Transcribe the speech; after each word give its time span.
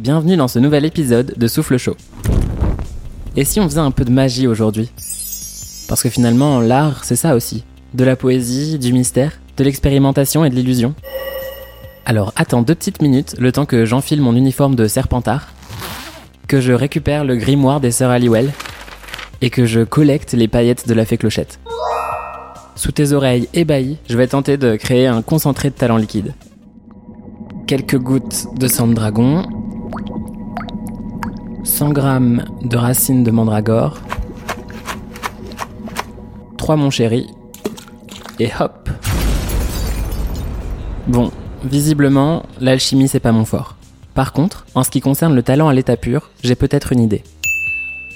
bienvenue 0.00 0.38
dans 0.38 0.48
ce 0.48 0.58
nouvel 0.58 0.86
épisode 0.86 1.34
de 1.36 1.46
Souffle 1.46 1.76
Chaud. 1.76 1.96
Et 3.36 3.44
si 3.44 3.60
on 3.60 3.64
faisait 3.64 3.80
un 3.80 3.90
peu 3.90 4.06
de 4.06 4.10
magie 4.10 4.46
aujourd'hui? 4.46 4.90
Parce 5.88 6.02
que 6.02 6.08
finalement, 6.08 6.58
l'art, 6.58 7.04
c'est 7.04 7.16
ça 7.16 7.34
aussi. 7.34 7.64
De 7.92 8.02
la 8.02 8.16
poésie, 8.16 8.78
du 8.78 8.94
mystère, 8.94 9.32
de 9.58 9.64
l'expérimentation 9.64 10.42
et 10.42 10.48
de 10.48 10.54
l'illusion. 10.54 10.94
Alors 12.06 12.32
attends 12.34 12.62
deux 12.62 12.74
petites 12.74 13.02
minutes, 13.02 13.36
le 13.38 13.52
temps 13.52 13.66
que 13.66 13.84
j'enfile 13.84 14.22
mon 14.22 14.34
uniforme 14.34 14.74
de 14.74 14.88
serpentard, 14.88 15.48
que 16.48 16.62
je 16.62 16.72
récupère 16.72 17.24
le 17.24 17.36
grimoire 17.36 17.80
des 17.80 17.90
sœurs 17.90 18.10
Halliwell, 18.10 18.52
et 19.42 19.50
que 19.50 19.66
je 19.66 19.82
collecte 19.82 20.32
les 20.32 20.48
paillettes 20.48 20.88
de 20.88 20.94
la 20.94 21.04
fée 21.04 21.18
clochette. 21.18 21.60
Sous 22.74 22.92
tes 22.92 23.12
oreilles 23.12 23.50
ébahies, 23.52 23.98
je 24.08 24.16
vais 24.16 24.28
tenter 24.28 24.56
de 24.56 24.76
créer 24.76 25.08
un 25.08 25.20
concentré 25.20 25.68
de 25.68 25.74
talent 25.74 25.98
liquide. 25.98 26.32
Quelques 27.66 27.98
gouttes 27.98 28.46
de 28.58 28.66
sang 28.66 28.88
de 28.88 28.94
dragon, 28.94 29.46
100 31.70 31.90
grammes 31.90 32.44
de 32.62 32.76
racines 32.76 33.22
de 33.22 33.30
mandragore, 33.30 33.98
3 36.58 36.76
mon 36.76 36.90
chéri, 36.90 37.28
et 38.40 38.50
hop 38.58 38.90
Bon, 41.06 41.30
visiblement, 41.64 42.42
l'alchimie 42.60 43.06
c'est 43.06 43.20
pas 43.20 43.32
mon 43.32 43.44
fort. 43.44 43.76
Par 44.14 44.32
contre, 44.32 44.66
en 44.74 44.82
ce 44.82 44.90
qui 44.90 45.00
concerne 45.00 45.34
le 45.34 45.44
talent 45.44 45.68
à 45.68 45.72
l'état 45.72 45.96
pur, 45.96 46.30
j'ai 46.42 46.56
peut-être 46.56 46.92
une 46.92 47.00
idée. 47.00 47.22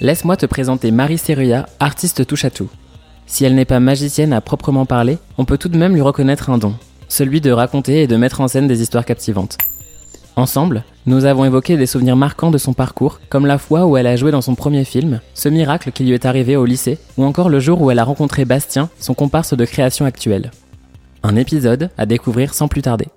Laisse-moi 0.01 0.35
te 0.35 0.45
présenter 0.45 0.91
Marie 0.91 1.17
Seruya, 1.17 1.65
artiste 1.79 2.27
touche 2.27 2.45
à 2.45 2.49
tout. 2.49 2.69
Si 3.25 3.45
elle 3.45 3.55
n'est 3.55 3.65
pas 3.65 3.79
magicienne 3.79 4.33
à 4.33 4.41
proprement 4.41 4.85
parler, 4.85 5.17
on 5.37 5.45
peut 5.45 5.57
tout 5.57 5.69
de 5.69 5.77
même 5.77 5.93
lui 5.93 6.01
reconnaître 6.01 6.49
un 6.49 6.57
don, 6.57 6.75
celui 7.07 7.39
de 7.39 7.51
raconter 7.51 8.03
et 8.03 8.07
de 8.07 8.17
mettre 8.17 8.41
en 8.41 8.49
scène 8.49 8.67
des 8.67 8.81
histoires 8.81 9.05
captivantes. 9.05 9.57
Ensemble, 10.37 10.83
nous 11.05 11.23
avons 11.23 11.45
évoqué 11.45 11.77
des 11.77 11.85
souvenirs 11.85 12.17
marquants 12.17 12.51
de 12.51 12.57
son 12.57 12.73
parcours, 12.73 13.21
comme 13.29 13.45
la 13.45 13.57
fois 13.57 13.85
où 13.85 13.95
elle 13.95 14.05
a 14.05 14.17
joué 14.17 14.31
dans 14.31 14.41
son 14.41 14.53
premier 14.53 14.83
film, 14.83 15.21
ce 15.33 15.47
miracle 15.47 15.93
qui 15.93 16.03
lui 16.03 16.11
est 16.11 16.25
arrivé 16.25 16.57
au 16.57 16.65
lycée, 16.65 16.99
ou 17.17 17.23
encore 17.23 17.47
le 17.47 17.61
jour 17.61 17.81
où 17.81 17.89
elle 17.89 17.99
a 17.99 18.03
rencontré 18.03 18.43
Bastien, 18.43 18.89
son 18.99 19.13
comparse 19.13 19.53
de 19.53 19.63
création 19.63 20.05
actuelle. 20.05 20.51
Un 21.23 21.37
épisode 21.37 21.89
à 21.97 22.05
découvrir 22.05 22.53
sans 22.53 22.67
plus 22.67 22.81
tarder. 22.81 23.07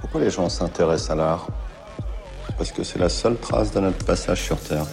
Pourquoi 0.00 0.20
les 0.20 0.30
gens 0.30 0.48
s'intéressent 0.48 1.10
à 1.10 1.14
l'art? 1.14 1.46
Parce 2.58 2.72
que 2.72 2.82
c'est 2.82 2.98
la 2.98 3.08
seule 3.08 3.36
trace 3.36 3.72
de 3.72 3.78
notre 3.78 4.04
passage 4.04 4.42
sur 4.42 4.58
Terre. 4.58 4.84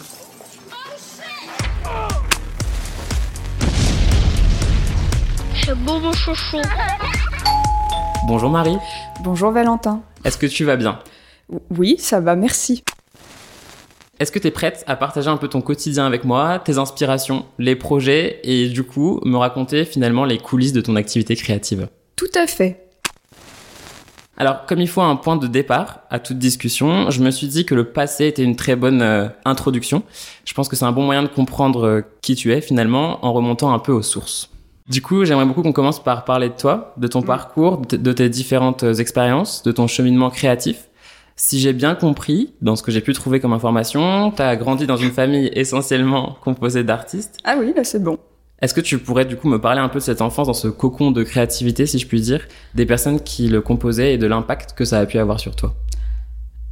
C'est 5.65 5.75
beau 5.79 5.99
mon 5.99 6.13
chouchou. 6.13 6.61
Bonjour 8.25 8.49
Marie, 8.49 8.77
Bonjour 9.23 9.51
Valentin. 9.51 10.01
est-ce 10.23 10.37
que 10.37 10.45
tu 10.45 10.63
vas 10.65 10.75
bien? 10.75 10.99
Oui, 11.69 11.95
ça 11.99 12.19
va, 12.19 12.35
merci. 12.35 12.83
Est-ce 14.19 14.31
que 14.31 14.39
tu 14.39 14.47
es 14.47 14.51
prête 14.51 14.83
à 14.87 14.95
partager 14.95 15.29
un 15.29 15.37
peu 15.37 15.47
ton 15.47 15.61
quotidien 15.61 16.05
avec 16.05 16.23
moi, 16.25 16.59
tes 16.59 16.77
inspirations, 16.77 17.45
les 17.59 17.75
projets 17.75 18.39
et 18.43 18.67
du 18.69 18.83
coup 18.83 19.21
me 19.25 19.37
raconter 19.37 19.85
finalement 19.85 20.25
les 20.25 20.39
coulisses 20.39 20.73
de 20.73 20.81
ton 20.81 20.95
activité 20.95 21.35
créative? 21.35 21.87
Tout 22.15 22.25
à 22.35 22.47
fait. 22.47 22.83
Alors, 24.39 24.65
comme 24.67 24.79
il 24.79 24.87
faut 24.87 25.01
un 25.01 25.15
point 25.15 25.35
de 25.35 25.47
départ 25.47 26.01
à 26.11 26.19
toute 26.19 26.37
discussion, 26.37 27.09
je 27.09 27.21
me 27.21 27.31
suis 27.31 27.47
dit 27.47 27.65
que 27.65 27.73
le 27.73 27.85
passé 27.85 28.27
était 28.27 28.43
une 28.43 28.55
très 28.55 28.75
bonne 28.75 29.01
euh, 29.01 29.29
introduction. 29.45 30.03
Je 30.45 30.53
pense 30.53 30.67
que 30.67 30.75
c'est 30.75 30.85
un 30.85 30.91
bon 30.91 31.03
moyen 31.03 31.23
de 31.23 31.27
comprendre 31.27 31.85
euh, 31.87 32.01
qui 32.21 32.35
tu 32.35 32.53
es 32.53 32.61
finalement 32.61 33.25
en 33.25 33.33
remontant 33.33 33.73
un 33.73 33.79
peu 33.79 33.91
aux 33.91 34.03
sources. 34.03 34.51
Du 34.87 35.01
coup, 35.01 35.25
j'aimerais 35.25 35.45
beaucoup 35.45 35.63
qu'on 35.63 35.73
commence 35.73 36.01
par 36.01 36.23
parler 36.23 36.47
de 36.47 36.53
toi, 36.53 36.93
de 36.95 37.07
ton 37.07 37.21
parcours, 37.21 37.79
de, 37.79 37.97
de 37.97 38.13
tes 38.13 38.29
différentes 38.29 38.83
euh, 38.83 38.93
expériences, 38.93 39.61
de 39.63 39.73
ton 39.73 39.85
cheminement 39.85 40.29
créatif. 40.29 40.87
Si 41.35 41.59
j'ai 41.59 41.73
bien 41.73 41.93
compris, 41.93 42.53
dans 42.61 42.77
ce 42.77 42.83
que 42.83 42.91
j'ai 42.91 43.01
pu 43.01 43.11
trouver 43.11 43.41
comme 43.41 43.51
information, 43.51 44.31
tu 44.31 44.41
as 44.41 44.55
grandi 44.55 44.87
dans 44.87 44.95
une 44.95 45.11
famille 45.11 45.51
essentiellement 45.53 46.37
composée 46.41 46.85
d'artistes. 46.85 47.37
Ah 47.43 47.57
oui, 47.59 47.73
là 47.75 47.83
c'est 47.83 48.01
bon. 48.01 48.17
Est-ce 48.61 48.73
que 48.73 48.81
tu 48.81 48.97
pourrais 48.97 49.25
du 49.25 49.35
coup 49.35 49.49
me 49.49 49.59
parler 49.59 49.81
un 49.81 49.89
peu 49.89 49.99
de 49.99 50.03
cette 50.03 50.21
enfance 50.21 50.47
dans 50.47 50.53
ce 50.53 50.69
cocon 50.69 51.11
de 51.11 51.21
créativité, 51.23 51.85
si 51.85 51.99
je 51.99 52.07
puis 52.07 52.21
dire, 52.21 52.47
des 52.73 52.85
personnes 52.85 53.19
qui 53.19 53.49
le 53.49 53.61
composaient 53.61 54.13
et 54.13 54.17
de 54.17 54.25
l'impact 54.25 54.73
que 54.73 54.85
ça 54.85 54.99
a 54.99 55.05
pu 55.05 55.19
avoir 55.19 55.39
sur 55.39 55.55
toi? 55.55 55.75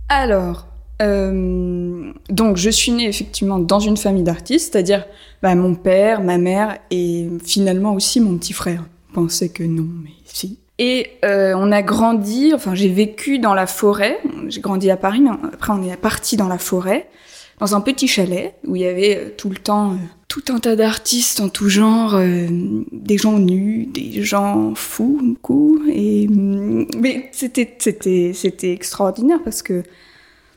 Alors, 0.10 0.68
euh, 1.02 2.12
donc 2.30 2.58
je 2.58 2.70
suis 2.70 2.92
née 2.92 3.08
effectivement 3.08 3.60
dans 3.60 3.80
une 3.80 3.98
famille 3.98 4.24
d'artistes, 4.24 4.74
c'est-à-dire 4.74 5.06
bah, 5.42 5.54
mon 5.56 5.76
père, 5.76 6.22
ma 6.22 6.38
mère 6.38 6.78
et 6.92 7.28
finalement 7.44 7.94
aussi 7.94 8.20
mon 8.20 8.38
petit 8.38 8.54
frère. 8.54 8.84
Pensais 9.14 9.50
que 9.50 9.64
non, 9.64 9.88
mais 10.04 10.12
si. 10.26 10.60
Et 10.78 11.12
euh, 11.24 11.54
on 11.58 11.72
a 11.72 11.82
grandi, 11.82 12.52
enfin 12.54 12.76
j'ai 12.76 12.90
vécu 12.90 13.40
dans 13.40 13.54
la 13.54 13.68
forêt, 13.68 14.20
j'ai 14.48 14.62
grandi 14.62 14.90
à 14.92 14.98
Paris, 14.98 15.22
mais 15.22 15.30
après 15.54 15.74
on 15.74 15.84
est 15.84 15.96
parti 15.96 16.36
dans 16.36 16.50
la 16.50 16.58
forêt, 16.58 17.08
dans 17.60 17.76
un 17.76 17.82
petit 17.82 18.08
chalet 18.08 18.56
où 18.68 18.76
il 18.76 18.82
y 18.82 18.86
avait 18.86 19.18
euh, 19.18 19.30
tout 19.38 19.50
le 19.50 19.58
temps 19.58 19.98
tout 20.28 20.44
un 20.50 20.60
tas 20.60 20.76
d'artistes 20.76 21.40
en 21.40 21.48
tout 21.48 21.70
genre, 21.70 22.20
des 22.92 23.18
gens 23.18 23.40
nus, 23.40 23.86
des 23.86 24.22
gens 24.22 24.74
fous, 24.76 25.38
coups, 25.42 25.82
et 25.88 26.28
hum, 26.28 26.88
mais 27.00 27.30
c'était 27.32 27.74
c'était 27.80 28.32
c'était 28.34 28.74
extraordinaire 28.74 29.40
parce 29.46 29.62
que 29.62 29.84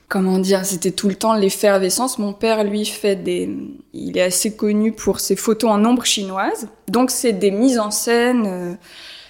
comment 0.09 0.39
dire, 0.39 0.65
c'était 0.65 0.91
tout 0.91 1.09
le 1.09 1.15
temps 1.15 1.35
l'effervescence. 1.35 2.19
Mon 2.19 2.33
père, 2.33 2.65
lui, 2.65 2.85
fait 2.85 3.17
des, 3.17 3.51
il 3.93 4.17
est 4.17 4.23
assez 4.23 4.57
connu 4.57 4.93
pour 4.93 5.21
ses 5.21 5.37
photos 5.37 5.71
en 5.71 5.85
ombre 5.85 6.05
chinoise. 6.05 6.69
Donc, 6.89 7.11
c'est 7.11 7.35
des 7.35 7.51
mises 7.51 7.79
en 7.79 7.91
scène, 7.91 8.45
euh, 8.47 8.75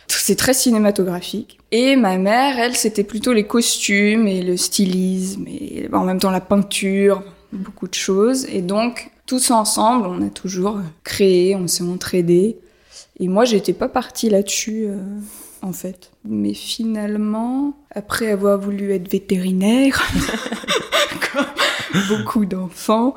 c'est 0.06 0.36
très 0.36 0.54
cinématographique. 0.54 1.58
Et 1.70 1.96
ma 1.96 2.16
mère, 2.16 2.58
elle, 2.58 2.76
c'était 2.76 3.04
plutôt 3.04 3.32
les 3.32 3.44
costumes 3.44 4.26
et 4.26 4.42
le 4.42 4.56
stylisme 4.56 5.46
et 5.48 5.88
en 5.92 6.04
même 6.04 6.18
temps 6.18 6.30
la 6.30 6.40
peinture, 6.40 7.22
beaucoup 7.52 7.88
de 7.88 7.94
choses. 7.94 8.46
Et 8.50 8.62
donc, 8.62 9.10
tous 9.26 9.50
ensemble, 9.50 10.06
on 10.06 10.26
a 10.26 10.30
toujours 10.30 10.80
créé, 11.04 11.54
on 11.56 11.66
s'est 11.66 11.84
entraidés. 11.84 12.56
Et 13.20 13.28
moi, 13.28 13.44
j'étais 13.44 13.72
pas 13.72 13.88
partie 13.88 14.30
là-dessus, 14.30 14.86
euh, 14.88 14.96
en 15.62 15.72
fait. 15.72 16.10
Mais 16.24 16.54
finalement, 16.54 17.76
après 17.94 18.30
avoir 18.30 18.58
voulu 18.58 18.92
être 18.92 19.10
vétérinaire, 19.10 20.02
comme 21.32 21.46
beaucoup 22.08 22.44
d'enfants, 22.44 23.14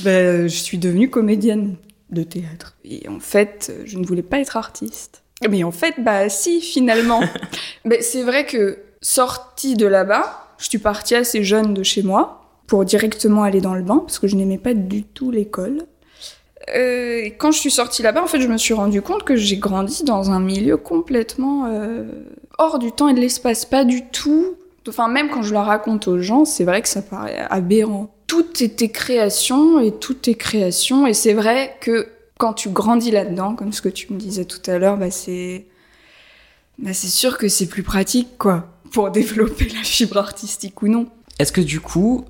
ben, 0.00 0.48
je 0.48 0.56
suis 0.56 0.78
devenue 0.78 1.10
comédienne 1.10 1.76
de 2.10 2.22
théâtre. 2.22 2.76
Et 2.84 3.08
en 3.08 3.20
fait, 3.20 3.72
je 3.84 3.98
ne 3.98 4.06
voulais 4.06 4.22
pas 4.22 4.38
être 4.38 4.56
artiste. 4.56 5.22
Mais 5.48 5.64
en 5.64 5.72
fait, 5.72 5.94
bah 5.98 6.28
si, 6.28 6.60
finalement. 6.60 7.20
Mais 7.84 8.00
c'est 8.02 8.22
vrai 8.22 8.46
que 8.46 8.78
sortie 9.00 9.76
de 9.76 9.86
là-bas, 9.86 10.54
je 10.58 10.68
suis 10.68 10.78
partie 10.78 11.14
assez 11.14 11.42
jeune 11.42 11.74
de 11.74 11.82
chez 11.82 12.02
moi 12.02 12.42
pour 12.66 12.84
directement 12.84 13.42
aller 13.42 13.60
dans 13.60 13.74
le 13.74 13.82
bain 13.82 13.98
parce 13.98 14.18
que 14.18 14.28
je 14.28 14.36
n'aimais 14.36 14.58
pas 14.58 14.74
du 14.74 15.02
tout 15.02 15.30
l'école. 15.30 15.86
Euh, 16.70 17.28
quand 17.38 17.50
je 17.50 17.58
suis 17.58 17.70
sortie 17.70 18.02
là-bas, 18.02 18.22
en 18.22 18.26
fait, 18.26 18.40
je 18.40 18.48
me 18.48 18.56
suis 18.56 18.74
rendu 18.74 19.02
compte 19.02 19.24
que 19.24 19.36
j'ai 19.36 19.56
grandi 19.56 20.04
dans 20.04 20.30
un 20.30 20.40
milieu 20.40 20.76
complètement 20.76 21.66
euh, 21.66 22.04
hors 22.58 22.78
du 22.78 22.92
temps 22.92 23.08
et 23.08 23.14
de 23.14 23.20
l'espace, 23.20 23.64
pas 23.64 23.84
du 23.84 24.04
tout. 24.06 24.56
Enfin, 24.88 25.08
même 25.08 25.28
quand 25.28 25.42
je 25.42 25.52
le 25.52 25.58
raconte 25.58 26.08
aux 26.08 26.18
gens, 26.18 26.44
c'est 26.44 26.64
vrai 26.64 26.82
que 26.82 26.88
ça 26.88 27.02
paraît 27.02 27.46
aberrant. 27.50 28.14
Tout 28.26 28.62
était 28.62 28.88
création 28.88 29.80
et 29.80 29.92
tout 29.92 30.28
est 30.28 30.34
création, 30.34 31.06
et 31.06 31.14
c'est 31.14 31.34
vrai 31.34 31.76
que 31.80 32.08
quand 32.38 32.54
tu 32.54 32.70
grandis 32.70 33.10
là-dedans, 33.10 33.54
comme 33.54 33.72
ce 33.72 33.82
que 33.82 33.88
tu 33.88 34.12
me 34.12 34.18
disais 34.18 34.44
tout 34.44 34.70
à 34.70 34.78
l'heure, 34.78 34.96
bah 34.96 35.10
c'est, 35.10 35.66
bah 36.78 36.92
c'est 36.92 37.08
sûr 37.08 37.38
que 37.38 37.48
c'est 37.48 37.66
plus 37.66 37.82
pratique, 37.82 38.38
quoi, 38.38 38.68
pour 38.92 39.10
développer 39.12 39.68
la 39.68 39.82
fibre 39.82 40.16
artistique 40.16 40.82
ou 40.82 40.88
non. 40.88 41.06
Est-ce 41.38 41.52
que 41.52 41.60
du 41.60 41.80
coup, 41.80 42.24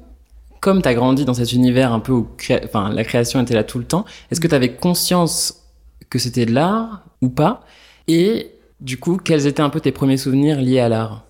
comme 0.63 0.81
tu 0.81 0.89
as 0.89 0.95
grandi 0.95 1.25
dans 1.25 1.35
cet 1.35 1.53
univers 1.53 1.93
un 1.93 1.99
peu 1.99 2.13
où 2.13 2.29
enfin, 2.65 2.89
la 2.89 3.03
création 3.05 3.43
était 3.43 3.53
là 3.53 3.65
tout 3.65 3.79
le 3.79 3.85
temps, 3.85 4.07
est-ce 4.31 4.41
que 4.41 4.47
tu 4.47 4.55
avais 4.55 4.73
conscience 4.73 5.65
que 6.09 6.21
c'était 6.21 6.47
de 6.47 6.53
l'art 6.53 7.05
ou 7.21 7.29
pas? 7.29 7.65
Et 8.07 8.53
du 8.81 8.97
coup, 8.97 9.17
quels 9.17 9.49
étaient 9.49 9.61
un 9.61 9.71
peu 9.71 9.81
tes 9.81 9.91
premiers 9.91 10.17
souvenirs 10.17 10.61
liés 10.61 10.79
à 10.79 10.89
l'art? 10.89 11.25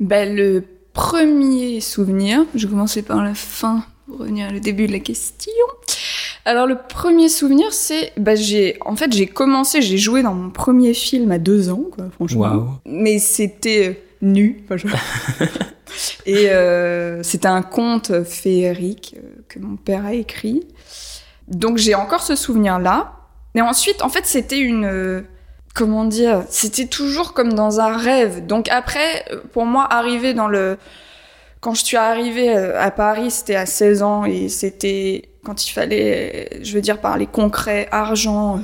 Bah, 0.00 0.26
le 0.26 0.64
premier 0.92 1.80
souvenir, 1.80 2.44
je 2.56 2.66
vais 2.66 2.72
commencer 2.72 3.02
par 3.02 3.22
la 3.22 3.34
fin 3.34 3.84
pour 4.06 4.18
revenir 4.18 4.52
au 4.52 4.58
début 4.58 4.88
de 4.88 4.92
la 4.92 4.98
question. 4.98 5.52
Alors 6.44 6.66
le 6.66 6.76
premier 6.76 7.28
souvenir, 7.28 7.72
c'est, 7.72 8.12
bah 8.16 8.34
j'ai, 8.34 8.76
en 8.84 8.96
fait 8.96 9.12
j'ai 9.12 9.26
commencé, 9.26 9.80
j'ai 9.82 9.98
joué 9.98 10.22
dans 10.22 10.34
mon 10.34 10.50
premier 10.50 10.94
film 10.94 11.30
à 11.30 11.38
deux 11.38 11.70
ans, 11.70 11.84
quoi, 11.92 12.06
franchement. 12.10 12.80
Mais 12.84 13.18
c'était 13.18 14.03
nu, 14.24 14.64
enfin, 14.64 14.76
je- 14.76 14.86
et 16.26 16.50
euh, 16.50 17.22
c'était 17.22 17.48
un 17.48 17.62
conte 17.62 18.24
féerique 18.24 19.16
euh, 19.18 19.42
que 19.48 19.58
mon 19.58 19.76
père 19.76 20.04
a 20.06 20.14
écrit. 20.14 20.66
Donc 21.48 21.76
j'ai 21.78 21.94
encore 21.94 22.22
ce 22.22 22.34
souvenir-là. 22.36 23.12
Et 23.54 23.60
ensuite, 23.60 24.02
en 24.02 24.08
fait, 24.08 24.26
c'était 24.26 24.58
une, 24.58 24.84
euh, 24.86 25.22
comment 25.74 26.04
dire, 26.04 26.44
c'était 26.48 26.86
toujours 26.86 27.34
comme 27.34 27.52
dans 27.52 27.80
un 27.80 27.96
rêve. 27.96 28.46
Donc 28.46 28.68
après, 28.68 29.24
pour 29.52 29.66
moi, 29.66 29.86
arriver 29.92 30.34
dans 30.34 30.48
le, 30.48 30.78
quand 31.60 31.74
je 31.74 31.84
suis 31.84 31.96
arrivée 31.96 32.52
à 32.56 32.90
Paris, 32.90 33.30
c'était 33.30 33.54
à 33.54 33.66
16 33.66 34.02
ans 34.02 34.24
et 34.24 34.48
c'était 34.48 35.28
quand 35.44 35.66
il 35.66 35.70
fallait, 35.72 36.48
je 36.62 36.72
veux 36.74 36.80
dire, 36.80 37.00
parler 37.00 37.26
concret, 37.26 37.86
argent. 37.92 38.58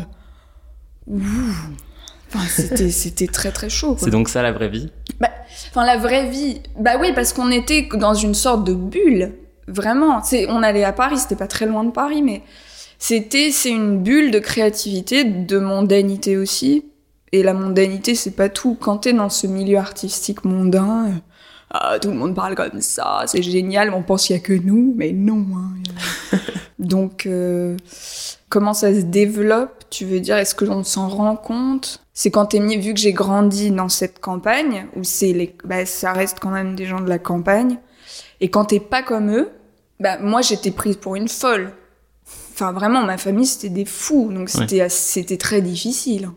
ouh, 1.06 1.20
Enfin, 2.32 2.46
c'était, 2.48 2.90
c'était 2.90 3.26
très 3.26 3.50
très 3.50 3.68
chaud. 3.68 3.94
quoi. 3.94 3.98
C'est 4.04 4.10
donc 4.10 4.28
ça 4.28 4.42
la 4.42 4.52
vraie 4.52 4.68
vie? 4.68 4.90
Enfin, 5.70 5.84
la 5.84 5.98
vraie 5.98 6.28
vie. 6.28 6.60
Bah 6.78 6.92
oui, 7.00 7.12
parce 7.14 7.32
qu'on 7.32 7.50
était 7.50 7.88
dans 7.94 8.14
une 8.14 8.34
sorte 8.34 8.64
de 8.64 8.74
bulle. 8.74 9.32
Vraiment. 9.68 10.22
C'est, 10.22 10.48
on 10.48 10.62
allait 10.62 10.84
à 10.84 10.92
Paris, 10.92 11.18
c'était 11.18 11.36
pas 11.36 11.46
très 11.46 11.66
loin 11.66 11.84
de 11.84 11.90
Paris, 11.90 12.22
mais 12.22 12.42
c'était, 12.98 13.50
c'est 13.50 13.70
une 13.70 14.02
bulle 14.02 14.30
de 14.30 14.38
créativité, 14.38 15.24
de 15.24 15.58
mondanité 15.58 16.36
aussi. 16.36 16.84
Et 17.32 17.42
la 17.42 17.54
mondanité, 17.54 18.14
c'est 18.14 18.32
pas 18.32 18.48
tout. 18.48 18.76
Quand 18.80 18.98
t'es 18.98 19.12
dans 19.12 19.28
ce 19.28 19.46
milieu 19.46 19.78
artistique 19.78 20.44
mondain, 20.44 21.06
euh, 21.06 21.10
ah, 21.70 21.98
tout 22.00 22.08
le 22.08 22.16
monde 22.16 22.34
parle 22.34 22.56
comme 22.56 22.80
ça, 22.80 23.22
c'est 23.26 23.42
génial, 23.42 23.94
on 23.94 24.02
pense 24.02 24.26
qu'il 24.26 24.34
y 24.34 24.38
a 24.38 24.42
que 24.42 24.52
nous, 24.52 24.92
mais 24.96 25.12
non. 25.12 25.46
hein, 25.54 26.38
Donc, 26.80 27.26
euh, 27.26 27.76
comment 28.50 28.74
ça 28.74 28.92
se 28.92 29.00
développe 29.00 29.84
Tu 29.88 30.04
veux 30.04 30.20
dire, 30.20 30.36
est-ce 30.36 30.54
que 30.54 30.66
l'on 30.66 30.84
s'en 30.84 31.08
rend 31.08 31.36
compte? 31.36 32.02
C'est 32.12 32.30
quand 32.30 32.46
t'es 32.46 32.58
mis, 32.58 32.76
vu 32.76 32.92
que 32.92 33.00
j'ai 33.00 33.14
grandi 33.14 33.70
dans 33.70 33.88
cette 33.88 34.20
campagne, 34.20 34.86
où 34.96 35.04
c'est 35.04 35.32
les, 35.32 35.56
bah, 35.64 35.86
ça 35.86 36.12
reste 36.12 36.38
quand 36.40 36.50
même 36.50 36.74
des 36.74 36.84
gens 36.84 37.00
de 37.00 37.08
la 37.08 37.18
campagne, 37.18 37.78
et 38.42 38.50
quand 38.50 38.66
t'es 38.66 38.80
pas 38.80 39.02
comme 39.02 39.34
eux, 39.34 39.48
bah, 40.00 40.18
moi 40.18 40.42
j'étais 40.42 40.70
prise 40.70 40.96
pour 40.96 41.16
une 41.16 41.28
folle. 41.28 41.72
Enfin, 42.52 42.72
vraiment, 42.72 43.02
ma 43.02 43.16
famille 43.16 43.46
c'était 43.46 43.70
des 43.70 43.86
fous, 43.86 44.30
donc 44.32 44.50
c'était 44.50 44.86
c'était 44.90 45.38
très 45.38 45.62
difficile. 45.62 46.28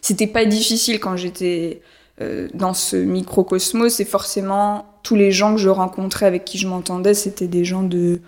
C'était 0.00 0.26
pas 0.26 0.44
difficile 0.46 0.98
quand 0.98 1.16
j'étais 1.16 1.82
euh, 2.20 2.48
dans 2.54 2.74
ce 2.74 2.96
microcosmos, 2.96 4.00
et 4.00 4.04
forcément 4.04 4.86
tous 5.02 5.14
les 5.14 5.30
gens 5.30 5.54
que 5.54 5.60
je 5.60 5.68
rencontrais 5.68 6.26
avec 6.26 6.44
qui 6.44 6.58
je 6.58 6.66
m'entendais, 6.66 7.14
c'était 7.14 7.48
des 7.48 7.64
gens 7.64 7.82
de 7.82 8.20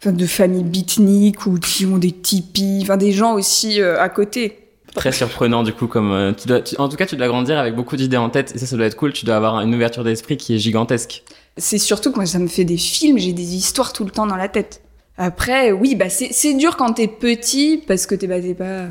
enfin, 0.00 0.12
de 0.12 0.26
familles 0.26 0.64
beatniks 0.64 1.46
ou 1.46 1.58
qui 1.58 1.86
ont 1.86 1.98
des 1.98 2.12
tipis, 2.12 2.80
enfin 2.82 2.96
des 2.96 3.12
gens 3.12 3.34
aussi 3.34 3.80
euh, 3.80 4.00
à 4.00 4.08
côté. 4.08 4.58
Très 4.94 5.12
surprenant 5.12 5.62
du 5.62 5.72
coup 5.72 5.86
comme 5.86 6.12
euh, 6.12 6.32
tu 6.32 6.48
dois, 6.48 6.60
tu- 6.62 6.74
en 6.78 6.88
tout 6.88 6.96
cas 6.96 7.06
tu 7.06 7.16
dois 7.16 7.28
grandir 7.28 7.58
avec 7.58 7.74
beaucoup 7.74 7.96
d'idées 7.96 8.16
en 8.16 8.30
tête 8.30 8.52
et 8.54 8.58
ça 8.58 8.66
ça 8.66 8.76
doit 8.76 8.86
être 8.86 8.96
cool. 8.96 9.12
Tu 9.12 9.24
dois 9.26 9.36
avoir 9.36 9.60
une 9.60 9.74
ouverture 9.74 10.02
d'esprit 10.04 10.36
qui 10.36 10.54
est 10.54 10.58
gigantesque. 10.58 11.22
C'est 11.56 11.78
surtout 11.78 12.10
que 12.12 12.16
moi, 12.16 12.26
ça 12.26 12.38
me 12.38 12.46
fait 12.46 12.64
des 12.64 12.76
films, 12.78 13.18
j'ai 13.18 13.32
des 13.32 13.54
histoires 13.56 13.92
tout 13.92 14.04
le 14.04 14.10
temps 14.10 14.26
dans 14.26 14.36
la 14.36 14.48
tête. 14.48 14.80
Après, 15.16 15.72
oui, 15.72 15.94
bah 15.96 16.08
c'est 16.08 16.28
c'est 16.32 16.54
dur 16.54 16.76
quand 16.76 16.92
t'es 16.94 17.08
petit 17.08 17.82
parce 17.86 18.06
que 18.06 18.14
t'es 18.14 18.26
bah, 18.28 18.40
t'es 18.40 18.54
pas 18.54 18.64
euh, 18.64 18.88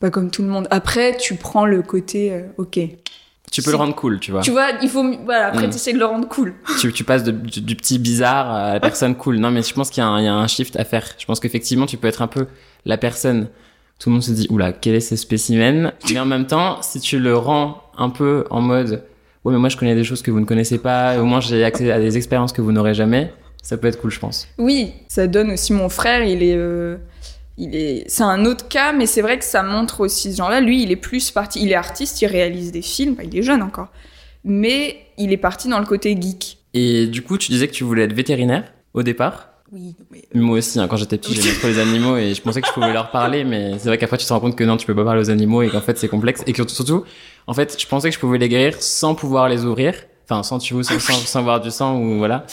pas 0.00 0.10
comme 0.10 0.30
tout 0.30 0.42
le 0.42 0.48
monde. 0.48 0.66
Après, 0.70 1.16
tu 1.16 1.34
prends 1.36 1.64
le 1.64 1.82
côté 1.82 2.42
ok. 2.58 2.78
Tu 3.52 3.62
peux 3.62 3.70
le 3.70 3.76
rendre 3.76 3.94
cool, 3.94 4.18
tu 4.20 4.32
vois. 4.32 4.40
Tu 4.42 4.50
vois, 4.50 4.68
il 4.82 4.88
faut 4.88 5.04
voilà. 5.24 5.46
Après, 5.46 5.66
Mm. 5.66 5.70
t'essaies 5.70 5.92
de 5.92 5.98
le 5.98 6.04
rendre 6.04 6.28
cool. 6.28 6.54
tu, 6.80 6.92
tu 6.92 7.04
passes 7.04 7.22
de- 7.24 7.30
du, 7.30 7.60
du 7.60 7.76
petit 7.76 7.98
bizarre 7.98 8.50
à 8.50 8.72
la 8.74 8.80
personne 8.80 9.14
cool. 9.14 9.36
Non, 9.36 9.50
mais 9.50 9.62
je 9.62 9.72
pense 9.72 9.88
qu'il 9.90 10.02
y, 10.02 10.04
a 10.04 10.08
un- 10.08 10.20
il 10.20 10.24
y 10.24 10.28
a 10.28 10.34
un 10.34 10.46
shift 10.46 10.76
à 10.76 10.84
faire. 10.84 11.04
Je 11.18 11.24
pense 11.26 11.40
qu'effectivement, 11.40 11.86
tu 11.86 11.96
peux 11.96 12.08
être 12.08 12.22
un 12.22 12.26
peu 12.26 12.46
la 12.84 12.98
personne. 12.98 13.48
Tout 13.98 14.10
le 14.10 14.14
monde 14.14 14.22
se 14.22 14.32
dit, 14.32 14.46
oula, 14.50 14.72
quel 14.72 14.94
est 14.94 15.00
ce 15.00 15.16
spécimen? 15.16 15.92
Mais 16.12 16.18
en 16.18 16.26
même 16.26 16.46
temps, 16.46 16.82
si 16.82 17.00
tu 17.00 17.18
le 17.18 17.34
rends 17.36 17.82
un 17.96 18.10
peu 18.10 18.44
en 18.50 18.60
mode, 18.60 19.04
ouais, 19.44 19.52
mais 19.54 19.58
moi 19.58 19.70
je 19.70 19.76
connais 19.78 19.94
des 19.94 20.04
choses 20.04 20.20
que 20.20 20.30
vous 20.30 20.40
ne 20.40 20.44
connaissez 20.44 20.76
pas, 20.78 21.18
au 21.18 21.24
moins 21.24 21.40
j'ai 21.40 21.64
accès 21.64 21.90
à 21.90 21.98
des 21.98 22.16
expériences 22.18 22.52
que 22.52 22.60
vous 22.60 22.72
n'aurez 22.72 22.92
jamais, 22.92 23.32
ça 23.62 23.78
peut 23.78 23.86
être 23.88 23.98
cool, 23.98 24.10
je 24.10 24.18
pense. 24.20 24.48
Oui, 24.58 24.92
ça 25.08 25.26
donne 25.26 25.52
aussi 25.52 25.72
mon 25.72 25.88
frère, 25.88 26.22
il 26.24 26.42
est 26.42 26.54
euh, 26.56 26.96
il 27.58 27.74
est 27.74 28.04
c'est 28.08 28.22
un 28.22 28.44
autre 28.44 28.68
cas 28.68 28.92
mais 28.92 29.06
c'est 29.06 29.22
vrai 29.22 29.38
que 29.38 29.44
ça 29.44 29.62
montre 29.62 30.00
aussi 30.00 30.32
ce 30.32 30.36
genre-là, 30.36 30.60
lui, 30.60 30.82
il 30.82 30.90
est 30.90 30.96
plus 30.96 31.30
parti, 31.30 31.62
il 31.62 31.70
est 31.70 31.76
artiste, 31.76 32.20
il 32.22 32.26
réalise 32.26 32.72
des 32.72 32.82
films, 32.82 33.16
il 33.22 33.36
est 33.36 33.42
jeune 33.42 33.62
encore. 33.62 33.88
Mais 34.44 34.98
il 35.18 35.32
est 35.32 35.38
parti 35.38 35.68
dans 35.68 35.78
le 35.78 35.86
côté 35.86 36.16
geek. 36.20 36.58
Et 36.74 37.06
du 37.06 37.22
coup, 37.22 37.38
tu 37.38 37.50
disais 37.50 37.66
que 37.66 37.72
tu 37.72 37.84
voulais 37.84 38.02
être 38.04 38.12
vétérinaire 38.12 38.64
au 38.94 39.02
départ. 39.02 39.48
Oui, 39.72 39.96
mais 40.12 40.22
Moi 40.34 40.58
aussi, 40.58 40.78
hein, 40.78 40.86
quand 40.86 40.96
j'étais 40.96 41.18
petit, 41.18 41.34
j'aimais 41.34 41.54
trop 41.56 41.66
les 41.66 41.80
animaux 41.80 42.16
et 42.16 42.34
je 42.34 42.40
pensais 42.40 42.60
que 42.60 42.68
je 42.68 42.72
pouvais 42.72 42.92
leur 42.92 43.10
parler, 43.10 43.42
mais 43.42 43.72
c'est 43.78 43.88
vrai 43.88 43.98
qu'après 43.98 44.16
tu 44.16 44.24
te 44.24 44.32
rends 44.32 44.38
compte 44.38 44.54
que 44.54 44.62
non, 44.62 44.76
tu 44.76 44.86
peux 44.86 44.94
pas 44.94 45.04
parler 45.04 45.20
aux 45.20 45.30
animaux 45.30 45.62
et 45.62 45.68
qu'en 45.68 45.80
fait 45.80 45.98
c'est 45.98 46.06
complexe 46.06 46.42
et 46.46 46.52
que 46.52 46.68
surtout, 46.68 47.04
en 47.48 47.54
fait, 47.54 47.76
je 47.80 47.86
pensais 47.86 48.08
que 48.08 48.14
je 48.14 48.20
pouvais 48.20 48.38
les 48.38 48.48
guérir 48.48 48.80
sans 48.80 49.16
pouvoir 49.16 49.48
les 49.48 49.64
ouvrir, 49.64 49.94
enfin 50.24 50.44
sans 50.44 50.58
tu 50.58 50.74
vois, 50.74 50.84
sans, 50.84 51.00
sans, 51.00 51.14
sans 51.14 51.42
voir 51.42 51.60
du 51.60 51.72
sang 51.72 51.98
ou 51.98 52.18
voilà. 52.18 52.46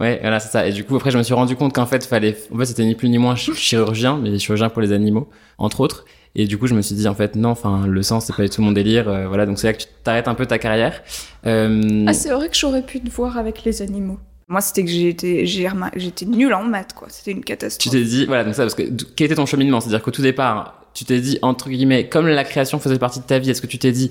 Ouais, 0.00 0.18
voilà, 0.22 0.40
c'est 0.40 0.48
ça. 0.48 0.66
Et 0.66 0.72
du 0.72 0.84
coup, 0.84 0.96
après, 0.96 1.10
je 1.10 1.18
me 1.18 1.22
suis 1.22 1.34
rendu 1.34 1.56
compte 1.56 1.74
qu'en 1.74 1.84
fait, 1.86 2.04
fallait, 2.06 2.36
en 2.54 2.58
fait, 2.58 2.64
c'était 2.66 2.84
ni 2.84 2.94
plus 2.94 3.08
ni 3.10 3.18
moins 3.18 3.36
ch- 3.36 3.54
chirurgien, 3.56 4.16
mais 4.16 4.38
chirurgien 4.38 4.70
pour 4.70 4.80
les 4.82 4.92
animaux, 4.92 5.28
entre 5.58 5.80
autres. 5.80 6.06
Et 6.34 6.46
du 6.46 6.56
coup, 6.58 6.66
je 6.66 6.74
me 6.74 6.80
suis 6.80 6.94
dit, 6.94 7.06
en 7.08 7.14
fait, 7.14 7.36
non, 7.36 7.50
enfin, 7.50 7.86
le 7.86 8.02
sang, 8.02 8.20
c'est 8.20 8.34
pas 8.34 8.42
du 8.44 8.48
tout 8.50 8.62
mon 8.62 8.72
délire. 8.72 9.08
euh, 9.08 9.28
voilà, 9.28 9.44
donc 9.46 9.58
c'est 9.58 9.66
là 9.66 9.72
que 9.74 9.80
tu 9.82 9.88
t'arrêtes 10.02 10.26
un 10.28 10.34
peu 10.34 10.46
ta 10.46 10.58
carrière. 10.58 11.02
Euh, 11.46 12.04
Ah, 12.06 12.14
c'est 12.14 12.30
vrai 12.30 12.48
que 12.48 12.56
j'aurais 12.56 12.82
pu 12.82 13.00
te 13.00 13.10
voir 13.10 13.36
avec 13.36 13.64
les 13.64 13.82
animaux. 13.82 14.18
Moi, 14.48 14.60
c'était 14.62 14.84
que 14.84 14.90
j'étais 14.90 15.44
j'étais 15.46 16.24
nulle 16.26 16.54
en 16.54 16.64
maths 16.64 16.92
quoi, 16.92 17.06
c'était 17.08 17.30
une 17.32 17.38
tu 17.38 17.44
catastrophe. 17.44 17.92
t'es 17.92 18.02
dit, 18.02 18.26
voilà, 18.26 18.42
donc 18.44 18.54
ça, 18.54 18.62
parce 18.62 18.74
que 18.74 18.82
quel 19.14 19.26
était 19.26 19.36
ton 19.36 19.46
cheminement? 19.46 19.80
C'est-à-dire 19.80 20.02
qu'au 20.02 20.10
tout 20.10 20.22
départ, 20.22 20.82
tu 20.94 21.04
t'es 21.04 21.20
dit, 21.20 21.38
entre 21.42 21.68
guillemets, 21.68 22.08
comme 22.08 22.26
la 22.26 22.42
création 22.44 22.78
faisait 22.80 22.98
partie 22.98 23.20
de 23.20 23.24
ta 23.26 23.38
vie, 23.38 23.50
est-ce 23.50 23.60
que 23.62 23.68
tu 23.68 23.78
t'es 23.78 23.92
dit, 23.92 24.10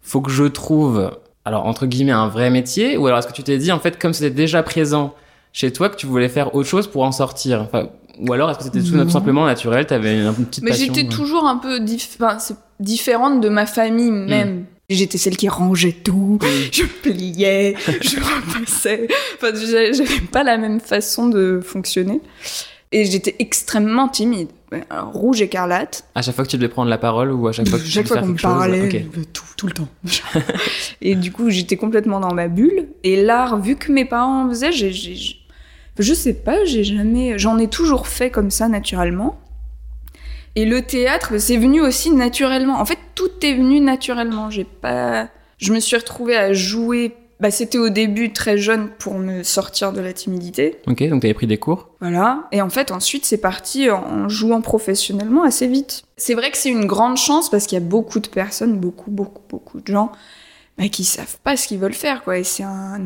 faut 0.00 0.20
que 0.22 0.30
je 0.30 0.44
trouve, 0.44 1.10
alors, 1.44 1.66
entre 1.66 1.84
guillemets, 1.86 2.12
un 2.12 2.28
vrai 2.28 2.48
métier? 2.50 2.96
Ou 2.96 3.06
alors 3.08 3.18
est-ce 3.18 3.26
que 3.26 3.32
tu 3.34 3.42
t'es 3.42 3.58
dit, 3.58 3.72
en 3.72 3.78
fait, 3.78 3.98
comme 3.98 4.12
c'était 4.14 4.30
déjà 4.34 4.62
présent 4.62 5.14
chez 5.54 5.72
toi, 5.72 5.88
que 5.88 5.96
tu 5.96 6.04
voulais 6.06 6.28
faire 6.28 6.54
autre 6.54 6.68
chose 6.68 6.86
pour 6.88 7.04
en 7.04 7.12
sortir 7.12 7.62
Enfin, 7.62 7.88
Ou 8.18 8.32
alors 8.34 8.50
est-ce 8.50 8.58
que 8.58 8.64
c'était 8.64 8.82
tout, 8.82 9.08
simplement 9.08 9.46
naturel 9.46 9.86
T'avais 9.86 10.18
une, 10.20 10.34
petite 10.34 10.62
Mais 10.62 10.74
j'étais 10.74 11.02
ouais. 11.04 11.08
toujours 11.08 11.46
un 11.46 11.56
peu 11.56 11.78
dif- 11.78 12.16
enfin, 12.20 12.38
c'est 12.38 12.56
différente 12.80 13.40
de 13.40 13.48
ma 13.48 13.64
famille 13.64 14.10
même. 14.10 14.66
J'étais 14.90 15.16
celle 15.16 15.38
qui 15.38 15.48
rangeait 15.48 15.92
tout, 15.92 16.38
je 16.72 16.82
pliais, 16.84 17.74
je 18.02 18.16
repassais. 18.18 19.08
Enfin, 19.36 19.54
j'a- 19.54 19.92
j'avais 19.92 20.20
pas 20.30 20.42
la 20.42 20.58
même 20.58 20.78
façon 20.80 21.28
de 21.28 21.60
fonctionner. 21.64 22.20
Et 22.92 23.06
j'étais 23.06 23.34
extrêmement 23.38 24.08
timide. 24.08 24.48
Alors, 24.90 25.12
rouge 25.12 25.40
écarlate. 25.40 26.04
À 26.14 26.22
chaque 26.22 26.34
fois 26.34 26.44
que 26.44 26.50
tu 26.50 26.56
devais 26.58 26.68
prendre 26.68 26.90
la 26.90 26.98
parole 26.98 27.32
ou 27.32 27.48
à 27.48 27.52
chaque 27.52 27.68
fois 27.68 27.78
que 27.78 27.84
tu 27.84 27.90
Chaque 27.90 28.04
devais 28.04 28.08
fois 28.08 28.16
faire 28.18 28.26
qu'on 28.26 28.32
me 28.32 28.38
parlait, 28.38 28.86
Ok. 28.86 28.94
euh, 29.18 29.22
tout, 29.32 29.44
tout 29.56 29.66
le 29.66 29.72
temps. 29.72 29.88
et 31.00 31.14
du 31.14 31.32
coup, 31.32 31.50
j'étais 31.50 31.76
complètement 31.76 32.20
dans 32.20 32.34
ma 32.34 32.48
bulle. 32.48 32.88
Et 33.02 33.22
l'art, 33.22 33.60
vu 33.60 33.76
que 33.76 33.90
mes 33.90 34.04
parents 34.04 34.44
en 34.44 34.48
faisaient, 34.48 34.72
j'ai- 34.72 34.92
je 35.98 36.14
sais 36.14 36.34
pas, 36.34 36.64
j'ai 36.64 36.84
jamais, 36.84 37.38
j'en 37.38 37.58
ai 37.58 37.68
toujours 37.68 38.08
fait 38.08 38.30
comme 38.30 38.50
ça 38.50 38.68
naturellement. 38.68 39.38
Et 40.56 40.64
le 40.64 40.82
théâtre, 40.82 41.38
c'est 41.38 41.56
venu 41.56 41.80
aussi 41.80 42.12
naturellement. 42.12 42.80
En 42.80 42.84
fait, 42.84 42.98
tout 43.14 43.30
est 43.42 43.54
venu 43.54 43.80
naturellement. 43.80 44.50
J'ai 44.50 44.64
pas, 44.64 45.28
je 45.58 45.72
me 45.72 45.80
suis 45.80 45.96
retrouvée 45.96 46.36
à 46.36 46.52
jouer. 46.52 47.14
Bah, 47.40 47.50
c'était 47.50 47.78
au 47.78 47.88
début 47.88 48.32
très 48.32 48.56
jeune 48.56 48.88
pour 48.88 49.14
me 49.14 49.42
sortir 49.42 49.92
de 49.92 50.00
la 50.00 50.12
timidité. 50.12 50.76
Ok, 50.86 51.02
donc 51.08 51.22
t'avais 51.22 51.34
pris 51.34 51.48
des 51.48 51.58
cours 51.58 51.90
Voilà. 52.00 52.44
Et 52.52 52.62
en 52.62 52.70
fait, 52.70 52.92
ensuite, 52.92 53.24
c'est 53.24 53.38
parti 53.38 53.90
en 53.90 54.28
jouant 54.28 54.60
professionnellement 54.60 55.42
assez 55.42 55.66
vite. 55.66 56.04
C'est 56.16 56.34
vrai 56.34 56.52
que 56.52 56.56
c'est 56.56 56.70
une 56.70 56.86
grande 56.86 57.16
chance 57.16 57.50
parce 57.50 57.66
qu'il 57.66 57.76
y 57.76 57.82
a 57.82 57.84
beaucoup 57.84 58.20
de 58.20 58.28
personnes, 58.28 58.78
beaucoup, 58.78 59.10
beaucoup, 59.10 59.42
beaucoup 59.48 59.80
de 59.80 59.86
gens, 59.88 60.12
bah, 60.78 60.88
qui 60.88 61.02
savent 61.02 61.36
pas 61.42 61.56
ce 61.56 61.66
qu'ils 61.66 61.78
veulent 61.78 61.92
faire, 61.92 62.22
quoi. 62.22 62.38
Et 62.38 62.44
c'est 62.44 62.62
un, 62.62 63.00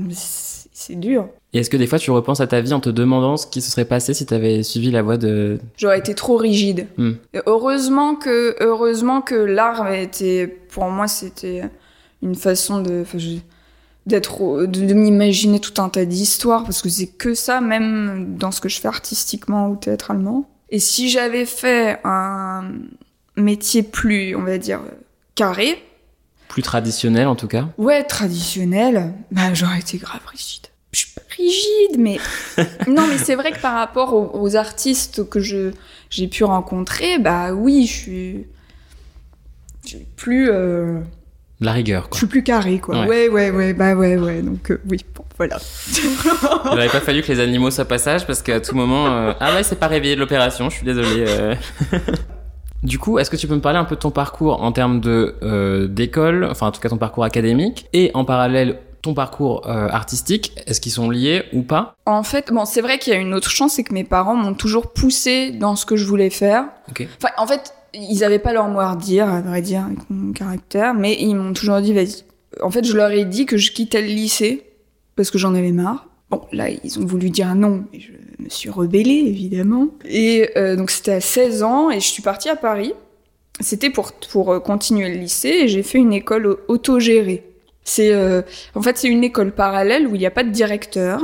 c'est 0.78 0.94
dur. 0.94 1.28
Et 1.52 1.58
est-ce 1.58 1.70
que 1.70 1.76
des 1.76 1.88
fois 1.88 1.98
tu 1.98 2.12
repenses 2.12 2.40
à 2.40 2.46
ta 2.46 2.60
vie 2.60 2.72
en 2.72 2.78
te 2.78 2.88
demandant 2.88 3.36
ce 3.36 3.48
qui 3.48 3.60
se 3.60 3.70
serait 3.70 3.84
passé 3.84 4.14
si 4.14 4.26
t'avais 4.26 4.62
suivi 4.62 4.92
la 4.92 5.02
voie 5.02 5.16
de... 5.16 5.58
J'aurais 5.76 5.98
été 5.98 6.14
trop 6.14 6.36
rigide. 6.36 6.86
Hmm. 6.96 7.14
Heureusement 7.46 8.14
que, 8.14 8.54
heureusement 8.60 9.20
que 9.20 9.34
l'art 9.34 9.92
était, 9.92 10.46
pour 10.46 10.84
moi, 10.84 11.08
c'était 11.08 11.62
une 12.22 12.36
façon 12.36 12.80
de, 12.80 13.04
d'être, 14.06 14.66
de 14.66 14.94
m'imaginer 14.94 15.58
tout 15.58 15.82
un 15.82 15.88
tas 15.88 16.04
d'histoires 16.04 16.62
parce 16.62 16.80
que 16.80 16.88
c'est 16.88 17.08
que 17.08 17.34
ça, 17.34 17.60
même 17.60 18.36
dans 18.38 18.52
ce 18.52 18.60
que 18.60 18.68
je 18.68 18.80
fais 18.80 18.88
artistiquement 18.88 19.68
ou 19.70 19.76
théâtralement. 19.76 20.48
Et 20.70 20.78
si 20.78 21.08
j'avais 21.08 21.46
fait 21.46 21.98
un 22.04 22.62
métier 23.36 23.82
plus, 23.82 24.36
on 24.36 24.42
va 24.42 24.58
dire, 24.58 24.80
carré, 25.34 25.82
plus 26.48 26.62
traditionnel 26.62 27.28
en 27.28 27.36
tout 27.36 27.46
cas 27.46 27.68
ouais, 27.78 28.02
traditionnel, 28.02 29.12
bah, 29.30 29.54
j'aurais 29.54 29.78
été 29.78 29.98
grave 29.98 30.22
rigide. 30.26 30.67
Je 31.38 31.42
rigide, 31.42 31.98
mais 31.98 32.18
non, 32.88 33.06
mais 33.08 33.18
c'est 33.18 33.34
vrai 33.36 33.52
que 33.52 33.60
par 33.60 33.74
rapport 33.74 34.14
aux, 34.14 34.30
aux 34.40 34.56
artistes 34.56 35.28
que 35.28 35.40
je 35.40 35.70
j'ai 36.10 36.26
pu 36.26 36.44
rencontrer, 36.44 37.18
bah 37.18 37.52
oui, 37.52 37.86
je 37.86 37.92
suis, 37.92 38.46
je 39.84 39.88
suis 39.88 40.06
plus, 40.16 40.48
euh, 40.50 40.98
la 41.60 41.72
rigueur 41.72 42.04
je 42.04 42.08
quoi. 42.08 42.18
suis 42.18 42.26
plus 42.26 42.42
carré, 42.42 42.78
quoi. 42.78 43.00
Ouais. 43.00 43.28
Ouais, 43.28 43.28
ouais, 43.28 43.50
ouais, 43.50 43.72
bah 43.74 43.94
ouais, 43.94 44.16
ouais. 44.16 44.42
Donc 44.42 44.70
euh, 44.70 44.80
oui, 44.88 44.98
bon, 45.14 45.24
voilà. 45.36 45.58
Il 45.96 46.70
n'aurait 46.70 46.88
pas 46.88 47.00
fallu 47.00 47.22
que 47.22 47.30
les 47.32 47.40
animaux 47.40 47.70
soient 47.70 47.84
passage 47.84 48.26
parce 48.26 48.42
qu'à 48.42 48.60
tout 48.60 48.74
moment... 48.74 49.06
euh, 49.06 49.32
Ah 49.40 49.54
ouais, 49.54 49.62
c'est 49.62 49.78
pas 49.78 49.86
réveillé 49.88 50.14
de 50.14 50.20
l'opération, 50.20 50.70
je 50.70 50.76
suis 50.76 50.86
désolé. 50.86 51.24
du 52.82 52.98
coup, 52.98 53.18
est-ce 53.18 53.30
que 53.30 53.36
tu 53.36 53.46
peux 53.46 53.54
me 53.54 53.60
parler 53.60 53.78
un 53.78 53.84
peu 53.84 53.96
de 53.96 54.00
ton 54.00 54.10
parcours 54.10 54.62
en 54.62 54.72
termes 54.72 55.00
de 55.00 55.34
euh, 55.42 55.86
d'école, 55.88 56.44
enfin 56.50 56.68
en 56.68 56.72
tout 56.72 56.80
cas 56.80 56.88
ton 56.88 56.96
parcours 56.96 57.24
académique, 57.24 57.86
et 57.92 58.10
en 58.14 58.24
parallèle 58.24 58.78
ton 59.02 59.14
parcours 59.14 59.66
euh, 59.68 59.88
artistique 59.88 60.52
Est-ce 60.66 60.80
qu'ils 60.80 60.92
sont 60.92 61.10
liés 61.10 61.44
ou 61.52 61.62
pas? 61.62 61.94
En 62.06 62.22
fait, 62.22 62.52
bon, 62.52 62.64
c'est 62.64 62.80
vrai 62.80 62.98
qu'il 62.98 63.12
y 63.12 63.16
a 63.16 63.18
une 63.18 63.34
autre 63.34 63.50
chance, 63.50 63.74
c'est 63.74 63.84
que 63.84 63.94
mes 63.94 64.04
parents 64.04 64.34
m'ont 64.36 64.54
toujours 64.54 64.92
poussé 64.92 65.50
dans 65.50 65.76
ce 65.76 65.86
que 65.86 65.96
je 65.96 66.04
voulais 66.04 66.30
faire. 66.30 66.64
Enfin, 66.90 67.32
en 67.36 67.46
fait, 67.46 67.74
ils 67.94 68.24
avaient 68.24 68.38
pas 68.38 68.52
leur 68.52 68.68
mot 68.68 68.80
à 68.80 68.92
redire, 68.92 69.28
à 69.28 69.40
vrai 69.40 69.62
dire, 69.62 69.84
avec 69.84 69.98
mon 70.10 70.32
caractère, 70.32 70.94
mais 70.94 71.16
ils 71.20 71.34
m'ont 71.34 71.52
toujours 71.52 71.80
dit, 71.80 71.92
vas-y. 71.92 72.24
En 72.62 72.70
fait, 72.70 72.84
je 72.84 72.96
leur 72.96 73.10
ai 73.10 73.24
dit 73.24 73.46
que 73.46 73.56
je 73.56 73.72
quittais 73.72 74.00
le 74.02 74.08
lycée 74.08 74.64
parce 75.16 75.30
que 75.30 75.38
j'en 75.38 75.54
avais 75.54 75.72
marre. 75.72 76.06
Bon, 76.30 76.42
là, 76.52 76.66
ils 76.70 76.98
ont 76.98 77.06
voulu 77.06 77.30
dire 77.30 77.54
non, 77.54 77.84
mais 77.92 78.00
je 78.00 78.10
me 78.42 78.48
suis 78.50 78.68
rebellée, 78.70 79.24
évidemment. 79.26 79.88
Et 80.04 80.50
euh, 80.56 80.76
donc, 80.76 80.90
c'était 80.90 81.12
à 81.12 81.20
16 81.20 81.62
ans 81.62 81.90
et 81.90 82.00
je 82.00 82.06
suis 82.06 82.22
partie 82.22 82.48
à 82.48 82.56
Paris. 82.56 82.92
c'était 83.60 83.90
pour, 83.90 84.12
pour 84.12 84.52
euh, 84.52 84.60
continuer 84.60 85.08
le 85.08 85.18
lycée 85.20 85.48
et 85.62 85.68
j'ai 85.68 85.82
fait 85.82 85.98
une 85.98 86.12
école 86.12 86.46
au- 86.46 86.58
autogérée. 86.68 87.44
C'est 87.88 88.12
euh, 88.12 88.42
en 88.74 88.82
fait 88.82 88.98
c'est 88.98 89.08
une 89.08 89.24
école 89.24 89.52
parallèle 89.52 90.06
où 90.06 90.14
il 90.14 90.18
n'y 90.18 90.26
a 90.26 90.30
pas 90.30 90.44
de 90.44 90.50
directeur 90.50 91.22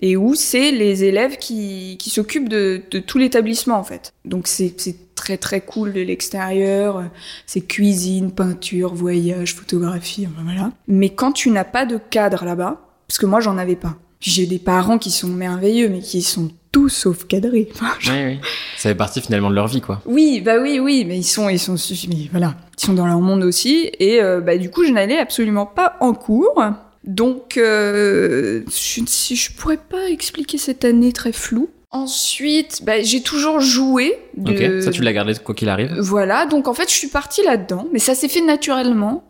et 0.00 0.16
où 0.16 0.34
c'est 0.34 0.70
les 0.70 1.04
élèves 1.04 1.38
qui, 1.38 1.96
qui 1.98 2.10
s'occupent 2.10 2.48
de, 2.48 2.82
de 2.90 2.98
tout 2.98 3.16
l'établissement 3.16 3.78
en 3.78 3.84
fait. 3.84 4.12
Donc 4.26 4.46
c'est 4.46 4.74
très 5.14 5.38
très 5.38 5.62
cool 5.62 5.94
de 5.94 6.02
l'extérieur, 6.02 7.04
c'est 7.46 7.62
cuisine, 7.62 8.32
peinture, 8.32 8.94
voyage, 8.94 9.54
photographie, 9.54 10.28
voilà. 10.44 10.72
Mais 10.88 11.08
quand 11.08 11.32
tu 11.32 11.50
n'as 11.50 11.64
pas 11.64 11.86
de 11.86 11.98
cadre 12.10 12.44
là-bas, 12.44 12.80
parce 13.08 13.18
que 13.18 13.26
moi 13.26 13.40
j'en 13.40 13.56
avais 13.56 13.76
pas. 13.76 13.96
J'ai 14.20 14.46
des 14.46 14.58
parents 14.58 14.98
qui 14.98 15.10
sont 15.10 15.28
merveilleux 15.28 15.88
mais 15.88 16.00
qui 16.00 16.20
sont 16.22 16.50
tous 16.70 16.88
sauf 16.90 17.24
cadrés. 17.26 17.68
Oui, 18.08 18.24
oui. 18.24 18.40
Ça 18.76 18.90
fait 18.90 18.94
partie 18.94 19.22
finalement 19.22 19.48
de 19.48 19.54
leur 19.54 19.68
vie, 19.68 19.80
quoi. 19.80 20.02
oui, 20.04 20.42
bah 20.44 20.56
oui, 20.60 20.80
oui, 20.80 21.04
mais 21.06 21.16
ils 21.16 21.24
sont, 21.24 21.48
ils 21.48 21.58
sont, 21.58 21.76
mais 22.08 22.28
voilà, 22.30 22.56
ils 22.78 22.84
sont 22.84 22.92
dans 22.92 23.06
leur 23.06 23.20
monde 23.20 23.42
aussi, 23.44 23.90
et 23.98 24.22
euh, 24.22 24.40
bah 24.40 24.56
du 24.56 24.70
coup, 24.70 24.84
je 24.84 24.92
n'allais 24.92 25.18
absolument 25.18 25.66
pas 25.66 25.96
en 26.00 26.12
cours. 26.14 26.62
Donc, 27.04 27.56
euh, 27.56 28.62
je, 28.66 29.02
si 29.06 29.36
je 29.36 29.52
pourrais 29.52 29.76
pas 29.76 30.08
expliquer 30.08 30.58
cette 30.58 30.84
année 30.84 31.12
très 31.12 31.32
floue. 31.32 31.68
Ensuite, 31.90 32.82
bah, 32.84 33.02
j'ai 33.02 33.20
toujours 33.20 33.60
joué. 33.60 34.18
De... 34.36 34.52
Ok, 34.52 34.82
ça 34.82 34.90
tu 34.90 35.02
l'as 35.02 35.12
gardé 35.12 35.32
quoi 35.34 35.54
qu'il 35.54 35.68
arrive. 35.68 35.94
Voilà, 36.00 36.46
donc 36.46 36.66
en 36.66 36.74
fait, 36.74 36.88
je 36.88 36.94
suis 36.94 37.08
partie 37.08 37.44
là-dedans, 37.44 37.86
mais 37.92 38.00
ça 38.00 38.14
s'est 38.14 38.28
fait 38.28 38.40
naturellement. 38.40 39.24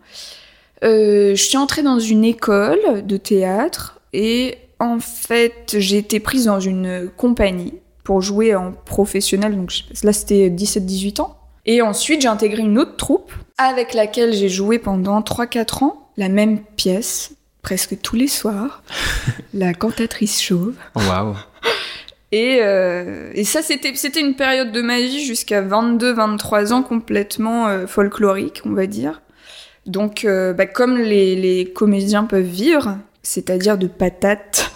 Euh, 0.82 1.34
je 1.34 1.42
suis 1.42 1.56
entrée 1.56 1.82
dans 1.82 1.98
une 1.98 2.24
école 2.24 3.04
de 3.04 3.16
théâtre 3.16 4.00
et 4.12 4.56
en 4.78 4.98
fait, 4.98 5.76
j'ai 5.78 5.98
été 5.98 6.20
prise 6.20 6.46
dans 6.46 6.60
une 6.60 7.10
compagnie 7.16 7.74
pour 8.02 8.20
jouer 8.20 8.54
en 8.54 8.72
professionnel. 8.72 9.56
Donc 9.56 9.72
là, 10.02 10.12
c'était 10.12 10.48
17-18 10.48 11.20
ans. 11.22 11.36
Et 11.66 11.82
ensuite, 11.82 12.22
j'ai 12.22 12.28
intégré 12.28 12.62
une 12.62 12.78
autre 12.78 12.96
troupe 12.96 13.32
avec 13.58 13.94
laquelle 13.94 14.34
j'ai 14.34 14.48
joué 14.48 14.78
pendant 14.78 15.20
3-4 15.20 15.84
ans 15.84 16.08
la 16.16 16.28
même 16.28 16.60
pièce, 16.76 17.32
presque 17.62 18.00
tous 18.00 18.16
les 18.16 18.28
soirs, 18.28 18.82
la 19.54 19.74
cantatrice 19.74 20.40
chauve. 20.40 20.74
Waouh. 20.94 21.34
Et, 22.32 22.58
euh, 22.62 23.30
et 23.34 23.44
ça, 23.44 23.62
c'était 23.62 23.94
c'était 23.94 24.18
une 24.18 24.34
période 24.34 24.72
de 24.72 24.82
ma 24.82 24.98
vie 24.98 25.24
jusqu'à 25.24 25.62
22-23 25.62 26.72
ans 26.72 26.82
complètement 26.82 27.68
euh, 27.68 27.86
folklorique, 27.86 28.62
on 28.64 28.72
va 28.72 28.86
dire. 28.86 29.22
Donc, 29.86 30.24
euh, 30.24 30.52
bah, 30.52 30.66
comme 30.66 30.98
les, 30.98 31.36
les 31.36 31.72
comédiens 31.72 32.24
peuvent 32.24 32.42
vivre, 32.42 32.98
c'est-à-dire 33.22 33.78
de 33.78 33.86
patates 33.86 34.72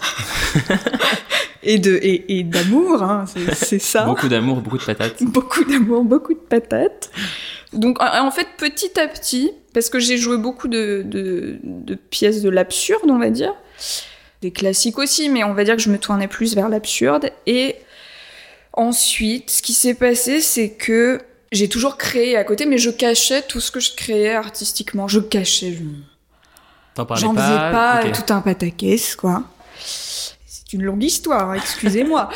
et 1.63 1.77
de 1.79 1.95
et, 2.01 2.39
et 2.39 2.43
d'amour, 2.43 3.03
hein, 3.03 3.25
c'est- 3.53 3.79
ça. 3.79 4.05
Beaucoup 4.05 4.27
d'amour, 4.29 4.61
beaucoup 4.61 4.77
de 4.77 4.83
patates. 4.83 5.21
Beaucoup 5.23 5.63
d'amour, 5.65 6.03
beaucoup 6.03 6.33
de 6.33 6.39
patates. 6.39 7.09
Donc 7.73 7.97
en 8.01 8.31
fait, 8.31 8.47
petit 8.57 8.99
à 8.99 9.07
petit, 9.07 9.51
parce 9.73 9.89
que 9.89 9.99
j'ai 9.99 10.17
joué 10.17 10.37
beaucoup 10.37 10.67
de, 10.67 11.03
de, 11.05 11.59
de 11.63 11.95
pièces 11.95 12.41
de 12.41 12.49
l'absurde, 12.49 13.03
on 13.09 13.19
va 13.19 13.29
dire, 13.29 13.53
des 14.41 14.51
classiques 14.51 14.97
aussi, 14.97 15.29
mais 15.29 15.43
on 15.43 15.53
va 15.53 15.63
dire 15.63 15.75
que 15.75 15.81
je 15.81 15.89
me 15.91 15.97
tournais 15.99 16.27
plus 16.27 16.55
vers 16.55 16.67
l'absurde. 16.69 17.29
Et 17.45 17.75
ensuite, 18.73 19.51
ce 19.51 19.61
qui 19.61 19.73
s'est 19.73 19.93
passé, 19.93 20.41
c'est 20.41 20.69
que 20.71 21.19
j'ai 21.51 21.67
toujours 21.69 21.97
créé 21.97 22.37
à 22.37 22.43
côté, 22.43 22.65
mais 22.65 22.77
je 22.79 22.89
cachais 22.89 23.41
tout 23.43 23.59
ce 23.59 23.69
que 23.71 23.79
je 23.79 23.93
créais 23.95 24.33
artistiquement. 24.33 25.07
Je 25.07 25.19
cachais, 25.19 25.77
J'en 27.17 27.33
faisais 27.35 27.71
pas 27.71 27.99
tout 28.11 28.33
un 28.33 28.41
pataquès, 28.41 29.15
quoi. 29.15 29.43
C'est 30.69 30.77
une 30.77 30.83
longue 30.83 31.03
histoire, 31.03 31.49
hein, 31.49 31.55
excusez-moi. 31.55 32.29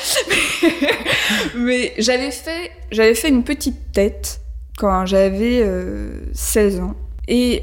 Mais 1.55 1.93
j'avais 1.99 2.31
fait, 2.31 2.71
j'avais 2.91 3.13
fait 3.13 3.29
une 3.29 3.43
petite 3.43 3.91
tête 3.91 4.41
quand 4.77 5.05
j'avais 5.05 5.61
euh, 5.61 6.21
16 6.33 6.79
ans. 6.79 6.95
Et 7.27 7.61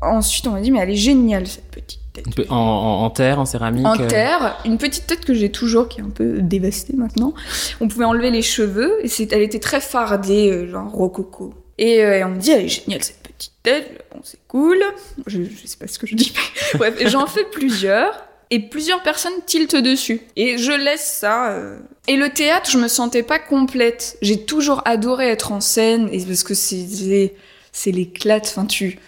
ensuite, 0.00 0.46
on 0.46 0.52
m'a 0.52 0.60
dit, 0.60 0.70
mais 0.70 0.78
elle 0.78 0.90
est 0.90 0.94
géniale, 0.94 1.48
cette 1.48 1.68
petite 1.70 2.00
tête. 2.12 2.26
En, 2.48 2.54
en- 2.56 3.04
en 3.04 3.10
terre, 3.10 3.40
en 3.40 3.44
céramique. 3.44 3.86
En 3.86 3.98
euh, 3.98 4.06
terre, 4.06 4.56
une 4.64 4.78
petite 4.78 5.06
tête 5.08 5.24
que 5.24 5.34
j'ai 5.34 5.50
toujours, 5.50 5.88
qui 5.88 6.00
est 6.00 6.04
un 6.04 6.10
peu 6.10 6.38
dévastée 6.40 6.94
maintenant. 6.96 7.34
On 7.80 7.88
pouvait 7.88 8.04
enlever 8.04 8.30
les 8.30 8.42
cheveux, 8.42 9.04
et 9.04 9.08
elle 9.32 9.42
était 9.42 9.58
très 9.58 9.80
fardée, 9.80 10.48
euh, 10.52 10.70
genre 10.70 10.90
rococo. 10.92 11.54
Et, 11.78 12.04
euh, 12.04 12.18
et 12.18 12.24
on 12.24 12.28
me 12.28 12.36
dit, 12.38 12.52
elle 12.52 12.66
est 12.66 12.68
géniale 12.68 13.02
cette 13.02 13.18
petite 13.20 13.52
tête, 13.64 14.04
bon 14.14 14.20
c'est 14.22 14.38
cool. 14.46 14.78
Je, 15.26 15.42
je 15.42 15.66
sais 15.66 15.76
pas 15.76 15.88
ce 15.88 15.98
que 15.98 16.06
je 16.06 16.14
dis, 16.14 16.32
bref, 16.74 16.94
j'en 17.08 17.26
fais 17.26 17.44
plusieurs. 17.50 18.12
Et 18.50 18.60
plusieurs 18.60 19.02
personnes 19.02 19.32
tiltent 19.46 19.76
dessus. 19.76 20.20
Et 20.36 20.58
je 20.58 20.72
laisse 20.72 21.18
ça. 21.20 21.50
euh. 21.50 21.78
Et 22.08 22.16
le 22.16 22.30
théâtre, 22.30 22.70
je 22.70 22.78
me 22.78 22.88
sentais 22.88 23.22
pas 23.22 23.38
complète. 23.38 24.18
J'ai 24.22 24.44
toujours 24.44 24.82
adoré 24.84 25.28
être 25.28 25.52
en 25.52 25.60
scène, 25.60 26.08
et 26.12 26.22
parce 26.24 26.42
que 26.42 26.54
c'est, 26.54 26.86
c'est, 26.86 27.34
c'est 27.72 27.90
l'éclate, 27.90 28.46
enfin 28.46 28.66
tu 28.66 28.98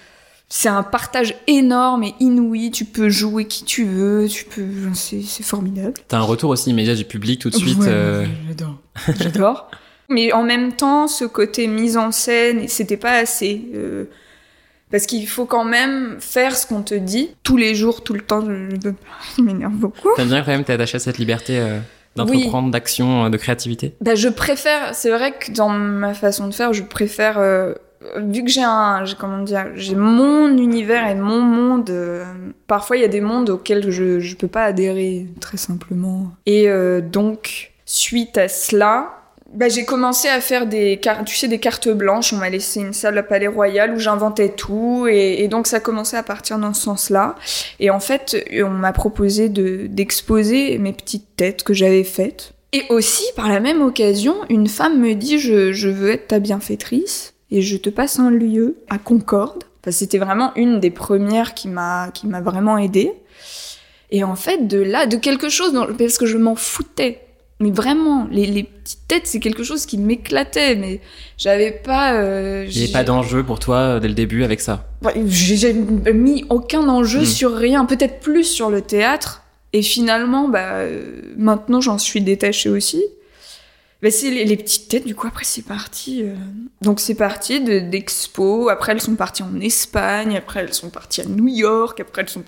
c'est 0.48 0.68
un 0.68 0.84
partage 0.84 1.34
énorme 1.48 2.04
et 2.04 2.14
inouï. 2.20 2.70
Tu 2.70 2.84
peux 2.84 3.08
jouer 3.08 3.46
qui 3.46 3.64
tu 3.64 3.84
veux, 3.84 4.28
tu 4.28 4.44
peux, 4.44 4.64
c'est, 4.94 5.20
formidable. 5.42 5.94
T'as 6.08 6.18
un 6.18 6.22
retour 6.22 6.50
aussi 6.50 6.70
immédiat 6.70 6.94
du 6.94 7.04
public 7.04 7.40
tout 7.40 7.50
de 7.50 7.56
suite. 7.56 7.78
Ouais, 7.78 7.88
euh, 7.88 8.26
j'adore. 8.46 8.78
J'adore. 9.20 9.70
Mais 10.08 10.32
en 10.32 10.44
même 10.44 10.72
temps, 10.72 11.08
ce 11.08 11.24
côté 11.24 11.66
mise 11.66 11.96
en 11.96 12.12
scène, 12.12 12.68
c'était 12.68 12.96
pas 12.96 13.14
assez. 13.14 13.62
euh, 13.74 14.04
parce 14.90 15.06
qu'il 15.06 15.26
faut 15.28 15.46
quand 15.46 15.64
même 15.64 16.16
faire 16.20 16.56
ce 16.56 16.66
qu'on 16.66 16.82
te 16.82 16.94
dit 16.94 17.30
tous 17.42 17.56
les 17.56 17.74
jours, 17.74 18.02
tout 18.04 18.12
le 18.14 18.20
temps. 18.20 18.44
Je, 18.44 18.76
je 19.36 19.42
m'énerve 19.42 19.72
beaucoup. 19.74 20.08
T'aimes 20.16 20.28
bien 20.28 20.42
quand 20.42 20.52
même, 20.52 20.64
t'es 20.64 20.72
attaché 20.74 20.96
à 20.96 21.00
cette 21.00 21.18
liberté 21.18 21.58
euh, 21.58 21.78
d'entreprendre, 22.14 22.70
d'action, 22.70 23.24
euh, 23.24 23.28
de 23.28 23.36
créativité? 23.36 23.94
Bah, 24.00 24.14
je 24.14 24.28
préfère. 24.28 24.94
C'est 24.94 25.10
vrai 25.10 25.32
que 25.38 25.50
dans 25.52 25.68
ma 25.70 26.14
façon 26.14 26.46
de 26.48 26.54
faire, 26.54 26.72
je 26.72 26.82
préfère. 26.82 27.38
euh, 27.38 27.74
vu 28.18 28.44
que 28.44 28.50
j'ai 28.50 28.62
un, 28.62 29.04
comment 29.18 29.42
dire, 29.42 29.66
j'ai 29.74 29.96
mon 29.96 30.48
univers 30.56 31.08
et 31.08 31.14
mon 31.16 31.40
monde. 31.40 31.90
euh, 31.90 32.24
parfois, 32.68 32.96
il 32.96 33.02
y 33.02 33.04
a 33.04 33.08
des 33.08 33.20
mondes 33.20 33.50
auxquels 33.50 33.90
je 33.90 34.20
je 34.20 34.36
peux 34.36 34.48
pas 34.48 34.64
adhérer 34.64 35.26
très 35.40 35.56
simplement. 35.56 36.30
Et 36.46 36.68
donc, 37.02 37.72
suite 37.84 38.38
à 38.38 38.48
cela. 38.48 39.12
Bah, 39.56 39.70
j'ai 39.70 39.86
commencé 39.86 40.28
à 40.28 40.42
faire 40.42 40.66
des 40.66 40.98
cartes, 40.98 41.24
tu 41.24 41.34
sais, 41.34 41.48
des 41.48 41.58
cartes 41.58 41.88
blanches. 41.88 42.34
On 42.34 42.36
m'a 42.36 42.50
laissé 42.50 42.80
une 42.80 42.92
salle 42.92 43.16
à 43.16 43.22
Palais 43.22 43.46
Royal 43.46 43.94
où 43.94 43.98
j'inventais 43.98 44.50
tout. 44.50 45.06
Et, 45.08 45.48
donc, 45.48 45.66
ça 45.66 45.78
a 45.78 45.80
commencé 45.80 46.14
à 46.14 46.22
partir 46.22 46.58
dans 46.58 46.74
ce 46.74 46.82
sens-là. 46.82 47.36
Et 47.80 47.88
en 47.88 47.98
fait, 47.98 48.36
on 48.62 48.68
m'a 48.68 48.92
proposé 48.92 49.48
de, 49.48 49.86
d'exposer 49.86 50.76
mes 50.76 50.92
petites 50.92 51.36
têtes 51.36 51.62
que 51.62 51.72
j'avais 51.72 52.04
faites. 52.04 52.52
Et 52.74 52.82
aussi, 52.90 53.24
par 53.34 53.48
la 53.48 53.60
même 53.60 53.80
occasion, 53.80 54.36
une 54.50 54.66
femme 54.66 55.00
me 55.00 55.14
dit 55.14 55.38
je, 55.38 55.88
veux 55.88 56.10
être 56.10 56.28
ta 56.28 56.38
bienfaitrice 56.38 57.32
et 57.50 57.62
je 57.62 57.78
te 57.78 57.88
passe 57.88 58.18
un 58.18 58.30
lieu 58.30 58.76
à 58.90 58.98
Concorde. 58.98 59.64
Enfin, 59.82 59.90
c'était 59.90 60.18
vraiment 60.18 60.52
une 60.56 60.80
des 60.80 60.90
premières 60.90 61.54
qui 61.54 61.68
m'a 61.68 62.10
qui 62.12 62.26
m'a 62.26 62.42
vraiment 62.42 62.76
aidée. 62.76 63.12
Et 64.10 64.22
en 64.22 64.36
fait, 64.36 64.66
de 64.66 64.78
là, 64.78 65.06
de 65.06 65.16
quelque 65.16 65.48
chose, 65.48 65.72
parce 65.98 66.18
que 66.18 66.26
je 66.26 66.36
m'en 66.36 66.56
foutais. 66.56 67.25
Mais 67.58 67.70
vraiment, 67.70 68.28
les, 68.30 68.44
les 68.46 68.64
petites 68.64 69.08
têtes, 69.08 69.26
c'est 69.26 69.40
quelque 69.40 69.62
chose 69.64 69.86
qui 69.86 69.96
m'éclatait, 69.96 70.76
mais 70.76 71.00
j'avais 71.38 71.70
pas. 71.70 72.14
euh, 72.14 72.66
Il 72.68 72.76
n'y 72.76 72.82
avait 72.84 72.92
pas 72.92 73.04
d'enjeu 73.04 73.42
pour 73.44 73.58
toi 73.58 73.76
euh, 73.78 74.00
dès 74.00 74.08
le 74.08 74.14
début 74.14 74.44
avec 74.44 74.60
ça? 74.60 74.86
Ouais, 75.02 75.14
J'ai 75.26 75.72
mis 75.72 76.44
aucun 76.50 76.86
enjeu 76.88 77.22
Mm. 77.22 77.26
sur 77.26 77.54
rien, 77.56 77.86
peut-être 77.86 78.20
plus 78.20 78.44
sur 78.44 78.68
le 78.70 78.82
théâtre. 78.82 79.42
Et 79.72 79.80
finalement, 79.82 80.48
bah, 80.48 80.74
euh, 80.74 81.20
maintenant 81.36 81.80
j'en 81.80 81.96
suis 81.98 82.20
détachée 82.20 82.68
aussi. 82.68 83.02
Bah, 84.02 84.10
c'est 84.10 84.30
les, 84.30 84.44
les 84.44 84.56
petites 84.58 84.88
têtes, 84.88 85.06
du 85.06 85.14
coup 85.14 85.26
après 85.26 85.44
c'est 85.44 85.64
parti. 85.64 86.22
euh, 86.22 86.34
Donc 86.82 87.00
c'est 87.00 87.14
parti 87.14 87.60
de- 87.62 87.80
d'expo, 87.80 88.68
après 88.68 88.92
elles 88.92 89.00
sont 89.00 89.16
parties 89.16 89.42
en 89.42 89.58
Espagne, 89.60 90.36
après 90.36 90.60
elles 90.60 90.74
sont 90.74 90.90
parties 90.90 91.22
à 91.22 91.24
New 91.24 91.48
York, 91.48 91.98
après 92.00 92.20
elles 92.22 92.28
sont... 92.28 92.44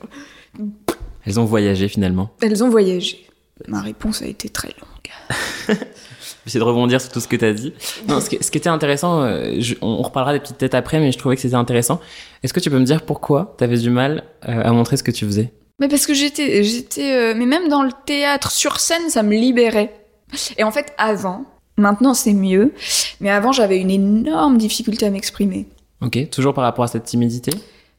Elles 1.24 1.40
ont 1.40 1.44
voyagé 1.46 1.88
finalement? 1.88 2.30
Elles 2.42 2.62
ont 2.62 2.68
voyagé. 2.68 3.26
Ma 3.66 3.80
réponse 3.80 4.22
a 4.22 4.26
été 4.26 4.48
très 4.50 4.68
longue. 4.68 4.97
J'essaie 6.46 6.58
de 6.58 6.64
rebondir 6.64 7.00
sur 7.00 7.10
tout 7.12 7.20
ce 7.20 7.28
que 7.28 7.36
tu 7.36 7.44
as 7.44 7.52
dit. 7.52 7.74
Non, 8.08 8.20
ce 8.20 8.30
qui, 8.30 8.38
ce 8.42 8.50
qui 8.50 8.56
était 8.58 8.70
intéressant, 8.70 9.22
euh, 9.22 9.56
je- 9.58 9.74
on, 9.82 10.00
reparlera 10.02 10.32
des 10.32 10.40
petites 10.40 10.56
têtes 10.58 10.74
après, 10.74 10.98
mais 10.98 11.12
je 11.12 11.18
trouvais 11.18 11.36
que 11.36 11.42
c'était 11.42 11.54
intéressant. 11.56 12.00
Est-ce 12.42 12.54
que 12.54 12.60
tu 12.60 12.70
peux 12.70 12.78
me 12.78 12.84
dire 12.84 13.02
pourquoi 13.02 13.54
tu 13.58 13.64
avais 13.64 13.76
du 13.76 13.90
mal 13.90 14.24
euh, 14.48 14.62
à 14.64 14.72
montrer 14.72 14.96
ce 14.96 15.02
que 15.02 15.10
tu 15.10 15.26
faisais? 15.26 15.52
Mais 15.78 15.88
parce 15.88 16.06
que 16.06 16.14
j'étais, 16.14 16.64
j'étais, 16.64 17.12
euh, 17.14 17.34
mais 17.36 17.44
même 17.46 17.68
dans 17.68 17.82
le 17.82 17.90
théâtre, 18.06 18.50
sur 18.50 18.80
scène, 18.80 19.10
ça 19.10 19.22
me 19.22 19.34
libérait. 19.34 19.94
Et 20.56 20.64
en 20.64 20.70
fait, 20.70 20.92
avant, 20.96 21.44
maintenant 21.76 22.14
c'est 22.14 22.32
mieux, 22.32 22.72
mais 23.20 23.30
avant 23.30 23.52
j'avais 23.52 23.78
une 23.78 23.90
énorme 23.90 24.56
difficulté 24.58 25.06
à 25.06 25.10
m'exprimer. 25.10 25.66
Ok, 26.00 26.30
toujours 26.30 26.54
par 26.54 26.64
rapport 26.64 26.84
à 26.84 26.88
cette 26.88 27.04
timidité? 27.04 27.50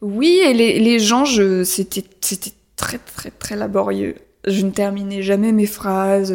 Oui, 0.01 0.41
et 0.45 0.53
les, 0.53 0.79
les 0.79 0.99
gens, 0.99 1.25
je, 1.25 1.63
c'était, 1.63 2.03
c'était 2.21 2.51
très 2.75 2.97
très 2.97 3.31
très 3.31 3.55
laborieux. 3.55 4.15
Je 4.47 4.65
ne 4.65 4.71
terminais 4.71 5.21
jamais 5.21 5.51
mes 5.51 5.65
phrases. 5.65 6.33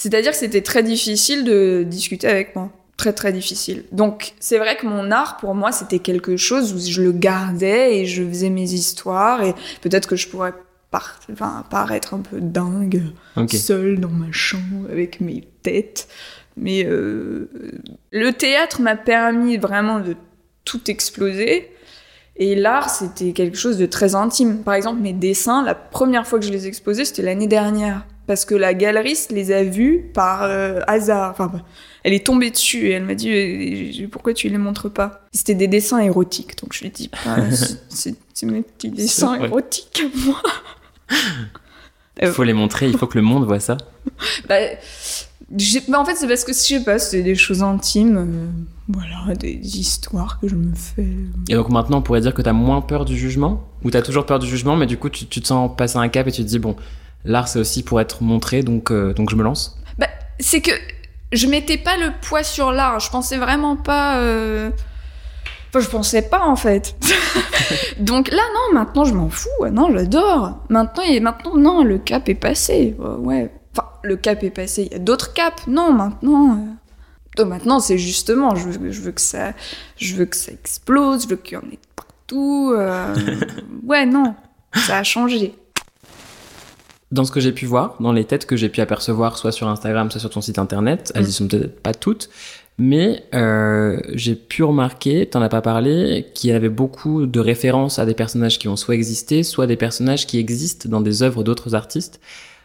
C'est-à-dire 0.00 0.30
que 0.30 0.36
c'était 0.38 0.60
très 0.62 0.84
difficile 0.84 1.42
de 1.42 1.84
discuter 1.84 2.28
avec 2.28 2.54
moi. 2.54 2.70
Très 2.96 3.12
très 3.12 3.32
difficile. 3.32 3.84
Donc 3.90 4.32
c'est 4.38 4.58
vrai 4.58 4.76
que 4.76 4.86
mon 4.86 5.10
art 5.10 5.36
pour 5.38 5.54
moi 5.56 5.72
c'était 5.72 5.98
quelque 5.98 6.36
chose 6.36 6.72
où 6.72 6.78
je 6.78 7.02
le 7.02 7.10
gardais 7.12 7.98
et 7.98 8.06
je 8.06 8.22
faisais 8.22 8.48
mes 8.50 8.72
histoires 8.72 9.42
et 9.42 9.54
peut-être 9.82 10.06
que 10.08 10.14
je 10.16 10.28
pourrais 10.28 10.52
par- 10.92 11.18
enfin, 11.32 11.64
paraître 11.68 12.14
un 12.14 12.20
peu 12.20 12.40
dingue 12.40 13.02
Ok. 13.36 13.52
seule 13.52 13.98
dans 14.00 14.08
ma 14.08 14.30
chambre 14.32 14.86
avec 14.90 15.20
mes 15.20 15.42
têtes. 15.62 16.06
Mais 16.56 16.84
euh, 16.84 17.50
le 18.12 18.32
théâtre 18.32 18.80
m'a 18.80 18.96
permis 18.96 19.56
vraiment 19.58 19.98
de 20.00 20.14
tout 20.64 20.90
explosé. 20.90 21.70
Et 22.40 22.54
l'art, 22.54 22.88
c'était 22.90 23.32
quelque 23.32 23.58
chose 23.58 23.78
de 23.78 23.86
très 23.86 24.14
intime. 24.14 24.58
Par 24.62 24.74
exemple, 24.74 25.00
mes 25.00 25.12
dessins, 25.12 25.62
la 25.64 25.74
première 25.74 26.24
fois 26.26 26.38
que 26.38 26.44
je 26.46 26.52
les 26.52 26.66
ai 26.66 26.68
exposés, 26.68 27.04
c'était 27.04 27.22
l'année 27.22 27.48
dernière. 27.48 28.06
Parce 28.28 28.44
que 28.44 28.54
la 28.54 28.74
galeriste 28.74 29.32
les 29.32 29.50
a 29.52 29.64
vus 29.64 30.10
par 30.14 30.42
euh, 30.42 30.80
hasard. 30.86 31.30
Enfin, 31.32 31.46
bah, 31.52 31.62
elle 32.04 32.12
est 32.12 32.24
tombée 32.24 32.50
dessus 32.50 32.86
et 32.88 32.90
elle 32.92 33.04
m'a 33.04 33.14
dit 33.14 33.30
euh, 33.32 34.06
Pourquoi 34.12 34.34
tu 34.34 34.48
les 34.50 34.58
montres 34.58 34.90
pas? 34.92 35.22
C'était 35.32 35.54
des 35.54 35.66
dessins 35.66 35.98
érotiques. 35.98 36.56
Donc 36.62 36.74
je 36.74 36.80
lui 36.80 36.88
ai 36.88 36.90
dit 36.90 37.10
bah, 37.24 37.36
c'est- 37.88 38.18
mes 38.44 38.60
petits 38.62 38.90
dessins 38.90 39.34
érotiques 39.42 40.02
à 40.04 40.18
moi. 40.26 40.42
Il 42.20 42.28
faut 42.28 42.44
les 42.44 42.52
montrer, 42.52 42.88
il 42.88 42.98
faut 42.98 43.06
que 43.06 43.16
le 43.18 43.24
monde 43.24 43.44
voit 43.46 43.60
ça. 43.60 43.76
Bah, 44.48 44.56
bah, 45.88 45.98
en 46.00 46.04
fait, 46.04 46.14
c'est 46.16 46.28
parce 46.28 46.44
que, 46.44 46.52
je 46.52 46.58
sais 46.58 46.84
pas, 46.84 46.98
c'est 46.98 47.22
des 47.22 47.34
choses 47.34 47.62
intimes. 47.62 48.16
euh, 48.18 48.46
voilà, 48.88 49.34
des 49.34 49.54
histoires 49.78 50.38
que 50.40 50.48
je 50.48 50.54
me 50.54 50.74
fais. 50.74 51.06
Et 51.48 51.54
donc 51.54 51.70
maintenant, 51.70 51.98
on 51.98 52.02
pourrait 52.02 52.20
dire 52.20 52.34
que 52.34 52.42
t'as 52.42 52.52
moins 52.52 52.80
peur 52.82 53.04
du 53.06 53.16
jugement? 53.16 53.66
Ou 53.84 53.90
t'as 53.90 54.02
toujours 54.02 54.26
peur 54.26 54.38
du 54.38 54.46
jugement, 54.46 54.76
mais 54.76 54.86
du 54.86 54.98
coup, 54.98 55.08
tu, 55.08 55.26
tu 55.26 55.40
te 55.40 55.46
sens 55.46 55.70
passer 55.76 55.96
un 55.96 56.08
cap 56.08 56.26
et 56.26 56.32
tu 56.32 56.42
te 56.42 56.48
dis, 56.48 56.58
bon, 56.58 56.76
l'art, 57.24 57.48
c'est 57.48 57.58
aussi 57.58 57.82
pour 57.82 58.00
être 58.00 58.22
montré, 58.22 58.62
donc, 58.62 58.90
euh, 58.90 59.12
donc 59.14 59.30
je 59.30 59.36
me 59.36 59.42
lance. 59.42 59.78
Bah, 59.98 60.06
c'est 60.40 60.60
que 60.60 60.70
je 61.32 61.46
mettais 61.46 61.78
pas 61.78 61.96
le 61.96 62.10
poids 62.22 62.42
sur 62.42 62.72
l'art. 62.72 63.00
Je 63.00 63.10
pensais 63.10 63.36
vraiment 63.38 63.76
pas. 63.76 64.18
euh, 64.18 64.70
Enfin, 65.70 65.80
je 65.80 65.90
pensais 65.90 66.22
pas 66.22 66.40
en 66.46 66.56
fait. 66.56 66.96
Donc 68.00 68.30
là, 68.30 68.40
non, 68.54 68.74
maintenant 68.80 69.04
je 69.04 69.12
m'en 69.12 69.28
fous. 69.28 69.50
Non, 69.70 69.90
j'adore. 69.92 70.58
Maintenant, 70.70 71.02
et 71.02 71.20
maintenant, 71.20 71.56
non, 71.58 71.84
le 71.84 71.98
cap 71.98 72.26
est 72.30 72.34
passé. 72.34 72.96
Euh, 73.00 73.16
Ouais. 73.18 73.50
Enfin, 73.76 73.86
le 74.02 74.16
cap 74.16 74.42
est 74.42 74.50
passé. 74.50 74.84
Il 74.86 74.92
y 74.92 74.96
a 74.96 74.98
d'autres 74.98 75.34
caps. 75.34 75.66
Non, 75.66 75.92
maintenant. 75.92 76.52
euh, 76.56 76.72
donc 77.36 77.48
maintenant, 77.48 77.80
c'est 77.80 77.98
justement, 77.98 78.54
je 78.54 78.66
veux, 78.66 78.90
je 78.90 79.00
veux 79.02 79.12
que 79.12 79.20
ça, 79.20 79.52
je 79.98 80.14
veux 80.14 80.24
que 80.24 80.36
ça 80.36 80.52
explose. 80.52 81.24
Je 81.24 81.28
veux 81.28 81.36
qu'il 81.36 81.58
y 81.58 81.60
en 81.60 81.68
ait 81.70 81.78
partout. 81.94 82.72
euh, 82.74 83.14
Ouais, 83.86 84.06
non, 84.06 84.34
ça 84.74 84.96
a 84.96 85.02
changé. 85.02 85.54
Dans 87.10 87.24
ce 87.24 87.32
que 87.32 87.40
j'ai 87.40 87.52
pu 87.52 87.64
voir, 87.64 87.96
dans 88.00 88.12
les 88.12 88.24
têtes 88.24 88.44
que 88.44 88.56
j'ai 88.56 88.68
pu 88.68 88.82
apercevoir, 88.82 89.38
soit 89.38 89.52
sur 89.52 89.66
Instagram, 89.68 90.10
soit 90.10 90.20
sur 90.20 90.28
ton 90.28 90.42
site 90.42 90.58
internet, 90.58 91.10
elles 91.14 91.28
y 91.28 91.32
sont 91.32 91.48
peut-être 91.48 91.80
pas 91.80 91.94
toutes, 91.94 92.28
mais 92.76 93.24
euh, 93.34 93.98
j'ai 94.12 94.34
pu 94.34 94.62
remarquer, 94.62 95.26
t'en 95.26 95.40
as 95.40 95.48
pas 95.48 95.62
parlé, 95.62 96.26
qu'il 96.34 96.50
y 96.50 96.52
avait 96.52 96.68
beaucoup 96.68 97.26
de 97.26 97.40
références 97.40 97.98
à 97.98 98.04
des 98.04 98.14
personnages 98.14 98.58
qui 98.58 98.68
ont 98.68 98.76
soit 98.76 98.94
existé, 98.94 99.42
soit 99.42 99.66
des 99.66 99.76
personnages 99.76 100.26
qui 100.26 100.38
existent 100.38 100.88
dans 100.88 101.00
des 101.00 101.22
œuvres 101.22 101.42
d'autres 101.42 101.74
artistes. 101.74 102.20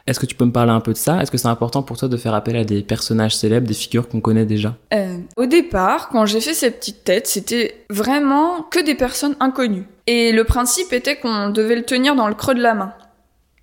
Est-ce 0.05 0.19
que 0.19 0.25
tu 0.25 0.35
peux 0.35 0.43
me 0.43 0.51
parler 0.51 0.71
un 0.71 0.81
peu 0.81 0.91
de 0.91 0.97
ça? 0.97 1.21
Est-ce 1.21 1.31
que 1.31 1.37
c'est 1.37 1.47
important 1.47 1.81
pour 1.81 1.97
toi 1.97 2.09
de 2.09 2.17
faire 2.17 2.33
appel 2.33 2.57
à 2.57 2.65
des 2.65 2.83
personnages 2.83 3.37
célèbres, 3.37 3.65
des 3.65 3.73
figures 3.73 4.09
qu'on 4.09 4.19
connaît 4.19 4.45
déjà? 4.45 4.75
Euh, 4.93 5.17
au 5.37 5.45
départ, 5.45 6.09
quand 6.09 6.25
j'ai 6.25 6.41
fait 6.41 6.53
cette 6.53 6.79
petite 6.79 7.05
tête, 7.05 7.25
c'était 7.25 7.85
vraiment 7.89 8.63
que 8.63 8.83
des 8.83 8.95
personnes 8.95 9.37
inconnues. 9.39 9.85
Et 10.05 10.33
le 10.33 10.43
principe 10.43 10.91
était 10.91 11.15
qu'on 11.15 11.49
devait 11.49 11.77
le 11.77 11.83
tenir 11.83 12.15
dans 12.15 12.27
le 12.27 12.35
creux 12.35 12.53
de 12.53 12.61
la 12.61 12.73
main. 12.73 12.93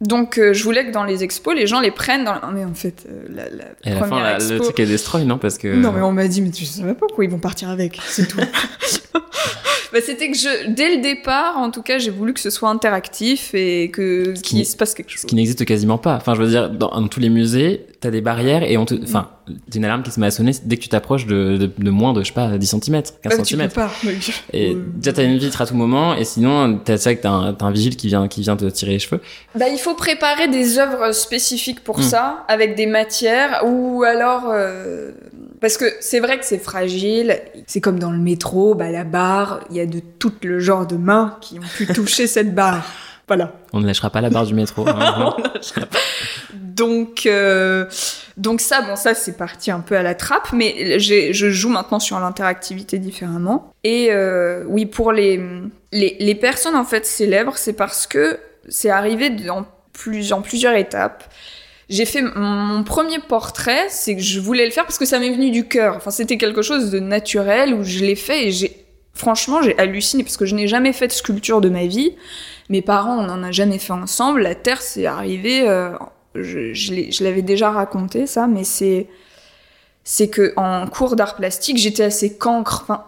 Donc 0.00 0.38
euh, 0.38 0.54
je 0.54 0.64
voulais 0.64 0.86
que 0.86 0.92
dans 0.92 1.04
les 1.04 1.22
expos, 1.22 1.54
les 1.54 1.66
gens 1.66 1.80
les 1.80 1.90
prennent 1.90 2.24
dans 2.24 2.32
la... 2.32 2.40
Mais 2.54 2.64
en 2.64 2.72
fait, 2.74 3.06
euh, 3.06 3.26
la, 3.28 3.50
la 3.50 3.64
Et 3.84 3.90
à 3.90 3.94
la 3.94 4.00
première 4.00 4.26
fin, 4.26 4.34
expo... 4.36 4.52
le 4.54 4.60
truc 4.60 4.80
est 4.80 4.86
destroy, 4.86 5.24
non 5.24 5.36
Parce 5.36 5.58
que 5.58 5.68
Non 5.68 5.92
mais 5.92 6.00
on 6.00 6.12
m'a 6.12 6.26
dit, 6.26 6.40
mais 6.40 6.50
tu 6.50 6.64
savais 6.64 6.94
pas 6.94 7.06
pourquoi 7.06 7.24
ils 7.24 7.30
vont 7.30 7.38
partir 7.38 7.68
avec, 7.68 8.00
c'est 8.06 8.26
tout. 8.26 8.38
bah, 9.92 9.98
c'était 10.04 10.30
que 10.30 10.36
je, 10.36 10.68
dès 10.68 10.96
le 10.96 11.02
départ, 11.02 11.56
en 11.58 11.70
tout 11.70 11.82
cas, 11.82 11.98
j'ai 11.98 12.10
voulu 12.10 12.32
que 12.34 12.40
ce 12.40 12.50
soit 12.50 12.68
interactif 12.70 13.54
et 13.54 13.90
que 13.90 14.32
qui- 14.34 14.56
qu'il 14.56 14.66
se 14.66 14.76
passe 14.76 14.94
quelque 14.94 15.10
chose. 15.10 15.22
ce 15.22 15.26
qui 15.26 15.34
n'existe 15.34 15.64
quasiment 15.64 15.98
pas. 15.98 16.16
Enfin, 16.16 16.34
je 16.34 16.42
veux 16.42 16.48
dire, 16.48 16.70
dans, 16.70 16.88
dans 16.90 17.08
tous 17.08 17.20
les 17.20 17.28
musées, 17.28 17.86
t'as 18.00 18.10
des 18.10 18.20
barrières 18.20 18.62
et 18.62 18.76
on 18.76 18.84
te, 18.84 18.94
enfin, 19.02 19.28
t'as 19.46 19.78
une 19.78 19.84
alarme 19.84 20.02
qui 20.02 20.10
se 20.10 20.20
met 20.20 20.26
à 20.26 20.30
sonner 20.30 20.52
dès 20.64 20.76
que 20.76 20.82
tu 20.82 20.88
t'approches 20.88 21.26
de, 21.26 21.56
de, 21.56 21.70
de 21.78 21.90
moins 21.90 22.12
de, 22.12 22.20
je 22.22 22.28
sais 22.28 22.32
pas, 22.32 22.56
10 22.56 22.66
cm, 22.66 22.80
15 23.02 23.04
Bah, 23.24 23.36
tu 23.44 23.56
cm. 23.56 23.68
peux 23.68 23.74
pas. 23.74 23.90
Et 24.52 24.70
Ouais. 24.70 24.76
déjà, 24.96 25.12
t'as 25.12 25.24
une 25.24 25.38
vitre 25.38 25.60
à 25.60 25.66
tout 25.66 25.74
moment, 25.74 26.14
et 26.14 26.24
sinon, 26.24 26.78
t'as 26.84 26.96
ça 26.96 27.14
que 27.14 27.22
t'as 27.22 27.30
un, 27.30 27.52
t'as 27.54 27.66
un 27.66 27.70
vigile 27.72 27.96
qui 27.96 28.06
vient, 28.08 28.28
qui 28.28 28.42
vient 28.42 28.56
te 28.56 28.64
tirer 28.66 28.92
les 28.92 28.98
cheveux. 28.98 29.20
Bah, 29.54 29.66
il 29.68 29.78
faut 29.78 29.94
préparer 29.94 30.48
des 30.48 30.78
œuvres 30.78 31.12
spécifiques 31.12 31.80
pour 31.84 31.98
Mm. 31.98 32.02
ça, 32.02 32.44
avec 32.48 32.76
des 32.76 32.86
matières, 32.86 33.62
ou 33.66 34.02
alors... 34.04 34.44
euh, 34.50 35.10
Parce 35.60 35.76
que 35.76 35.84
c'est 36.00 36.20
vrai 36.20 36.38
que 36.38 36.44
c'est 36.44 36.58
fragile, 36.58 37.38
c'est 37.66 37.80
comme 37.80 37.98
dans 37.98 38.10
le 38.10 38.18
métro, 38.18 38.74
bah, 38.74 38.90
la 38.90 39.04
barre, 39.04 39.60
il 39.70 39.76
y 39.76 39.80
a 39.80 39.86
de 39.86 40.00
tout 40.00 40.32
le 40.42 40.58
genre 40.58 40.86
de 40.86 40.96
mains 40.96 41.36
qui 41.40 41.58
ont 41.58 41.68
pu 41.76 41.86
toucher 41.86 42.26
cette 42.26 42.54
barre. 42.54 42.84
Voilà. 43.28 43.52
On 43.72 43.80
ne 43.80 43.86
lâchera 43.86 44.10
pas 44.10 44.20
la 44.20 44.30
barre 44.30 44.46
du 44.46 44.54
métro. 44.54 44.84
hein. 44.88 45.36
Donc, 46.54 47.26
euh, 47.26 47.84
donc 48.36 48.60
ça, 48.60 48.82
bon, 48.82 48.96
ça 48.96 49.14
c'est 49.14 49.36
parti 49.36 49.70
un 49.70 49.80
peu 49.80 49.96
à 49.96 50.02
la 50.02 50.14
trappe, 50.14 50.52
mais 50.52 50.98
j'ai- 50.98 51.32
je 51.32 51.50
joue 51.50 51.68
maintenant 51.68 52.00
sur 52.00 52.18
l'interactivité 52.18 52.98
différemment. 52.98 53.72
Et 53.84 54.08
euh, 54.10 54.64
oui, 54.66 54.86
pour 54.86 55.12
les, 55.12 55.40
les, 55.92 56.16
les 56.18 56.34
personnes 56.34 56.74
en 56.74 56.84
fait 56.84 57.06
célèbres, 57.06 57.56
c'est 57.56 57.74
parce 57.74 58.06
que 58.06 58.38
c'est 58.68 58.90
arrivé 58.90 59.30
dans 59.30 59.66
plusieurs, 59.92 60.42
plusieurs 60.42 60.74
étapes. 60.74 61.24
J'ai 61.90 62.04
fait 62.06 62.22
mon- 62.22 62.82
premier 62.84 63.18
portrait, 63.18 63.86
c'est 63.90 64.14
que 64.16 64.22
je 64.22 64.40
voulais 64.40 64.64
le 64.64 64.70
faire 64.70 64.84
parce 64.86 64.96
que 64.98 65.04
ça 65.04 65.18
m'est 65.18 65.30
venu 65.30 65.50
du 65.50 65.66
cœur. 65.68 65.96
Enfin, 65.96 66.10
c'était 66.10 66.38
quelque 66.38 66.62
chose 66.62 66.90
de 66.90 67.00
naturel 67.00 67.74
où 67.74 67.82
je 67.84 67.98
l'ai 68.04 68.14
fait 68.14 68.46
et 68.46 68.52
j'ai, 68.52 68.86
franchement, 69.12 69.60
j'ai 69.60 69.76
halluciné 69.78 70.22
parce 70.22 70.36
que 70.36 70.46
je 70.46 70.54
n'ai 70.54 70.68
jamais 70.68 70.92
fait 70.92 71.08
de 71.08 71.12
sculpture 71.12 71.60
de 71.60 71.68
ma 71.68 71.86
vie. 71.86 72.14
Mes 72.68 72.80
parents, 72.80 73.18
on 73.18 73.26
n'en 73.26 73.42
a 73.42 73.50
jamais 73.50 73.78
fait 73.78 73.92
ensemble. 73.92 74.40
La 74.42 74.54
Terre, 74.54 74.80
c'est 74.80 75.04
arrivé. 75.06 75.68
euh, 75.68 75.90
je 76.36 77.24
l'avais 77.24 77.42
déjà 77.42 77.70
raconté 77.72 78.26
ça, 78.28 78.46
mais 78.46 78.62
c'est 78.64 79.08
c'est 80.04 80.28
que 80.28 80.52
en 80.56 80.86
cours 80.86 81.14
d'art 81.16 81.36
plastique, 81.36 81.76
j'étais 81.76 82.04
assez 82.04 82.36
cancre. 82.36 82.82
Enfin, 82.84 83.04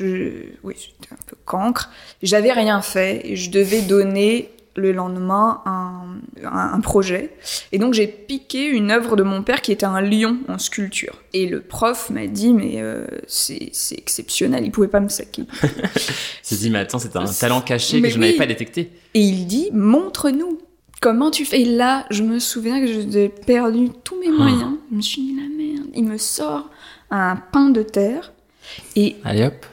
oui, 0.00 0.74
j'étais 0.76 1.12
un 1.12 1.18
peu 1.26 1.36
cancre. 1.44 1.90
J'avais 2.22 2.52
rien 2.52 2.82
fait 2.82 3.22
et 3.24 3.36
je 3.36 3.50
devais 3.50 3.80
donner 3.80 4.50
le 4.78 4.92
lendemain 4.92 5.60
un, 5.66 6.20
un, 6.44 6.72
un 6.74 6.80
projet. 6.80 7.34
Et 7.72 7.78
donc 7.78 7.94
j'ai 7.94 8.06
piqué 8.06 8.66
une 8.66 8.90
œuvre 8.90 9.16
de 9.16 9.22
mon 9.22 9.42
père 9.42 9.60
qui 9.60 9.72
était 9.72 9.86
un 9.86 10.00
lion 10.00 10.38
en 10.48 10.58
sculpture. 10.58 11.14
Et 11.32 11.46
le 11.46 11.60
prof 11.60 12.10
m'a 12.10 12.26
dit 12.26 12.52
mais 12.54 12.74
euh, 12.76 13.06
c'est 13.26 13.70
exceptionnel, 13.92 14.64
il 14.64 14.70
pouvait 14.70 14.88
pas 14.88 15.00
me 15.00 15.08
saquer. 15.08 15.44
J'ai 16.48 16.56
dit, 16.56 16.70
mais 16.70 16.78
attends, 16.78 16.98
c'est 16.98 17.16
un 17.16 17.26
talent 17.26 17.60
caché 17.60 18.00
Mais 18.00 18.08
que 18.08 18.14
je 18.14 18.20
n'avais 18.20 18.32
pas 18.34 18.46
détecté. 18.46 18.90
Et 19.14 19.20
il 19.20 19.46
dit 19.46 19.68
montre-nous 19.72 20.58
comment 21.00 21.30
tu 21.30 21.44
fais? 21.44 21.60
Et 21.62 21.64
là, 21.64 22.06
je 22.10 22.22
me 22.22 22.38
souviens 22.38 22.80
que 22.80 22.86
j'ai 22.86 23.28
perdu 23.28 23.90
tous 24.04 24.18
mes 24.18 24.30
moyens. 24.30 24.74
Je 24.90 24.96
me 24.96 25.02
suis 25.02 25.22
dit 25.22 25.36
la 25.36 25.48
merde. 25.48 25.88
Il 25.94 26.04
me 26.04 26.18
sort 26.18 26.70
un 27.10 27.36
pain 27.36 27.70
de 27.70 27.82
terre. 27.82 28.32
Et 28.96 29.16
Allez 29.24 29.44
hop. 29.44 29.66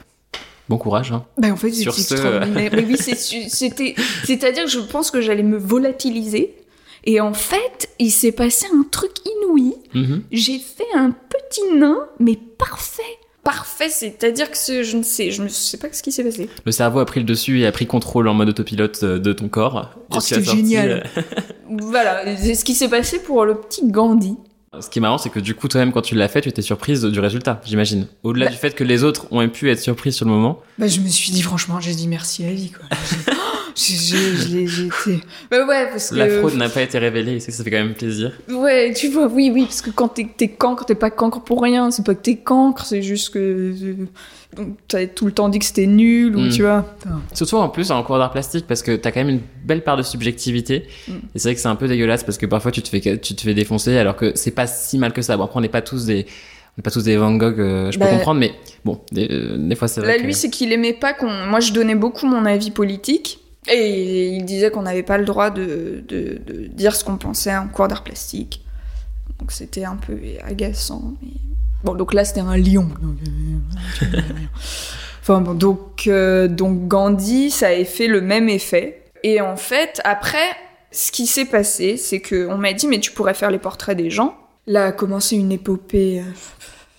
Bon 0.68 0.78
courage, 0.78 1.12
hein. 1.12 1.24
bah 1.38 1.48
en 1.52 1.56
fait, 1.56 1.70
Sur 1.72 1.94
c'était 1.94 2.08
ce- 2.08 2.14
extraordinaire. 2.14 2.70
Mais 2.74 2.84
oui, 2.84 2.96
c'est- 2.98 3.14
c'était, 3.48 3.94
c'est-à-dire 4.24 4.64
que 4.64 4.70
je 4.70 4.80
pense 4.80 5.10
que 5.10 5.20
j'allais 5.20 5.42
me 5.44 5.58
volatiliser. 5.58 6.54
Et 7.04 7.20
en 7.20 7.34
fait, 7.34 7.88
il 8.00 8.10
s'est 8.10 8.32
passé 8.32 8.66
un 8.74 8.82
truc 8.90 9.12
inouï. 9.24 9.74
Mhm. 9.94 10.22
J'ai 10.32 10.58
fait 10.58 10.82
un 10.96 11.12
petit 11.12 11.62
nain, 11.78 11.98
mais 12.18 12.36
parfait. 12.58 13.02
Parfait, 13.44 13.88
c'est-à-dire 13.88 14.50
que 14.50 14.58
ce- 14.58 14.82
je 14.82 14.96
ne 14.96 15.04
sais, 15.04 15.30
je 15.30 15.40
ne 15.44 15.46
sais 15.48 15.76
pas 15.76 15.86
ce 15.92 16.02
qui 16.02 16.10
s'est 16.10 16.24
passé. 16.24 16.48
Le 16.64 16.72
cerveau 16.72 16.98
a 16.98 17.04
pris 17.06 17.20
le 17.20 17.26
dessus 17.26 17.60
et 17.60 17.66
a 17.66 17.70
pris 17.70 17.86
contrôle 17.86 18.26
en 18.26 18.34
mode 18.34 18.48
autopilote 18.48 19.04
euh, 19.04 19.20
de 19.20 19.32
ton 19.32 19.48
corps. 19.48 19.90
Oh, 20.10 20.18
c'était 20.18 20.42
génial. 20.42 21.08
euh, 21.16 21.22
Voilà, 21.70 22.36
c'est 22.36 22.56
ce 22.56 22.64
qui 22.64 22.74
s'est 22.74 22.88
passé 22.88 23.20
pour 23.20 23.44
le 23.44 23.54
petit 23.54 23.86
Gandhi. 23.88 24.36
Ce 24.80 24.88
qui 24.90 24.98
est 24.98 25.02
marrant, 25.02 25.18
c'est 25.18 25.30
que 25.30 25.40
du 25.40 25.54
coup, 25.54 25.68
toi-même, 25.68 25.92
quand 25.92 26.02
tu 26.02 26.14
l'as 26.14 26.28
fait, 26.28 26.40
tu 26.40 26.48
étais 26.48 26.62
surprise 26.62 27.02
du 27.04 27.20
résultat, 27.20 27.60
j'imagine. 27.64 28.06
Au-delà 28.22 28.46
Bah- 28.46 28.52
du 28.52 28.56
fait 28.58 28.74
que 28.74 28.84
les 28.84 29.04
autres 29.04 29.26
ont 29.30 29.46
pu 29.48 29.70
être 29.70 29.80
surpris 29.80 30.12
sur 30.12 30.24
le 30.26 30.30
moment. 30.32 30.60
Bah, 30.78 30.86
je 30.86 31.00
me 31.00 31.08
suis 31.08 31.32
dit, 31.32 31.42
franchement, 31.42 31.80
j'ai 31.80 31.94
dit 31.94 32.08
merci 32.08 32.44
à 32.44 32.48
la 32.48 32.54
vie, 32.54 32.70
quoi. 32.70 32.84
J'ai- 33.76 33.94
j'ai- 33.96 34.36
je 34.36 34.48
l'ai- 34.56 34.66
j'ai 34.66 34.86
été. 34.86 35.20
Bah, 35.50 35.66
ouais, 35.66 35.86
parce 35.90 36.08
que. 36.10 36.14
La 36.16 36.28
fraude 36.30 36.54
n'a 36.54 36.68
pas 36.70 36.80
été 36.82 36.98
révélée, 36.98 37.40
c'est 37.40 37.50
que 37.50 37.56
ça 37.56 37.62
fait 37.62 37.70
quand 37.70 37.76
même 37.76 37.92
plaisir. 37.94 38.32
Ouais, 38.50 38.92
tu 38.94 39.08
vois, 39.08 39.26
oui, 39.26 39.50
oui, 39.52 39.64
parce 39.64 39.82
que 39.82 39.90
quand 39.90 40.08
t'es 40.08 40.26
t'es 40.36 40.48
cancre, 40.48 40.86
t'es 40.86 40.94
pas 40.94 41.10
cancre 41.10 41.42
pour 41.42 41.62
rien. 41.62 41.90
C'est 41.90 42.04
pas 42.04 42.14
que 42.14 42.22
t'es 42.22 42.36
cancre, 42.36 42.86
c'est 42.86 43.02
juste 43.02 43.30
que. 43.34 43.38
euh, 43.38 43.94
donc, 44.56 44.68
T'as 44.88 45.06
tout 45.06 45.26
le 45.26 45.32
temps 45.32 45.50
dit 45.50 45.58
que 45.58 45.66
c'était 45.66 45.86
nul, 45.86 46.34
ou 46.34 46.40
Mm. 46.40 46.48
tu 46.50 46.62
vois. 46.62 46.96
Surtout 47.34 47.56
en 47.56 47.68
plus 47.68 47.90
en 47.90 48.02
cours 48.02 48.16
d'art 48.16 48.32
plastique 48.32 48.64
parce 48.66 48.82
que 48.82 48.96
t'as 48.96 49.10
quand 49.12 49.20
même 49.20 49.28
une 49.28 49.40
belle 49.64 49.84
part 49.84 49.98
de 49.98 50.02
subjectivité. 50.02 50.86
Mm. 51.08 51.12
Et 51.34 51.38
c'est 51.38 51.48
vrai 51.48 51.54
que 51.54 51.60
c'est 51.60 51.68
un 51.68 51.76
peu 51.76 51.86
dégueulasse 51.88 52.24
parce 52.24 52.38
que 52.38 52.46
parfois 52.46 52.70
tu 52.72 52.80
te 52.80 52.88
fais 52.88 53.00
tu 53.18 53.34
te 53.34 53.42
fais 53.42 53.52
défoncer 53.52 53.98
alors 53.98 54.16
que 54.16 54.32
c'est 54.34 54.52
pas 54.52 54.66
si 54.66 54.96
mal 54.96 55.12
que 55.12 55.20
ça. 55.20 55.36
Bon 55.36 55.44
après 55.44 55.58
on 55.58 55.60
n'est 55.60 55.68
pas 55.68 55.82
tous 55.82 56.06
des 56.06 56.24
on 56.24 56.78
n'est 56.78 56.82
pas 56.82 56.90
tous 56.90 57.04
des 57.04 57.16
Van 57.18 57.34
Gogh, 57.34 57.60
euh, 57.60 57.90
je 57.90 57.98
peux 57.98 58.04
Bah, 58.04 58.10
comprendre, 58.10 58.40
mais 58.40 58.52
bon, 58.84 59.00
des, 59.12 59.28
euh, 59.30 59.56
des 59.58 59.74
fois 59.74 59.88
c'est 59.88 60.00
vrai. 60.00 60.12
Là, 60.14 60.18
que- 60.18 60.26
lui, 60.26 60.32
c'est 60.34 60.48
qu'il 60.50 60.72
aimait 60.72 60.92
pas 60.94 61.12
qu'on. 61.12 61.30
Moi, 61.30 61.60
je 61.60 61.72
donnais 61.72 61.94
beaucoup 61.94 62.26
mon 62.26 62.44
avis 62.46 62.70
politique. 62.70 63.40
Et 63.68 64.28
il 64.28 64.44
disait 64.44 64.70
qu'on 64.70 64.82
n'avait 64.82 65.02
pas 65.02 65.18
le 65.18 65.24
droit 65.24 65.50
de, 65.50 66.04
dire 66.70 66.94
ce 66.94 67.04
qu'on 67.04 67.16
pensait 67.16 67.56
en 67.56 67.68
cours 67.68 67.88
d'art 67.88 68.04
plastique. 68.04 68.64
Donc 69.40 69.52
c'était 69.52 69.84
un 69.84 69.96
peu 69.96 70.18
agaçant. 70.44 71.14
Bon, 71.84 71.94
donc 71.94 72.14
là, 72.14 72.24
c'était 72.24 72.40
un 72.40 72.56
lion. 72.56 72.88
euh, 74.02 74.06
enfin 75.20 75.40
bon, 75.40 75.54
donc, 75.54 76.06
euh, 76.06 76.48
donc 76.48 76.88
Gandhi, 76.88 77.50
ça 77.50 77.68
a 77.68 77.84
fait 77.84 78.06
le 78.06 78.20
même 78.20 78.48
effet. 78.48 79.02
Et 79.22 79.40
en 79.40 79.56
fait, 79.56 80.00
après, 80.04 80.56
ce 80.90 81.12
qui 81.12 81.26
s'est 81.26 81.44
passé, 81.44 81.96
c'est 81.96 82.20
qu'on 82.20 82.56
m'a 82.56 82.72
dit, 82.72 82.86
mais 82.86 83.00
tu 83.00 83.12
pourrais 83.12 83.34
faire 83.34 83.50
les 83.50 83.58
portraits 83.58 83.96
des 83.96 84.10
gens. 84.10 84.36
Là 84.66 84.86
a 84.86 84.92
commencé 84.92 85.36
une 85.36 85.52
épopée. 85.52 86.20
euh, 86.20 86.32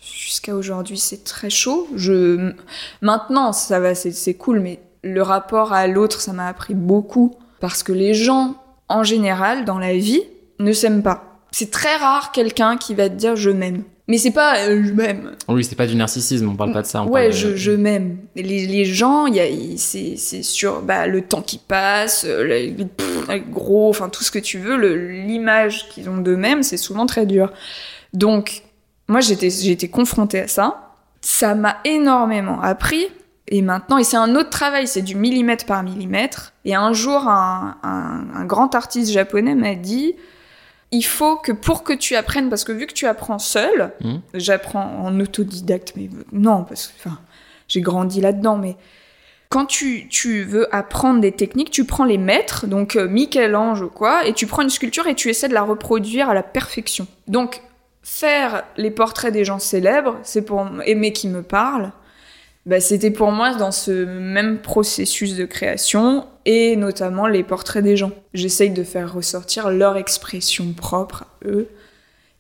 jusqu'à 0.01 0.56
aujourd'hui, 0.56 0.97
c'est 0.97 1.23
très 1.23 1.49
chaud. 1.49 1.88
Je 1.95 2.53
maintenant, 3.01 3.53
ça 3.53 3.80
va, 3.80 3.95
c'est 3.95 4.34
cool, 4.36 4.60
mais 4.60 4.80
le 5.13 5.22
rapport 5.22 5.74
à 5.74 5.88
l'autre, 5.88 6.22
ça 6.22 6.34
m'a 6.34 6.48
appris 6.48 6.74
beaucoup 6.76 7.36
parce 7.60 7.84
que 7.84 7.91
les 7.91 8.13
gens, 8.13 8.56
en 8.89 9.04
général, 9.04 9.65
dans 9.65 9.80
la 9.80 9.93
vie, 9.93 10.22
ne 10.60 10.72
s'aiment 10.74 11.04
pas. 11.04 11.39
C'est 11.52 11.72
très 11.72 11.96
rare 11.96 12.32
quelqu'un 12.32 12.78
qui 12.78 12.93
va 12.93 13.10
te 13.10 13.15
dire 13.15 13.36
je 13.36 13.50
m'aime. 13.50 13.84
Mais 14.10 14.17
c'est 14.17 14.32
pas 14.32 14.58
euh, 14.60 14.82
je 14.86 14.93
m'aime. 14.93 15.32
Oui, 15.50 15.65
c'est 15.65 15.76
pas 15.76 15.86
du 15.88 15.96
narcissisme, 15.96 16.48
on 16.48 16.56
parle 16.56 16.72
pas 16.72 16.82
de 16.82 16.88
ça. 16.88 17.04
on 17.04 17.08
Ouais, 17.10 17.30
parle 17.30 17.34
de- 17.34 17.38
je, 17.52 17.56
je 17.58 17.72
m'aime. 17.72 18.17
Les, 18.36 18.65
les 18.65 18.86
gens, 18.86 19.28
y 19.28 19.39
a, 19.41 19.46
c'est, 19.78 20.15
c'est 20.17 20.43
sur 20.43 20.82
bah, 20.82 21.08
le 21.08 21.22
temps 21.24 21.41
qui 21.41 21.58
passe, 21.58 22.26
euh, 22.26 22.43
le, 22.43 23.39
gros, 23.52 23.89
enfin 23.89 24.08
tout 24.08 24.24
ce 24.24 24.32
que 24.32 24.39
tu 24.39 24.60
veux, 24.60 24.78
le- 24.78 25.10
l'image 25.12 25.89
qu'ils 25.89 26.10
ont 26.10 26.17
d'eux-mêmes, 26.17 26.63
c'est 26.63 26.78
souvent 26.78 27.06
très 27.06 27.26
dur. 27.26 27.52
Donc, 28.13 28.62
moi, 29.10 29.20
j'étais, 29.20 29.50
j'ai 29.50 29.72
été 29.72 29.89
confrontée 29.89 30.39
à 30.41 30.48
ça. 30.48 30.93
Ça 31.22 31.56
m'a 31.56 31.78
énormément 31.84 32.62
appris. 32.62 33.08
Et 33.50 33.62
maintenant, 33.62 33.98
et 33.98 34.04
c'est 34.04 34.18
un 34.18 34.36
autre 34.36 34.50
travail, 34.50 34.88
c'est 34.88 35.02
du 35.02 35.16
millimètre 35.16 35.66
par 35.66 35.82
millimètre. 35.84 36.54
Et 36.66 36.76
un 36.76 36.92
jour, 36.94 37.28
un, 37.30 37.78
un, 37.84 38.26
un 38.36 38.46
grand 38.46 38.76
artiste 38.76 39.12
japonais 39.12 39.56
m'a 39.56 39.76
dit, 39.76 40.16
il 40.92 41.04
faut 41.04 41.38
que 41.38 41.52
pour 41.54 41.84
que 41.84 41.94
tu 41.94 42.16
apprennes, 42.16 42.50
parce 42.50 42.64
que 42.66 42.72
vu 42.74 42.88
que 42.88 42.94
tu 42.94 43.06
apprends 43.08 43.40
seul, 43.40 43.94
Mhm. 44.04 44.22
j'apprends 44.34 45.02
en 45.04 45.18
autodidacte, 45.20 45.94
mais 45.96 46.10
non, 46.34 46.64
parce 46.66 46.88
que 46.88 47.10
j'ai 47.70 47.82
grandi 47.82 48.20
là-dedans, 48.22 48.58
mais 48.58 48.76
quand 49.50 49.66
tu, 49.66 50.10
tu 50.10 50.44
veux 50.44 50.74
apprendre 50.76 51.22
des 51.22 51.32
techniques, 51.32 51.72
tu 51.72 51.86
prends 51.86 52.04
les 52.06 52.18
maîtres, 52.18 52.68
donc 52.68 52.98
euh, 52.98 53.08
Michel-Ange 53.08 53.82
ou 53.82 53.90
quoi, 53.90 54.26
et 54.26 54.34
tu 54.34 54.46
prends 54.46 54.62
une 54.62 54.70
sculpture 54.70 55.08
et 55.08 55.16
tu 55.16 55.30
essaies 55.30 55.48
de 55.48 55.54
la 55.54 55.62
reproduire 55.64 56.30
à 56.30 56.34
la 56.34 56.44
perfection. 56.44 57.08
Donc, 57.28 57.62
faire 58.04 58.64
les 58.76 58.92
portraits 58.92 59.32
des 59.34 59.46
gens 59.46 59.60
célèbres, 59.60 60.18
c'est 60.24 60.42
pour 60.42 60.66
aimer 60.86 61.14
qui 61.14 61.30
me 61.30 61.44
parle. 61.44 61.92
Bah, 62.67 62.82
c'était 62.82 63.12
pour 63.12 63.32
moi 63.32 63.56
dans 63.56 63.71
ce 63.71 64.03
même 64.03 64.60
processus 64.60 65.36
de 65.38 65.45
création 65.45 66.25
et 66.45 66.75
notamment 66.75 67.25
les 67.25 67.43
portraits 67.43 67.84
des 67.84 67.95
gens. 67.95 68.12
J'essaye 68.34 68.71
de 68.71 68.84
faire 68.84 69.13
ressortir 69.13 69.69
leur 69.69 69.95
expression 69.95 70.73
propre 70.73 71.23
à 71.23 71.47
eux. 71.47 71.69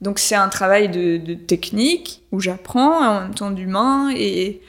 Donc 0.01 0.19
c'est 0.19 0.35
un 0.35 0.49
travail 0.49 0.89
de, 0.89 1.17
de 1.17 1.33
technique 1.33 2.23
où 2.33 2.39
j'apprends 2.41 3.07
en 3.07 3.21
même 3.21 3.33
temps 3.33 3.51
d'humain 3.51 4.11
et, 4.15 4.61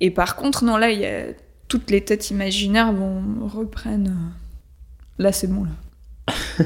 et 0.00 0.10
par 0.10 0.36
contre 0.36 0.64
non 0.64 0.76
là 0.78 0.90
il 0.90 0.98
y 1.00 1.06
a 1.06 1.26
toutes 1.68 1.90
les 1.90 2.00
têtes 2.00 2.30
imaginaires 2.30 2.92
vont 2.92 3.22
reprennent. 3.46 4.08
euh, 4.08 5.22
Là 5.22 5.32
c'est 5.32 5.46
bon 5.46 5.64
là. 5.64 5.70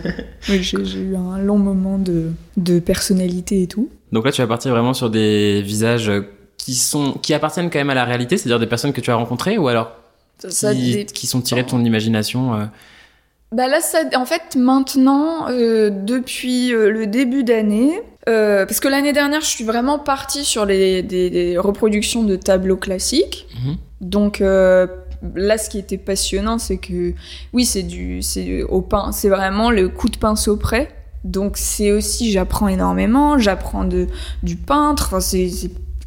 oui, 0.49 0.63
j'ai 0.63 1.01
eu 1.01 1.17
un 1.17 1.39
long 1.39 1.59
moment 1.59 1.99
de, 1.99 2.31
de 2.57 2.79
personnalité 2.79 3.63
et 3.63 3.67
tout. 3.67 3.91
Donc 4.13 4.25
là, 4.25 4.31
tu 4.33 4.41
vas 4.41 4.47
partir 4.47 4.71
vraiment 4.71 4.95
sur 4.95 5.11
des 5.11 5.61
visages 5.63 6.11
qui 6.69 6.75
sont 6.75 7.15
qui 7.15 7.33
appartiennent 7.33 7.71
quand 7.71 7.79
même 7.79 7.89
à 7.89 7.95
la 7.95 8.05
réalité, 8.05 8.37
c'est-à-dire 8.37 8.59
des 8.59 8.67
personnes 8.67 8.93
que 8.93 9.01
tu 9.01 9.11
as 9.11 9.15
rencontrées 9.15 9.57
ou 9.57 9.69
alors 9.69 9.93
Ça 10.51 10.75
qui, 10.75 11.27
sont 11.27 11.41
tirées 11.41 11.63
de 11.63 11.69
ton 11.69 11.83
imagination. 11.83 12.55
euh. 12.55 12.65
Bah 13.53 13.69
là, 13.69 13.81
ça, 13.81 14.01
en 14.15 14.27
fait, 14.27 14.57
maintenant, 14.57 15.49
euh, 15.49 15.89
depuis 15.89 16.75
euh, 16.75 16.91
le 16.91 17.07
début 17.07 17.43
d'année, 17.43 18.03
euh, 18.29 18.67
parce 18.67 18.81
que 18.81 18.89
l'année 18.89 19.15
dernière, 19.15 19.41
je 19.41 19.47
suis 19.47 19.65
vraiment 19.65 19.99
partie 19.99 20.45
sur 20.45 20.67
les, 20.67 21.03
des, 21.03 21.31
des 21.31 21.57
reproductions 21.57 22.23
de 22.23 22.37
tableaux 22.37 22.77
classiques. 22.77 23.47
Mhm. 23.65 23.77
Donc 24.03 24.41
là, 24.41 25.59
ce 25.59 25.71
qui 25.71 25.79
était 25.79 25.97
passionnant, 25.97 26.59
c'est 26.59 26.77
que 26.77 27.15
oui, 27.55 27.65
c'est 27.65 27.83
du, 27.83 28.21
c'est 28.21 28.63
au 28.63 28.83
pain, 28.83 29.11
c'est 29.13 29.31
vraiment 29.31 29.71
le 29.71 29.89
coup 29.89 30.11
de 30.11 30.19
pinceau 30.19 30.59
près. 30.59 30.91
Donc 31.25 31.57
c'est 31.57 31.93
aussi, 31.93 32.31
j'apprends 32.31 32.69
énormément, 32.69 33.39
j'apprends 33.39 33.85
de 33.85 34.07
du 34.43 34.57
peintre. 34.57 35.07
Enfin, 35.07 35.21
c'est 35.21 35.49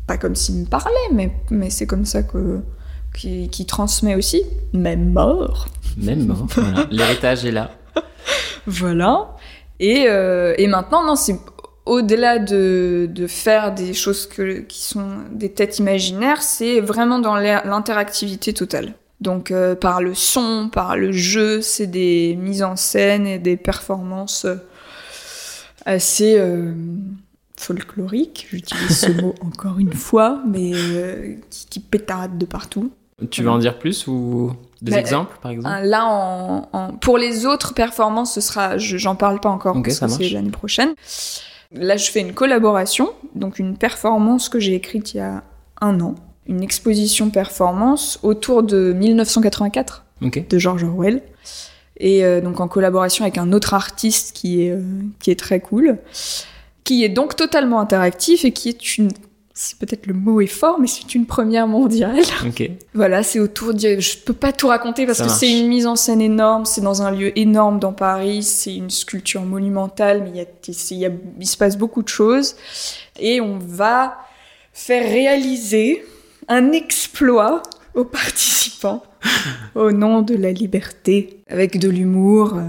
pas 0.07 0.17
comme 0.17 0.35
s'il 0.35 0.55
me 0.55 0.65
parlait, 0.65 0.91
mais 1.13 1.31
mais 1.49 1.69
c'est 1.69 1.87
comme 1.87 2.05
ça 2.05 2.23
que 2.23 2.59
qui, 3.13 3.49
qui 3.49 3.65
transmet 3.65 4.15
aussi, 4.15 4.43
même 4.73 5.11
mort. 5.11 5.67
Même 5.97 6.25
mort. 6.27 6.47
voilà. 6.51 6.87
L'héritage 6.91 7.43
est 7.45 7.51
là. 7.51 7.71
Voilà. 8.67 9.35
Et, 9.79 10.05
euh, 10.07 10.53
et 10.57 10.67
maintenant, 10.67 11.03
non, 11.05 11.15
c'est 11.15 11.35
au-delà 11.85 12.39
de, 12.39 13.09
de 13.11 13.27
faire 13.27 13.73
des 13.73 13.93
choses 13.93 14.27
que, 14.27 14.59
qui 14.59 14.81
sont 14.81 15.09
des 15.31 15.51
têtes 15.51 15.79
imaginaires, 15.79 16.41
c'est 16.43 16.79
vraiment 16.79 17.19
dans 17.19 17.35
l'in- 17.35 17.63
l'interactivité 17.65 18.53
totale. 18.53 18.93
Donc 19.19 19.51
euh, 19.51 19.75
par 19.75 20.01
le 20.01 20.13
son, 20.13 20.69
par 20.71 20.95
le 20.95 21.11
jeu, 21.11 21.61
c'est 21.61 21.87
des 21.87 22.35
mises 22.39 22.63
en 22.63 22.75
scène 22.75 23.27
et 23.27 23.39
des 23.39 23.57
performances 23.57 24.45
euh, 24.45 24.55
assez 25.85 26.37
euh, 26.39 26.71
folkloriques. 27.62 28.47
J'utilise 28.52 28.97
ce 28.97 29.12
mot 29.21 29.36
encore 29.41 29.80
une 29.80 29.93
fois, 29.93 30.41
mais 30.47 30.71
euh, 30.74 31.36
qui, 31.50 31.65
qui 31.67 31.80
pétardent 31.80 32.38
de 32.38 32.45
partout. 32.45 32.91
Tu 33.30 33.43
veux 33.43 33.50
en 33.52 33.60
dire 33.60 33.78
plus 33.78 34.08
ou 34.08 34.52
des 34.82 34.91
Bah, 34.93 35.00
exemples, 35.00 35.38
par 35.41 35.52
exemple 35.52 35.69
Ah, 35.71 35.84
Là, 35.84 36.06
en, 36.08 36.67
en- 36.74 36.93
pour 36.93 37.17
les 37.19 37.45
autres 37.45 37.74
performances, 37.76 38.34
ce 38.34 38.41
sera, 38.41 38.78
je- 38.80 38.97
j'en 38.97 39.15
parle 39.15 39.39
pas 39.39 39.50
encore 39.50 39.76
Ok, 39.76 39.86
parce 39.86 39.97
ça 39.97 40.08
que 40.08 40.13
c'est 40.13 40.30
l'année 40.30 40.50
prochaine. 40.50 40.89
Là, 41.71 41.97
je 41.97 42.10
fais 42.10 42.19
une 42.21 42.34
collaboration, 42.34 43.10
donc 43.36 43.60
une 43.60 43.78
performance 43.78 44.50
que 44.50 44.60
j'ai 44.60 44.74
écrite 44.74 45.13
il 45.13 45.17
y 45.17 45.19
a 45.21 45.43
un 45.82 46.00
an, 46.02 46.15
une 46.47 46.63
exposition 46.63 47.30
performance 47.30 48.19
autour 48.24 48.63
de 48.63 48.91
1984 48.93 50.04
Ok. 50.24 50.47
de 50.50 50.58
George 50.60 50.84
Orwell, 50.84 51.21
et 51.97 52.26
euh, 52.26 52.41
donc 52.41 52.60
en 52.60 52.67
collaboration 52.67 53.24
avec 53.24 53.38
un 53.38 53.54
autre 53.54 53.74
artiste 53.76 54.36
qui 54.36 54.63
est 54.63 54.71
euh, 54.71 54.82
qui 55.19 55.30
est 55.32 55.39
très 55.39 55.60
cool, 55.60 56.00
qui 56.91 57.06
est 57.06 57.10
donc 57.10 57.38
totalement 57.38 57.80
interactif 57.80 58.43
et 58.43 58.51
qui 58.51 58.67
est 58.67 58.97
une 58.97 59.10
c'est 59.54 59.77
peut-être 59.77 60.08
le 60.08 60.13
mot 60.13 60.41
est 60.41 60.47
fort, 60.47 60.80
mais 60.80 60.88
c'est 60.88 61.13
une 61.13 61.25
première 61.25 61.67
mondiale. 61.67 62.19
Ok. 62.47 62.69
Voilà, 62.93 63.21
c'est 63.21 63.39
autour 63.39 63.73
de... 63.73 63.99
Je 63.99 64.17
peux 64.17 64.34
pas 64.34 64.51
tout 64.54 64.67
raconter 64.67 65.06
parce 65.06 65.19
Ça 65.19 65.25
que 65.25 65.30
c'est 65.32 65.51
une 65.60 65.67
mise 65.67 65.86
en 65.88 65.95
scène 65.95 66.21
énorme, 66.21 66.65
c'est 66.65 66.82
dans 66.82 67.01
un 67.04 67.12
lieu 67.12 67.38
énorme 67.38 67.77
dans 67.80 67.93
Paris, 67.93 68.43
c'est 68.43 68.75
une 68.75 68.89
sculpture 68.89 69.43
monumentale, 69.43 70.23
mais 70.23 70.30
il, 70.32 70.36
y 70.38 70.41
a, 70.41 70.45
il, 70.91 70.97
y 70.97 71.06
a- 71.06 71.12
il 71.39 71.45
se 71.47 71.58
passe 71.58 71.77
beaucoup 71.77 72.01
de 72.01 72.08
choses. 72.08 72.56
Et 73.19 73.39
on 73.39 73.60
va 73.60 74.17
faire 74.73 75.04
réaliser 75.04 76.04
un 76.47 76.71
exploit 76.71 77.62
aux 77.93 78.06
participants 78.06 79.04
au 79.75 79.91
nom 79.91 80.21
de 80.23 80.34
la 80.36 80.51
liberté, 80.51 81.43
avec 81.49 81.77
de 81.77 81.89
l'humour. 81.89 82.56
euh. 82.56 82.62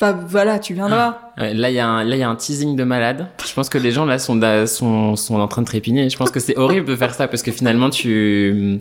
Enfin 0.00 0.16
voilà, 0.28 0.58
tu 0.60 0.74
viendras. 0.74 1.18
Ouais, 1.38 1.54
là, 1.54 1.70
il 1.70 1.74
y, 1.74 1.80
a 1.80 1.88
un- 1.88 2.04
là, 2.04 2.14
il 2.14 2.18
y 2.20 2.22
a 2.22 2.28
un 2.28 2.36
teasing 2.36 2.76
de 2.76 2.84
malade. 2.84 3.26
Je 3.44 3.52
pense 3.52 3.68
que 3.68 3.78
les 3.78 3.90
gens 3.90 4.04
là 4.06 4.18
sont, 4.18 4.38
sont, 4.66 5.16
sont 5.16 5.34
en 5.40 5.48
train 5.48 5.62
de 5.62 5.66
trépigner. 5.66 6.08
Je 6.08 6.16
pense 6.16 6.30
que 6.30 6.38
c'est 6.40 6.56
horrible 6.56 6.86
de 6.86 6.94
faire 6.94 7.14
ça 7.14 7.26
parce 7.26 7.42
que 7.42 7.50
finalement, 7.50 7.90
tu. 7.90 8.78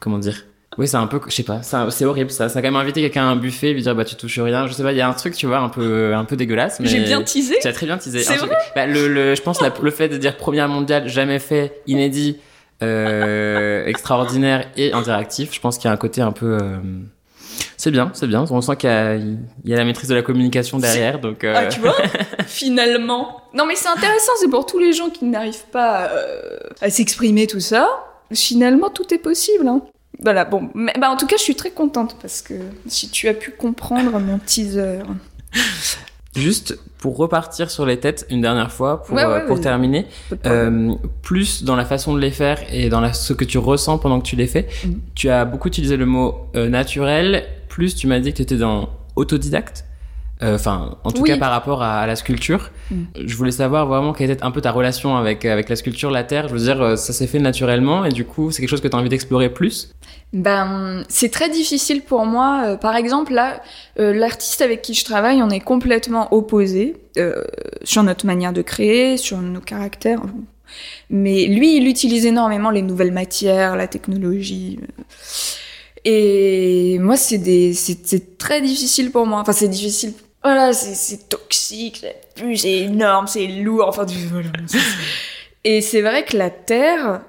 Comment 0.00 0.18
dire? 0.18 0.44
Oui, 0.76 0.86
c'est 0.86 0.96
un 0.98 1.06
peu. 1.06 1.20
Je 1.26 1.34
sais 1.34 1.42
pas, 1.42 1.62
ça- 1.62 1.88
c'est 1.90 2.04
horrible 2.04 2.30
ça. 2.30 2.48
Ça 2.50 2.58
a 2.58 2.62
quand 2.62 2.68
même 2.68 2.76
invité 2.76 3.00
quelqu'un 3.00 3.22
à 3.22 3.30
un 3.30 3.36
buffet, 3.36 3.72
lui 3.72 3.80
dire 3.82 3.94
bah 3.96 4.04
tu 4.04 4.14
touches 4.14 4.38
rien. 4.38 4.66
Je 4.66 4.72
sais 4.74 4.82
pas, 4.82 4.92
il 4.92 4.98
y 4.98 5.00
a 5.00 5.08
un 5.08 5.12
truc, 5.14 5.34
tu 5.34 5.46
vois, 5.46 5.58
un 5.58 5.70
peu, 5.70 6.14
un 6.14 6.24
peu 6.24 6.36
dégueulasse. 6.36 6.78
Mais... 6.80 6.86
J'ai 6.86 7.00
bien 7.00 7.22
teasé. 7.22 7.56
Tu 7.62 7.66
as 7.66 7.72
très 7.72 7.86
bien 7.86 7.96
teasé. 7.96 8.20
C'est 8.20 8.36
truc- 8.36 8.50
bah, 8.76 8.86
le, 8.86 9.08
le, 9.08 9.34
je 9.34 9.42
pense 9.42 9.60
la- 9.62 9.72
le 9.82 9.90
fait 9.90 10.08
de 10.08 10.18
dire 10.18 10.36
première 10.36 10.68
mondiale, 10.68 11.08
jamais 11.08 11.38
fait, 11.38 11.80
inédit, 11.86 12.36
euh, 12.82 13.86
extraordinaire 13.86 14.66
et 14.76 14.92
interactif, 14.92 15.52
je 15.54 15.60
pense 15.60 15.78
qu'il 15.78 15.86
y 15.86 15.90
a 15.90 15.94
un 15.94 15.96
côté 15.96 16.20
un 16.20 16.32
peu. 16.32 16.58
euh, 16.60 16.76
C'est 17.78 17.90
bien, 17.92 18.10
c'est 18.12 18.26
bien. 18.26 18.44
On 18.50 18.60
sent 18.60 18.76
qu'il 18.76 18.90
y, 18.90 18.92
a- 18.92 19.14
il 19.14 19.38
y 19.64 19.72
a 19.72 19.76
la 19.76 19.84
maîtrise 19.84 20.08
de 20.10 20.14
la 20.14 20.22
communication 20.22 20.78
derrière, 20.78 21.20
donc. 21.20 21.44
euh, 21.44 21.54
Ah, 21.56 21.66
tu 21.66 21.78
vois 21.80 21.94
Finalement. 22.46 23.40
Non, 23.54 23.64
mais 23.66 23.76
c'est 23.76 23.88
intéressant, 23.88 24.32
c'est 24.40 24.48
pour 24.50 24.66
tous 24.66 24.78
les 24.80 24.92
gens 24.92 25.08
qui 25.10 25.24
n'arrivent 25.24 25.66
pas 25.72 26.08
euh, 26.10 26.58
à 26.82 26.90
s'exprimer, 26.90 27.46
tout 27.46 27.60
ça. 27.60 27.88
Finalement, 28.34 28.90
tout 28.90 29.14
est 29.14 29.18
possible. 29.18 29.66
Hein. 29.68 29.80
Voilà, 30.20 30.44
bon. 30.44 30.68
Mais, 30.74 30.92
bah, 31.00 31.08
en 31.10 31.16
tout 31.16 31.26
cas, 31.26 31.36
je 31.38 31.42
suis 31.42 31.54
très 31.54 31.70
contente 31.70 32.16
parce 32.20 32.42
que 32.42 32.54
si 32.88 33.08
tu 33.10 33.28
as 33.28 33.34
pu 33.34 33.52
comprendre 33.52 34.18
mon 34.18 34.38
teaser. 34.38 34.98
Juste 36.36 36.78
pour 36.98 37.16
repartir 37.16 37.70
sur 37.70 37.84
les 37.86 37.98
têtes 37.98 38.26
une 38.30 38.40
dernière 38.42 38.70
fois, 38.70 39.02
pour, 39.02 39.16
Ouais, 39.16 39.24
ouais, 39.24 39.42
euh, 39.42 39.46
pour 39.46 39.60
terminer, 39.60 40.06
euh, 40.46 40.94
plus 41.22 41.64
dans 41.64 41.74
la 41.74 41.84
façon 41.84 42.14
de 42.14 42.20
les 42.20 42.30
faire 42.30 42.58
et 42.72 42.88
dans 42.90 43.00
la, 43.00 43.12
ce 43.12 43.32
que 43.32 43.44
tu 43.44 43.58
ressens 43.58 43.98
pendant 43.98 44.20
que 44.20 44.26
tu 44.26 44.36
les 44.36 44.46
fais, 44.46 44.68
Mhm. 44.84 45.00
tu 45.14 45.30
as 45.30 45.44
beaucoup 45.44 45.68
utilisé 45.68 45.96
le 45.96 46.06
mot 46.06 46.46
euh, 46.54 46.68
naturel, 46.68 47.44
plus 47.78 47.94
tu 47.94 48.08
m'as 48.08 48.18
dit 48.18 48.32
que 48.32 48.38
tu 48.38 48.42
étais 48.42 48.56
dans 48.56 48.90
autodidacte, 49.14 49.84
Euh, 50.40 50.54
enfin 50.54 50.96
en 51.02 51.10
tout 51.10 51.22
Oui. 51.22 51.30
cas 51.30 51.36
par 51.36 51.50
rapport 51.50 51.80
à, 51.82 51.92
à 52.02 52.06
la 52.06 52.14
sculpture. 52.14 52.70
Mhm. 52.92 53.06
Je 53.30 53.34
voulais 53.36 53.50
savoir 53.64 53.86
vraiment 53.92 54.12
quelle 54.12 54.30
était 54.30 54.44
un 54.44 54.52
peu 54.52 54.60
ta 54.60 54.70
relation 54.70 55.16
avec, 55.16 55.44
avec 55.44 55.68
la 55.68 55.74
sculpture, 55.76 56.10
la 56.12 56.22
terre, 56.22 56.44
je 56.48 56.54
veux 56.54 56.64
dire 56.70 56.80
euh, 56.80 56.94
ça 56.96 57.12
s'est 57.12 57.26
fait 57.32 57.40
naturellement 57.50 58.04
et 58.04 58.12
du 58.20 58.24
coup 58.24 58.50
c'est 58.52 58.60
quelque 58.62 58.70
chose 58.74 58.80
que 58.80 58.86
tu 58.88 58.96
as 58.96 59.00
envie 59.00 59.08
d'explorer 59.08 59.48
plus? 59.60 59.76
Ben, 60.32 61.02
c'est 61.08 61.30
très 61.38 61.48
difficile 61.50 62.02
pour 62.02 62.24
moi. 62.24 62.50
Euh, 62.66 62.76
par 62.76 62.94
exemple, 63.02 63.32
là, 63.32 63.62
euh, 63.98 64.12
l'artiste 64.22 64.60
avec 64.62 64.82
qui 64.82 64.94
je 64.94 65.04
travaille, 65.04 65.42
on 65.42 65.50
est 65.50 65.64
complètement 65.74 66.24
opposés 66.32 66.88
euh, 67.16 67.42
sur 67.82 68.02
notre 68.04 68.24
manière 68.26 68.52
de 68.52 68.62
créer, 68.62 69.16
sur 69.16 69.38
nos 69.38 69.60
caractères. 69.72 70.22
Mais 71.10 71.46
lui, 71.46 71.78
il 71.78 71.88
utilise 71.88 72.26
énormément 72.26 72.70
les 72.70 72.82
nouvelles 72.82 73.12
matières, 73.22 73.74
la 73.74 73.88
technologie. 73.88 74.78
Et 76.10 76.98
moi, 77.00 77.18
c'est 77.18 77.36
des, 77.36 77.74
c'est 77.74 77.98
c'est 78.06 78.38
très 78.38 78.62
difficile 78.62 79.10
pour 79.10 79.26
moi. 79.26 79.40
Enfin, 79.40 79.52
c'est 79.52 79.68
difficile. 79.68 80.14
Voilà, 80.42 80.72
c'est 80.72 81.28
toxique, 81.28 82.02
c'est 82.56 82.70
énorme, 82.78 83.26
c'est 83.26 83.46
lourd. 83.46 83.84
Enfin, 83.88 84.06
du- 84.06 84.26
voilà. 84.28 84.48
Et 85.64 85.82
c'est 85.82 86.00
vrai 86.00 86.24
que 86.24 86.34
la 86.36 86.48
Terre, 86.48 87.20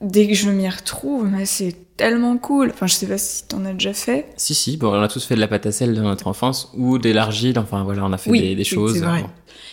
dès 0.00 0.26
que 0.28 0.34
je 0.34 0.48
m'y 0.48 0.66
retrouve, 0.68 1.28
c'est 1.44 1.74
tellement 1.98 2.38
cool. 2.38 2.70
Enfin, 2.72 2.86
je 2.86 2.94
sais 2.94 3.06
pas 3.06 3.18
si 3.18 3.46
t'en 3.48 3.66
as 3.66 3.74
déjà 3.74 3.92
fait. 3.92 4.26
Si, 4.38 4.54
si, 4.54 4.78
bon, 4.78 4.88
on 4.96 5.02
a 5.02 5.08
tous 5.08 5.22
fait 5.26 5.34
de 5.34 5.40
la 5.40 5.48
pâte 5.48 5.66
à 5.66 5.72
sel 5.72 5.92
dans 5.94 6.02
notre 6.02 6.26
enfance 6.26 6.70
ou 6.74 6.96
de 6.98 7.10
l'argile, 7.10 7.58
enfin 7.58 7.84
voilà, 7.84 8.02
on 8.06 8.12
a 8.14 8.18
fait 8.18 8.30
Oui, 8.30 8.40
des, 8.40 8.48
des 8.54 8.62
oui, 8.62 8.64
choses. 8.64 8.94
c'est 8.94 9.04
vrai. 9.04 9.22
Bon. 9.22 9.30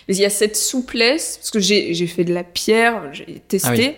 Mais 0.10 0.16
il 0.16 0.20
y 0.20 0.26
a 0.26 0.30
cette 0.30 0.58
souplesse, 0.58 1.38
parce 1.38 1.52
que 1.52 1.60
j'ai 1.62 1.94
j'ai 1.94 2.08
fait 2.08 2.26
de 2.26 2.34
la 2.34 2.44
pierre, 2.44 3.04
j'ai 3.14 3.42
testé. 3.48 3.96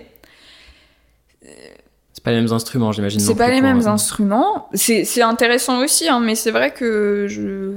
C'est 2.21 2.25
pas 2.25 2.31
les 2.31 2.41
mêmes 2.41 2.53
instruments, 2.53 2.91
j'imagine. 2.91 3.19
C'est 3.19 3.34
pas 3.34 3.49
les 3.49 3.62
mêmes 3.62 3.88
instruments. 3.88 4.69
C'est 4.75 5.21
intéressant 5.23 5.84
aussi, 5.84 6.07
hein, 6.07 6.19
mais 6.19 6.36
c'est 6.36 6.51
vrai 6.51 6.71
que 6.71 7.25
je. 7.27 7.73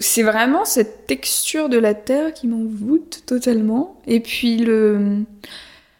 C'est 0.00 0.22
vraiment 0.22 0.64
cette 0.64 1.06
texture 1.06 1.68
de 1.68 1.78
la 1.78 1.92
terre 1.92 2.32
qui 2.32 2.46
m'envoûte 2.46 3.24
totalement. 3.26 4.00
Et 4.06 4.20
puis 4.20 4.56
le. 4.56 5.18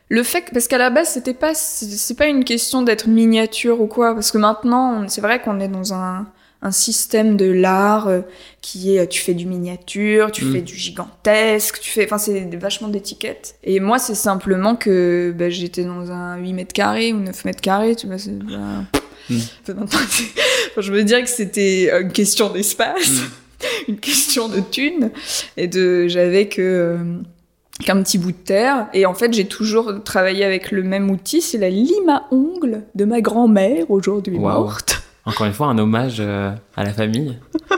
Le 0.09 0.23
fait 0.23 0.43
que, 0.43 0.53
parce 0.53 0.69
qu'à 0.69 0.79
la 0.79 0.91
base, 0.91 1.09
c'était 1.09 1.35
pas, 1.35 1.53
c'est 1.55 2.17
pas 2.17 2.27
une 2.27 2.45
question 2.45 2.83
d'être 2.83 3.09
miniature 3.09 3.81
ou 3.81 3.87
quoi, 3.87 4.15
parce 4.15 4.31
que 4.31 4.39
maintenant, 4.39 5.09
c'est 5.09 5.21
vrai 5.21 5.41
qu'on 5.43 5.59
est 5.59 5.69
dans 5.69 5.95
un, 5.95 6.27
un 6.63 6.71
système 6.71 7.37
de 7.37 7.51
l'art 7.51 8.07
euh, 8.09 8.21
qui 8.61 8.97
est, 8.97 9.07
tu 9.09 9.21
fais 9.21 9.35
du 9.35 9.47
miniature, 9.47 10.31
tu 10.31 10.45
Mm. 10.45 10.53
fais 10.53 10.61
du 10.63 10.75
gigantesque, 10.77 11.81
tu 11.81 11.91
fais, 11.91 12.05
enfin, 12.05 12.19
c'est 12.19 12.49
vachement 12.57 12.89
d'étiquettes. 12.89 13.57
Et 13.65 13.81
moi, 13.81 13.99
c'est 13.99 14.15
simplement 14.15 14.77
que, 14.77 15.35
bah, 15.37 15.51
j'étais 15.51 15.85
dans 15.85 16.11
un 16.13 16.37
8 16.37 16.53
mètres 16.53 16.73
carrés 16.73 17.13
ou 17.13 17.19
9 17.19 17.45
mètres 17.45 17.61
carrés, 17.61 17.97
tu 17.97 18.07
vois, 18.07 18.19
c'est, 18.19 18.39
bah, 18.39 18.85
Mm. 19.29 19.39
Enfin, 19.83 19.99
je 20.79 20.93
veux 20.93 21.03
dire 21.03 21.21
que 21.21 21.29
c'était 21.29 21.91
une 22.01 22.13
question 22.13 22.49
d'espace, 22.51 23.23
une 23.89 23.99
question 23.99 24.49
de 24.49 24.61
thunes, 24.61 25.11
et 25.57 25.67
de, 25.67 26.07
j'avais 26.07 26.47
que, 26.47 26.63
euh, 26.63 26.99
qu'un 27.85 28.03
petit 28.03 28.19
bout 28.19 28.33
de 28.33 28.37
terre. 28.37 28.89
Et 28.95 29.07
en 29.07 29.15
fait, 29.15 29.33
j'ai 29.33 29.47
toujours 29.47 30.03
travaillé 30.05 30.45
avec 30.45 30.71
le 30.71 30.83
même 30.83 31.11
outil, 31.11 31.41
c'est 31.43 31.59
la 31.59 31.69
lime 31.71 32.09
à 32.09 32.27
ongles 32.31 32.83
de 32.95 33.05
ma 33.05 33.21
grand-mère, 33.21 33.91
aujourd'hui 33.91 34.39
Waouh. 34.39 34.63
morte. 34.65 35.03
Encore 35.25 35.47
une 35.47 35.53
fois, 35.53 35.67
un 35.67 35.79
hommage 35.79 36.17
euh, 36.21 36.53
à 36.77 36.85
la 36.85 36.93
famille. 36.93 37.39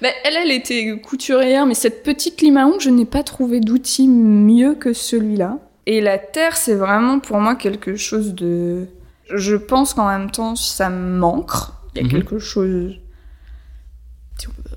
Ben, 0.00 0.10
elle, 0.24 0.34
elle 0.42 0.50
était 0.52 0.98
couturière, 1.00 1.66
mais 1.66 1.74
cette 1.74 2.02
petite 2.02 2.40
lime 2.40 2.56
à 2.56 2.66
ongles, 2.66 2.80
je 2.80 2.88
n'ai 2.90 3.04
pas 3.04 3.22
trouvé 3.22 3.60
d'outil 3.60 4.08
mieux 4.08 4.74
que 4.74 4.94
celui-là. 4.94 5.58
Et 5.84 6.00
la 6.00 6.16
terre, 6.18 6.56
c'est 6.56 6.74
vraiment 6.74 7.18
pour 7.18 7.38
moi 7.40 7.54
quelque 7.56 7.94
chose 7.96 8.34
de... 8.34 8.86
Je 9.34 9.54
pense 9.54 9.92
qu'en 9.92 10.08
même 10.08 10.30
temps, 10.30 10.56
ça 10.56 10.88
me 10.88 11.18
manque. 11.18 11.52
Il 11.94 11.98
y 11.98 12.00
a 12.00 12.04
Mhm. 12.04 12.10
quelque 12.10 12.38
chose... 12.38 12.94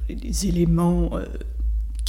Des 0.09 0.47
éléments 0.47 1.09
euh, 1.13 1.25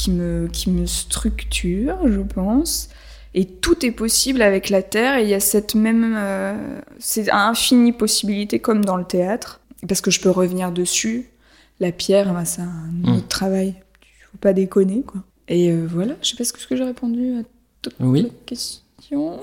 qui, 0.01 0.11
me, 0.11 0.49
qui 0.53 0.71
me 0.71 0.87
structurent, 0.87 1.99
je 2.07 2.21
pense. 2.21 2.89
Et 3.35 3.45
tout 3.47 3.85
est 3.87 3.91
possible 3.93 4.43
avec 4.43 4.71
la 4.71 4.83
terre, 4.83 5.17
et 5.19 5.23
il 5.25 5.29
y 5.29 5.35
a 5.35 5.41
cette 5.41 5.75
même... 5.75 6.15
euh, 6.19 6.55
c'est 6.99 7.31
infini 7.31 7.93
possibilité, 7.93 8.59
comme 8.59 8.85
dans 8.85 8.97
le 8.97 9.05
théâtre, 9.05 9.61
parce 9.87 10.01
que 10.01 10.11
je 10.11 10.21
peux 10.21 10.31
revenir 10.31 10.73
dessus. 10.73 11.29
La 11.79 11.93
pierre, 11.93 12.33
ben, 12.35 12.45
c'est 12.45 12.63
un 12.63 12.91
Mm. 13.05 13.17
autre 13.17 13.29
travail. 13.29 13.75
Faut 14.33 14.39
pas 14.39 14.53
déconner, 14.53 15.03
quoi. 15.03 15.23
Et 15.49 15.71
euh, 15.71 15.87
voilà, 15.91 16.15
je 16.23 16.31
sais 16.31 16.37
pas 16.37 16.45
ce 16.45 16.53
que 16.53 16.77
j'ai 16.77 16.85
répondu 16.85 17.39
à 17.39 17.43
toute 17.83 17.95
Oui. 18.01 18.23
la 18.23 18.29
question. 19.11 19.41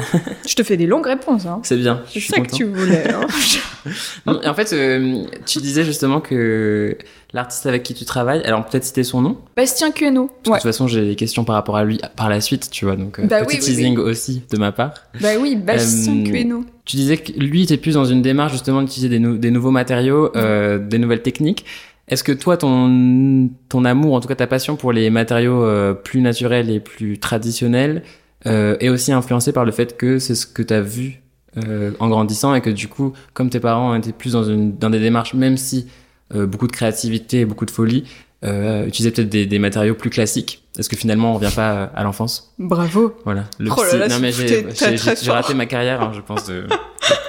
je 0.47 0.55
te 0.55 0.63
fais 0.63 0.77
des 0.77 0.85
longues 0.87 1.05
réponses, 1.05 1.45
hein. 1.45 1.59
C'est 1.63 1.77
bien. 1.77 2.01
C'est 2.07 2.19
ça 2.21 2.39
que 2.41 2.51
tu 2.53 2.63
voulais. 2.65 3.11
hein. 3.13 3.21
Non, 4.25 4.41
et 4.41 4.47
en 4.47 4.53
fait, 4.53 4.73
euh, 4.73 5.23
tu 5.45 5.59
disais 5.59 5.85
justement 5.85 6.19
que 6.19 6.97
l'artiste 7.33 7.65
avec 7.67 7.83
qui 7.83 7.93
tu 7.93 8.03
travailles, 8.03 8.41
alors 8.43 8.65
peut-être 8.65 8.83
citer 8.83 9.03
son 9.05 9.21
nom. 9.21 9.37
Bastien 9.55 9.91
Queneau. 9.91 10.23
Ouais. 10.23 10.29
De 10.45 10.51
toute 10.55 10.63
façon, 10.63 10.87
j'ai 10.87 11.05
des 11.05 11.15
questions 11.15 11.45
par 11.45 11.55
rapport 11.55 11.77
à 11.77 11.85
lui 11.85 11.99
par 12.17 12.27
la 12.29 12.41
suite, 12.41 12.69
tu 12.69 12.83
vois. 12.85 12.97
Donc, 12.97 13.19
euh, 13.19 13.23
Bah 13.27 13.39
petit 13.45 13.47
oui, 13.47 13.53
oui, 13.61 13.65
teasing 13.65 13.97
aussi 13.99 14.43
de 14.51 14.57
ma 14.57 14.71
part. 14.73 14.93
Bah 15.21 15.29
oui, 15.39 15.55
Bastien 15.55 16.17
Euh, 16.25 16.31
Queneau. 16.31 16.65
Tu 16.83 16.97
disais 16.97 17.17
que 17.17 17.31
lui, 17.33 17.63
était 17.63 17.77
plus 17.77 17.93
dans 17.93 18.03
une 18.05 18.21
démarche 18.21 18.51
justement 18.53 18.81
d'utiliser 18.81 19.09
des, 19.09 19.19
nou- 19.19 19.37
des 19.37 19.51
nouveaux 19.51 19.71
matériaux, 19.71 20.31
euh, 20.35 20.79
des 20.79 20.97
nouvelles 20.97 21.21
techniques. 21.21 21.63
Est-ce 22.09 22.23
que 22.25 22.31
toi, 22.31 22.55
ton, 22.57 23.49
ton 23.69 23.83
amour, 23.85 24.15
en 24.15 24.19
tout 24.21 24.27
cas 24.29 24.35
ta 24.35 24.47
passion 24.47 24.75
pour 24.77 24.91
les 24.93 25.09
matériaux 25.09 25.63
euh, 25.63 25.93
plus 25.93 26.21
naturels 26.21 26.69
et 26.69 26.79
plus 26.79 27.19
traditionnels, 27.19 28.03
euh, 28.45 28.77
est 28.79 28.89
aussi 28.89 29.11
influencé 29.11 29.51
par 29.51 29.65
le 29.65 29.71
fait 29.71 29.97
que 29.97 30.19
c'est 30.19 30.35
ce 30.35 30.45
que 30.45 30.61
tu 30.61 30.73
as 30.73 30.81
vu 30.81 31.21
euh, 31.57 31.91
en 31.99 32.07
grandissant 32.07 32.53
et 32.53 32.61
que 32.61 32.69
du 32.69 32.87
coup, 32.87 33.13
comme 33.33 33.49
tes 33.49 33.59
parents 33.59 33.95
étaient 33.95 34.11
plus 34.11 34.33
dans, 34.33 34.43
une, 34.43 34.77
dans 34.77 34.89
des 34.89 34.99
démarches, 34.99 35.33
même 35.33 35.57
si 35.57 35.87
euh, 36.35 36.45
beaucoup 36.45 36.67
de 36.67 36.71
créativité 36.71 37.39
et 37.41 37.45
beaucoup 37.45 37.65
de 37.65 37.71
folie, 37.71 38.03
euh, 38.45 38.85
utilisaient 38.85 39.11
peut-être 39.11 39.29
des, 39.29 39.47
des 39.47 39.57
matériaux 39.57 39.95
plus 39.95 40.11
classiques. 40.11 40.63
Est-ce 40.77 40.89
que 40.89 40.95
finalement, 40.95 41.31
on 41.31 41.33
revient 41.39 41.53
pas 41.55 41.71
euh, 41.73 41.87
à 41.95 42.03
l'enfance? 42.03 42.53
Bravo. 42.59 43.15
Voilà. 43.25 43.45
Le 43.57 43.71
Oh 43.75 43.81
là 43.81 43.87
psy- 43.89 43.97
là, 43.97 44.07
non, 44.09 44.19
mais 44.19 44.31
j'ai 44.31 45.31
raté 45.31 45.55
ma 45.55 45.65
carrière, 45.65 46.01
hein, 46.03 46.11
je 46.13 46.21
pense, 46.21 46.45
de, 46.45 46.67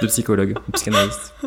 de 0.03 0.07
psychologue, 0.07 0.53
de 0.53 0.71
psychanalyste. 0.73 1.33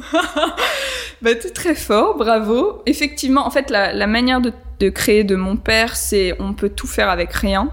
Bah, 1.22 1.36
t'es 1.36 1.50
très 1.50 1.76
fort, 1.76 2.16
bravo. 2.16 2.82
Effectivement, 2.86 3.46
en 3.46 3.50
fait, 3.50 3.70
la, 3.70 3.92
la 3.92 4.08
manière 4.08 4.40
de, 4.40 4.52
de 4.80 4.88
créer 4.88 5.22
de 5.22 5.36
mon 5.36 5.56
père, 5.56 5.94
c'est 5.94 6.34
on 6.40 6.52
peut 6.52 6.68
tout 6.68 6.88
faire 6.88 7.08
avec 7.08 7.32
rien. 7.32 7.70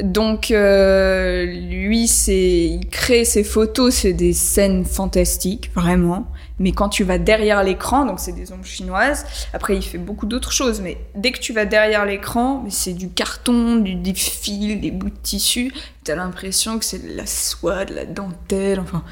Donc, 0.00 0.50
euh, 0.50 1.44
lui, 1.44 2.08
c'est, 2.08 2.64
il 2.64 2.88
crée 2.90 3.24
ses 3.24 3.44
photos, 3.44 3.94
c'est 3.94 4.14
des 4.14 4.32
scènes 4.32 4.84
fantastiques, 4.84 5.70
vraiment. 5.74 6.26
Mais 6.58 6.72
quand 6.72 6.88
tu 6.88 7.04
vas 7.04 7.18
derrière 7.18 7.62
l'écran, 7.62 8.06
donc 8.06 8.18
c'est 8.18 8.32
des 8.32 8.52
ombres 8.52 8.64
chinoises. 8.64 9.26
Après, 9.52 9.76
il 9.76 9.82
fait 9.82 9.98
beaucoup 9.98 10.26
d'autres 10.26 10.52
choses, 10.52 10.80
mais 10.80 10.96
dès 11.14 11.30
que 11.30 11.40
tu 11.40 11.52
vas 11.52 11.66
derrière 11.66 12.06
l'écran, 12.06 12.64
c'est 12.70 12.94
du 12.94 13.10
carton, 13.10 13.76
du, 13.76 13.94
des 13.94 14.14
fils, 14.14 14.80
des 14.80 14.90
bouts 14.90 15.10
de 15.10 15.14
tissu. 15.22 15.72
T'as 16.04 16.14
l'impression 16.14 16.78
que 16.78 16.84
c'est 16.84 17.06
de 17.06 17.16
la 17.16 17.26
soie, 17.26 17.84
de 17.84 17.94
la 17.94 18.06
dentelle, 18.06 18.80
enfin. 18.80 19.04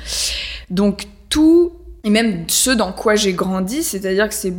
Donc 0.71 1.05
tout, 1.29 1.73
et 2.05 2.11
même 2.11 2.45
ce 2.49 2.71
dans 2.71 2.93
quoi 2.93 3.16
j'ai 3.16 3.35
grandi, 3.35 3.83
c'est-à-dire 3.83 4.29
que 4.29 4.35
c'est 4.35 4.55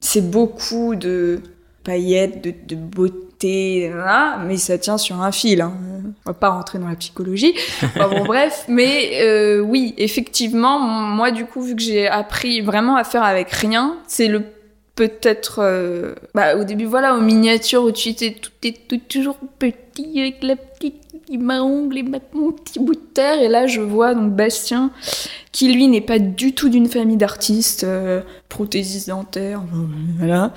c'est 0.00 0.30
beaucoup 0.30 0.94
de 0.94 1.42
paillettes, 1.84 2.42
de, 2.42 2.54
de 2.66 2.74
beauté, 2.74 3.29
mais 3.42 4.56
ça 4.56 4.78
tient 4.78 4.98
sur 4.98 5.20
un 5.22 5.32
fil. 5.32 5.60
Hein. 5.60 5.72
On 6.26 6.30
va 6.30 6.34
pas 6.34 6.50
rentrer 6.50 6.78
dans 6.78 6.88
la 6.88 6.96
psychologie. 6.96 7.54
Enfin, 7.82 8.08
bon, 8.08 8.24
bref, 8.26 8.64
mais 8.68 9.20
euh, 9.22 9.60
oui, 9.60 9.94
effectivement, 9.96 10.78
moi 10.78 11.30
du 11.30 11.46
coup, 11.46 11.62
vu 11.62 11.74
que 11.76 11.82
j'ai 11.82 12.08
appris 12.08 12.60
vraiment 12.60 12.96
à 12.96 13.04
faire 13.04 13.22
avec 13.22 13.50
rien, 13.50 13.96
c'est 14.06 14.28
le 14.28 14.42
peut-être 14.96 15.60
euh, 15.62 16.14
bah, 16.34 16.56
au 16.56 16.64
début 16.64 16.84
voilà 16.84 17.14
aux 17.16 17.22
miniatures 17.22 17.84
où 17.84 17.90
tu 17.90 18.10
étais 18.10 18.32
tout, 18.38 18.50
est 18.64 18.86
tout 18.86 19.00
toujours 19.08 19.36
petit 19.58 20.20
avec 20.20 20.42
la 20.42 20.56
petite 20.56 20.96
ma 21.38 21.62
ongle 21.62 21.98
et 21.98 22.02
ma- 22.02 22.18
mon 22.34 22.52
petit 22.52 22.78
bout 22.80 22.94
de 22.94 23.00
terre 23.14 23.40
et 23.40 23.48
là 23.48 23.66
je 23.66 23.80
vois 23.80 24.14
donc 24.14 24.32
Bastien 24.32 24.90
qui 25.52 25.72
lui 25.72 25.88
n'est 25.88 26.02
pas 26.02 26.18
du 26.18 26.52
tout 26.54 26.68
d'une 26.68 26.88
famille 26.88 27.16
d'artistes 27.16 27.84
euh, 27.84 28.20
prothésiste 28.50 29.08
dentaire 29.08 29.60
euh, 29.74 29.86
voilà 30.18 30.52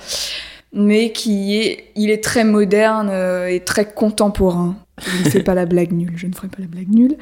mais 0.74 1.12
qui 1.12 1.56
est 1.56 1.90
il 1.96 2.10
est 2.10 2.22
très 2.22 2.44
moderne 2.44 3.08
euh, 3.10 3.48
et 3.48 3.60
très 3.60 3.86
contemporain 3.86 4.76
je 5.00 5.24
ne 5.24 5.30
fais 5.30 5.42
pas 5.42 5.54
la 5.54 5.66
blague 5.66 5.92
nulle 5.92 6.12
je 6.16 6.26
ne 6.26 6.32
ferai 6.32 6.48
pas 6.48 6.60
la 6.60 6.66
blague 6.66 6.88
nulle 6.88 7.16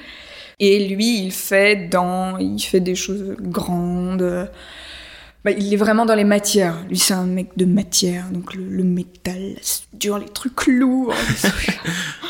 et 0.59 0.89
lui 0.89 1.23
il 1.23 1.33
fait 1.33 1.89
dans 1.89 2.39
il 2.39 2.61
fait 2.61 2.81
des 2.81 2.95
choses 2.95 3.37
grandes 3.41 4.49
bah, 5.45 5.51
il 5.51 5.73
est 5.73 5.77
vraiment 5.77 6.07
dans 6.07 6.15
les 6.15 6.25
matières. 6.25 6.77
Lui, 6.89 6.99
c'est 6.99 7.15
un 7.15 7.27
mec 7.27 7.49
de 7.57 7.65
matière, 7.65 8.27
donc 8.31 8.55
le, 8.55 8.65
le 8.65 8.85
métal, 8.85 9.55
la 9.57 9.61
soudure, 9.61 10.19
les 10.19 10.29
trucs 10.29 10.67
lourds. 10.67 11.13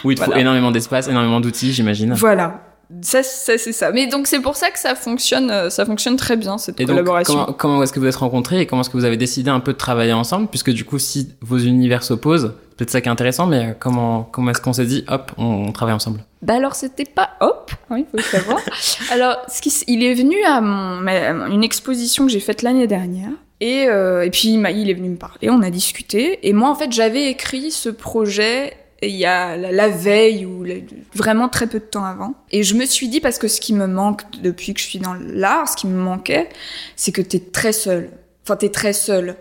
Oui, 0.04 0.14
il 0.14 0.18
te 0.18 0.24
faut 0.24 0.34
énormément 0.34 0.72
d'espace, 0.72 1.06
énormément 1.06 1.40
d'outils, 1.40 1.72
j'imagine. 1.72 2.14
voilà. 2.14 2.71
Ça, 3.00 3.22
ça 3.22 3.56
c'est 3.58 3.72
ça. 3.72 3.90
Mais 3.92 4.06
donc, 4.06 4.26
c'est 4.26 4.40
pour 4.40 4.56
ça 4.56 4.70
que 4.70 4.78
ça 4.78 4.94
fonctionne, 4.94 5.50
euh, 5.50 5.70
ça 5.70 5.86
fonctionne 5.86 6.16
très 6.16 6.36
bien, 6.36 6.58
cette 6.58 6.78
Et 6.80 6.84
donc, 6.84 6.96
collaboration. 6.96 7.32
comment, 7.34 7.52
comment 7.52 7.82
est-ce 7.82 7.92
que 7.92 8.00
vous 8.00 8.06
êtes 8.06 8.16
rencontrés 8.16 8.60
et 8.60 8.66
comment 8.66 8.82
est-ce 8.82 8.90
que 8.90 8.96
vous 8.96 9.04
avez 9.04 9.16
décidé 9.16 9.50
un 9.50 9.60
peu 9.60 9.72
de 9.72 9.78
travailler 9.78 10.12
ensemble? 10.12 10.48
Puisque 10.48 10.70
du 10.70 10.84
coup, 10.84 10.98
si 10.98 11.32
vos 11.40 11.58
univers 11.58 12.02
s'opposent, 12.02 12.52
peut-être 12.76 12.90
ça 12.90 13.00
qui 13.00 13.08
est 13.08 13.12
intéressant, 13.12 13.46
mais 13.46 13.68
euh, 13.68 13.72
comment, 13.78 14.24
comment 14.24 14.50
est-ce 14.50 14.60
qu'on 14.60 14.72
s'est 14.72 14.84
dit, 14.86 15.04
hop, 15.08 15.32
on, 15.38 15.44
on 15.68 15.72
travaille 15.72 15.94
ensemble? 15.94 16.24
Bah 16.42 16.54
alors 16.54 16.74
c'était 16.74 17.04
pas 17.04 17.30
hop, 17.40 17.70
hein, 17.88 17.98
il 17.98 18.04
faut 18.04 18.16
le 18.16 18.22
savoir. 18.22 18.58
alors 19.12 19.36
ce 19.48 19.62
qui, 19.62 19.68
s- 19.68 19.84
il 19.86 20.02
est 20.02 20.14
venu 20.14 20.34
à 20.44 20.60
mon, 20.60 21.06
une 21.52 21.62
exposition 21.62 22.26
que 22.26 22.32
j'ai 22.32 22.40
faite 22.40 22.62
l'année 22.62 22.88
dernière 22.88 23.30
et, 23.60 23.84
euh, 23.86 24.24
et 24.24 24.30
puis 24.30 24.48
il 24.54 24.90
est 24.90 24.94
venu 24.94 25.10
me 25.10 25.16
parler, 25.16 25.50
on 25.50 25.62
a 25.62 25.70
discuté 25.70 26.40
et 26.42 26.52
moi 26.52 26.68
en 26.68 26.74
fait 26.74 26.90
j'avais 26.90 27.26
écrit 27.28 27.70
ce 27.70 27.88
projet 27.90 28.72
il 29.08 29.16
y 29.16 29.24
a 29.24 29.56
la, 29.56 29.88
veille 29.88 30.46
ou 30.46 30.64
la- 30.64 30.74
vraiment 31.14 31.48
très 31.48 31.66
peu 31.66 31.78
de 31.78 31.84
temps 31.84 32.04
avant 32.04 32.34
et 32.50 32.62
je 32.62 32.74
me 32.74 32.84
suis 32.86 33.08
dit 33.08 33.20
parce 33.20 33.38
que 33.38 33.48
ce 33.48 33.60
qui 33.60 33.72
me 33.74 33.86
manque 33.86 34.22
depuis 34.42 34.74
que 34.74 34.80
je 34.80 34.86
suis 34.86 34.98
dans 34.98 35.14
l'art, 35.14 35.68
ce 35.68 35.76
qui 35.76 35.86
me 35.86 35.98
manquait, 36.00 36.48
c'est 36.96 37.12
que 37.12 37.22
t'es 37.22 37.40
très 37.40 37.72
seul. 37.72 38.10
Enfin 38.44 38.56
t'es 38.56 38.70
très 38.70 38.92
seul. 38.92 39.36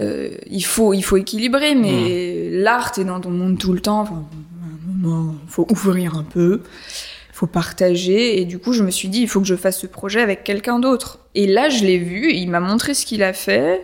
Euh, 0.00 0.30
il 0.50 0.64
faut 0.64 0.94
il 0.94 1.02
faut 1.02 1.16
équilibrer 1.18 1.74
mais 1.74 2.48
l'art 2.50 2.92
t'es 2.92 3.04
dans 3.04 3.20
ton 3.20 3.30
monde 3.30 3.58
tout 3.58 3.72
le 3.72 3.80
temps. 3.80 4.00
Enfin, 4.00 4.24
moment, 5.02 5.34
faut 5.48 5.66
ouvrir 5.70 6.16
un 6.16 6.22
peu, 6.24 6.62
faut 7.32 7.46
partager. 7.46 8.40
Et 8.40 8.44
du 8.44 8.58
coup, 8.58 8.72
je 8.72 8.82
me 8.82 8.90
suis 8.90 9.08
dit, 9.08 9.20
il 9.22 9.28
faut 9.28 9.40
que 9.40 9.46
je 9.46 9.56
fasse 9.56 9.80
ce 9.80 9.86
projet 9.86 10.20
avec 10.20 10.44
quelqu'un 10.44 10.78
d'autre. 10.78 11.20
Et 11.34 11.46
là, 11.46 11.68
je 11.68 11.84
l'ai 11.84 11.98
vu, 11.98 12.32
il 12.32 12.50
m'a 12.50 12.60
montré 12.60 12.94
ce 12.94 13.06
qu'il 13.06 13.22
a 13.22 13.32
fait. 13.32 13.82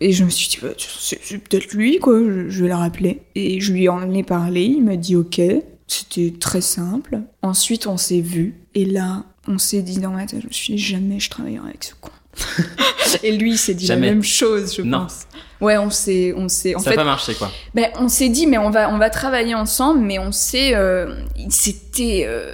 Et 0.00 0.12
je 0.12 0.24
me 0.24 0.30
suis 0.30 0.48
dit, 0.48 0.58
bah, 0.60 0.68
c'est 0.78 1.38
peut-être 1.38 1.72
lui, 1.72 1.98
quoi, 1.98 2.18
je, 2.18 2.48
je 2.48 2.62
vais 2.62 2.68
le 2.68 2.74
rappeler. 2.74 3.22
Et 3.34 3.60
je 3.60 3.72
lui 3.72 3.88
en 3.88 4.12
ai 4.12 4.22
parlé, 4.22 4.62
il 4.64 4.82
m'a 4.84 4.96
dit 4.96 5.16
ok. 5.16 5.40
C'était 5.86 6.32
très 6.40 6.60
simple. 6.62 7.20
Ensuite, 7.42 7.86
on 7.86 7.96
s'est 7.96 8.20
vu. 8.22 8.54
Et 8.74 8.84
là, 8.86 9.24
on 9.46 9.58
s'est 9.58 9.82
dit 9.82 9.98
dans 9.98 10.10
ma 10.10 10.26
tête, 10.26 10.40
je 10.42 10.46
me 10.48 10.52
suis 10.52 10.74
dit, 10.74 10.78
jamais 10.82 11.20
je 11.20 11.30
travaillerai 11.30 11.68
avec 11.68 11.84
ce 11.84 11.92
con. 12.00 12.10
et 13.22 13.32
lui, 13.36 13.52
il 13.52 13.58
s'est 13.58 13.74
dit 13.74 13.86
Jamais. 13.86 14.08
la 14.08 14.12
même 14.14 14.24
chose, 14.24 14.74
je 14.76 14.82
Non. 14.82 15.02
pense. 15.02 15.20
Ouais, 15.60 15.76
on 15.78 15.90
s'est, 15.90 16.34
on 16.36 16.48
s'est, 16.48 16.74
ça 16.78 16.90
n'a 16.90 16.96
pas 16.96 17.04
marché, 17.04 17.34
quoi. 17.34 17.50
ben, 17.74 17.88
on 18.00 18.08
s'est 18.08 18.28
dit, 18.28 18.46
mais 18.48 18.58
on 18.58 18.70
va, 18.70 18.92
on 18.92 18.98
va 18.98 19.08
travailler 19.08 19.54
ensemble, 19.54 20.00
mais 20.00 20.18
on 20.18 20.32
s'est, 20.32 20.74
euh, 20.74 21.14
c'était 21.48 22.24
euh, 22.26 22.52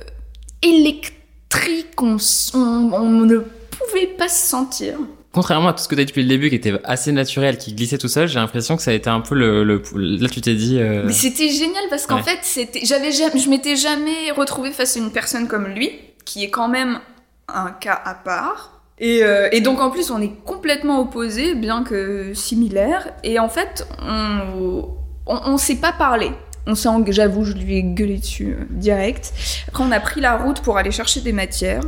électrique, 0.63 2.01
on, 2.03 2.19
on 2.55 3.11
ne 3.25 3.39
pouvait 3.39 4.07
pas 4.19 4.29
se 4.29 4.47
sentir. 4.49 4.99
Contrairement 5.33 5.69
à 5.69 5.73
tout 5.75 5.83
ce 5.83 5.89
que 5.89 5.95
tu 5.95 6.01
as 6.01 6.05
dit 6.05 6.09
depuis 6.11 6.23
le 6.23 6.29
début, 6.29 6.49
qui 6.49 6.57
était 6.57 6.75
assez 6.83 7.13
naturel, 7.13 7.57
qui 7.57 7.73
glissait 7.73 7.99
tout 7.99 8.09
seul, 8.09 8.27
j'ai 8.27 8.41
l'impression 8.41 8.77
que 8.77 8.83
ça 8.83 8.91
a 8.91 8.95
été 8.95 9.09
un 9.11 9.21
peu 9.21 9.37
le. 9.37 9.63
le- 9.63 9.81
là, 10.21 10.29
tu 10.29 10.41
t'es 10.41 10.55
dit. 10.55 10.79
euh, 10.81 11.05
Mais 11.07 11.13
c'était 11.13 11.49
génial 11.51 11.85
parce 11.89 12.07
qu'en 12.07 12.17
Ouais. 12.17 12.23
fait, 12.23 12.39
c'était, 12.43 12.81
j'avais 12.85 13.13
jamais, 13.13 13.39
je 13.39 13.49
m'étais 13.49 13.77
jamais 13.77 14.33
retrouvée 14.37 14.73
face 14.73 14.97
à 14.97 14.99
une 15.01 15.13
personne 15.13 15.47
comme 15.47 15.67
lui, 15.69 15.91
qui 16.25 16.43
est 16.45 16.51
quand 16.51 16.69
même 16.69 16.99
un 17.49 17.71
cas 17.71 18.01
à 18.05 18.15
part. 18.15 18.81
Et, 18.99 19.23
euh, 19.23 19.49
et 19.53 19.61
donc 19.61 19.81
en 19.81 19.91
plus, 19.91 20.11
on 20.11 20.21
est 20.21 20.33
complètement 20.45 21.01
opposés, 21.01 21.55
bien 21.55 21.85
que 21.85 22.35
similaires. 22.35 23.09
Et 23.23 23.39
en 23.39 23.49
fait, 23.49 23.87
on, 24.03 24.89
on, 25.27 25.41
on 25.47 25.57
s'est 25.59 25.77
pas 25.77 25.93
parlé. 25.93 26.33
On 26.67 26.75
s'est, 26.75 26.89
j'avoue, 27.09 27.45
je 27.45 27.53
lui 27.55 27.77
ai 27.77 27.83
gueulé 27.85 28.19
dessus 28.19 28.57
euh, 28.59 28.65
direct. 28.69 29.33
Après, 29.69 29.85
on 29.85 29.93
a 29.93 30.01
pris 30.01 30.21
la 30.21 30.37
route 30.37 30.61
pour 30.61 30.77
aller 30.77 30.91
chercher 30.91 31.21
des 31.21 31.33
matières. 31.33 31.83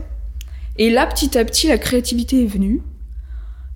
Et 0.78 0.90
là, 0.90 1.07
petit 1.07 1.37
à 1.37 1.44
petit, 1.44 1.66
la 1.68 1.76
créativité 1.76 2.44
est 2.44 2.46
venue. 2.46 2.81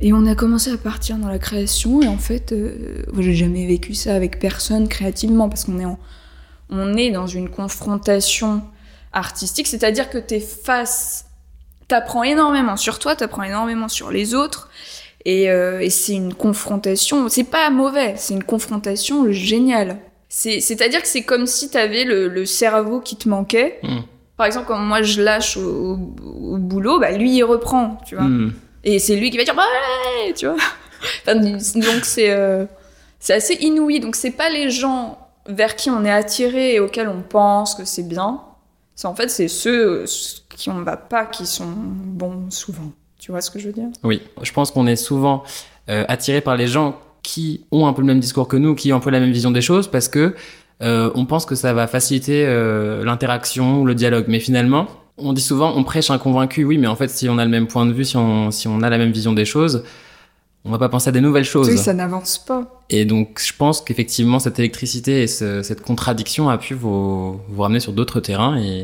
Et 0.01 0.13
on 0.13 0.27
a 0.27 0.35
commencé 0.35 0.71
à 0.71 0.77
partir 0.77 1.17
dans 1.17 1.29
la 1.29 1.39
création. 1.39 2.03
Et 2.03 2.09
en 2.09 2.19
fait, 2.19 2.53
euh, 2.53 3.03
j'ai 3.19 3.35
jamais 3.35 3.67
vécu 3.67 3.95
ça 3.95 4.15
avec 4.15 4.39
personne 4.39 4.89
créativement 4.89 5.49
parce 5.49 5.65
qu'on 5.65 5.79
est, 5.79 5.85
en- 5.87 5.99
on 6.71 6.95
est 6.97 7.11
dans 7.11 7.27
une 7.27 7.49
confrontation 7.49 8.63
artistique. 9.13 9.67
C'est-à-dire 9.67 10.11
que 10.11 10.19
t'es 10.19 10.41
face. 10.41 11.25
T'apprends 11.89 12.25
énormément 12.25 12.77
sur 12.77 12.99
toi, 12.99 13.15
t'apprends 13.17 13.45
énormément 13.45 13.89
sur 13.89 14.11
les 14.11 14.35
autres. 14.35 14.69
Et, 15.25 15.51
euh, 15.51 15.81
et 15.81 15.91
c'est 15.91 16.15
une 16.15 16.35
confrontation. 16.35 17.29
C'est 17.29 17.45
pas 17.45 17.71
mauvais, 17.71 18.15
c'est 18.17 18.35
une 18.35 18.45
confrontation 18.45 19.31
géniale. 19.33 19.99
C'est- 20.29 20.61
C'est-à-dire 20.61 21.01
que 21.01 21.09
c'est 21.09 21.23
comme 21.23 21.47
si 21.47 21.71
t'avais 21.71 22.05
le, 22.05 22.29
le 22.29 22.45
cerveau 22.45 23.01
qui 23.01 23.17
te 23.17 23.29
manquait. 23.29 23.79
Hmm. 23.83 24.01
Par 24.37 24.47
exemple, 24.47 24.67
quand 24.69 24.79
moi 24.79 25.03
je 25.03 25.23
lâche 25.23 25.57
au, 25.57 25.97
au- 25.97 26.55
au 26.55 26.59
boulot, 26.59 26.99
bah 27.01 27.13
lui 27.13 27.35
il 27.35 27.43
reprend, 27.45 27.99
tu 28.07 28.17
vois. 28.17 28.25
hmm. 28.25 28.53
Et 28.87 29.01
c'est 29.01 29.17
lui 29.17 29.31
qui 29.31 29.37
va 29.37 29.43
dire 29.43 29.55
bah 29.55 29.65
ouais, 29.65 30.33
tu 30.33 30.47
vois. 30.47 30.57
Donc 31.27 32.05
c'est 32.05 32.31
euh, 32.31 32.65
c'est 33.19 33.35
assez 33.35 33.55
inouï. 33.55 33.99
Donc 33.99 34.15
c'est 34.15 34.31
pas 34.31 34.49
les 34.49 34.71
gens 34.71 35.19
vers 35.49 35.75
qui 35.75 35.91
on 35.91 36.05
est 36.05 36.11
attiré 36.11 36.75
et 36.75 36.81
auxquels 36.81 37.09
on 37.09 37.21
pense 37.21 37.75
que 37.75 37.85
c'est 37.85 38.05
bien. 38.05 38.41
En 39.05 39.15
fait 39.15 39.29
c'est 39.29 39.49
ceux 39.49 40.03
euh, 40.03 40.05
qui 40.49 40.71
on 40.71 40.83
va 40.83 40.97
pas 40.97 41.27
qui 41.27 41.47
sont 41.47 41.75
bons 41.77 42.51
souvent. 42.51 42.93
Tu 43.19 43.33
vois 43.33 43.41
ce 43.41 43.51
que 43.51 43.59
je 43.59 43.67
veux 43.67 43.73
dire? 43.73 43.89
Oui, 44.05 44.23
je 44.41 44.53
pense 44.53 44.71
qu'on 44.71 44.87
est 44.87 44.97
souvent 44.97 45.43
euh, 45.89 46.05
attiré 46.07 46.41
par 46.41 46.57
les 46.57 46.69
gens 46.69 47.01
qui 47.25 47.67
ont 47.73 47.89
un 47.89 47.93
peu 47.93 48.03
le 48.03 48.07
même 48.07 48.21
discours 48.21 48.47
que 48.47 48.57
nous, 48.57 48.77
qui 48.77 48.93
ont 48.93 48.97
un 48.97 49.01
peu 49.01 49.11
la 49.11 49.19
même 49.19 49.33
vision 49.33 49.51
des 49.51 49.63
choses, 49.63 49.91
parce 49.91 50.09
que 50.09 50.37
on 50.81 51.27
pense 51.27 51.45
que 51.45 51.57
ça 51.57 51.73
va 51.73 51.89
faciliter 51.89 52.47
l'interaction, 53.03 53.85
le 53.85 53.95
dialogue. 53.97 54.27
Mais 54.29 54.39
finalement, 54.39 54.87
on 55.19 55.33
dit 55.33 55.41
souvent, 55.43 55.73
on 55.77 55.85
prêche 55.85 56.11
un 56.11 56.19
convaincu. 56.19 56.65
Oui, 56.65 56.79
mais 56.79 56.87
en 56.87 56.97
fait, 56.97 57.09
si 57.09 57.29
on 57.29 57.39
a 57.39 57.45
le 57.45 57.51
même 57.51 57.67
point 57.67 57.87
de 57.87 57.93
vue, 57.93 58.05
si 58.05 58.17
on, 58.17 58.51
si 58.51 58.69
on 58.69 58.83
a 58.83 58.91
la 58.91 58.99
même 58.99 59.13
vision 59.13 59.33
des 59.33 59.45
choses, 59.45 59.83
on 60.65 60.71
va 60.71 60.79
pas 60.79 60.89
penser 60.89 61.09
à 61.09 61.13
des 61.13 61.21
nouvelles 61.21 61.45
choses. 61.45 61.69
Oui, 61.69 61.79
ça 61.79 61.95
n'avance 61.95 62.39
pas. 62.39 62.83
Et 62.91 63.05
donc, 63.05 63.41
je 63.45 63.53
pense 63.57 63.81
qu'effectivement, 63.81 64.39
cette 64.39 64.59
électricité 64.59 65.23
et 65.23 65.27
ce- 65.27 65.63
cette 65.63 65.81
contradiction 65.83 66.49
a 66.49 66.59
pu 66.59 66.75
vous, 66.75 67.41
vous 67.49 67.63
ramener 67.63 67.81
sur 67.81 67.93
d'autres 67.93 68.21
terrains, 68.21 68.59
et, 68.59 68.79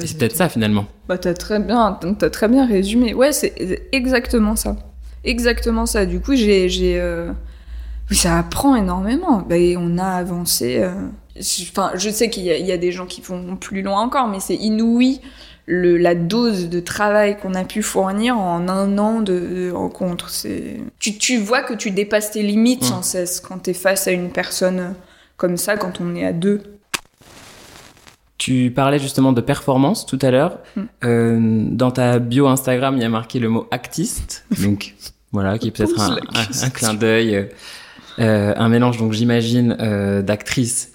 et 0.00 0.06
c'est 0.06 0.16
peut-être 0.18 0.36
ça 0.36 0.48
finalement. 0.48 0.86
Bah 1.08 1.18
t'as 1.18 1.34
très 1.34 1.60
bien, 1.60 1.98
t'as 2.18 2.30
très 2.30 2.48
bien 2.48 2.66
résumé. 2.66 3.12
Ouais, 3.14 3.32
c'est 3.32 3.52
exactement 3.92 4.56
ça. 4.56 4.76
Exactement 5.24 5.86
ça. 5.86 6.06
Du 6.06 6.18
coup, 6.20 6.34
j'ai, 6.34 6.68
j'ai, 6.68 6.98
euh, 6.98 7.30
oui, 8.10 8.16
ça 8.16 8.38
apprend 8.38 8.74
énormément. 8.74 9.44
Bah, 9.48 9.56
et 9.58 9.76
on 9.76 9.98
a 9.98 10.04
avancé. 10.06 10.78
euh, 10.78 10.92
je- 11.36 11.62
Enfin, 11.70 11.92
je 11.94 12.08
sais 12.10 12.28
qu'il 12.30 12.42
y, 12.44 12.46
y 12.48 12.72
a 12.72 12.76
des 12.78 12.90
gens 12.90 13.06
qui 13.06 13.20
vont 13.20 13.54
plus 13.56 13.82
loin 13.82 14.00
encore, 14.00 14.28
mais 14.28 14.40
c'est 14.40 14.56
inouï 14.56 15.20
le, 15.66 15.96
la 15.96 16.14
dose 16.14 16.68
de 16.68 16.80
travail 16.80 17.38
qu'on 17.38 17.54
a 17.54 17.64
pu 17.64 17.82
fournir 17.82 18.36
en 18.38 18.68
un 18.68 18.98
an 18.98 19.20
de, 19.20 19.32
de 19.38 19.70
rencontres. 19.72 20.30
C'est, 20.30 20.78
tu, 20.98 21.16
tu 21.18 21.38
vois 21.38 21.62
que 21.62 21.74
tu 21.74 21.90
dépasses 21.90 22.32
tes 22.32 22.42
limites 22.42 22.82
Mm. 22.82 22.86
sans 22.86 23.02
cesse 23.02 23.40
quand 23.40 23.58
t'es 23.58 23.74
face 23.74 24.06
à 24.08 24.10
une 24.12 24.30
personne 24.30 24.94
comme 25.36 25.56
ça, 25.56 25.76
quand 25.76 26.00
on 26.00 26.14
est 26.16 26.24
à 26.26 26.32
deux. 26.32 26.62
Tu 28.38 28.72
parlais 28.74 28.98
justement 28.98 29.32
de 29.32 29.40
performance 29.40 30.04
tout 30.04 30.18
à 30.22 30.30
l'heure. 30.30 30.58
Mm. 30.76 30.80
Euh, 31.04 31.38
dans 31.70 31.90
ta 31.92 32.18
bio 32.18 32.48
Instagram, 32.48 32.96
il 32.96 33.02
y 33.02 33.04
a 33.04 33.08
marqué 33.08 33.38
le 33.38 33.48
mot 33.48 33.68
actiste. 33.70 34.44
Donc, 34.62 34.94
voilà, 35.30 35.58
qui 35.58 35.68
est 35.68 35.70
peut-être 35.70 36.00
un, 36.00 36.16
un- 36.16 36.64
un 36.66 36.70
clin 36.70 36.94
d'œil, 36.94 37.48
euh, 38.18 38.52
un 38.56 38.68
mélange, 38.68 38.98
donc 38.98 39.12
j'imagine, 39.12 39.76
euh, 39.80 40.20
d'actrice 40.20 40.91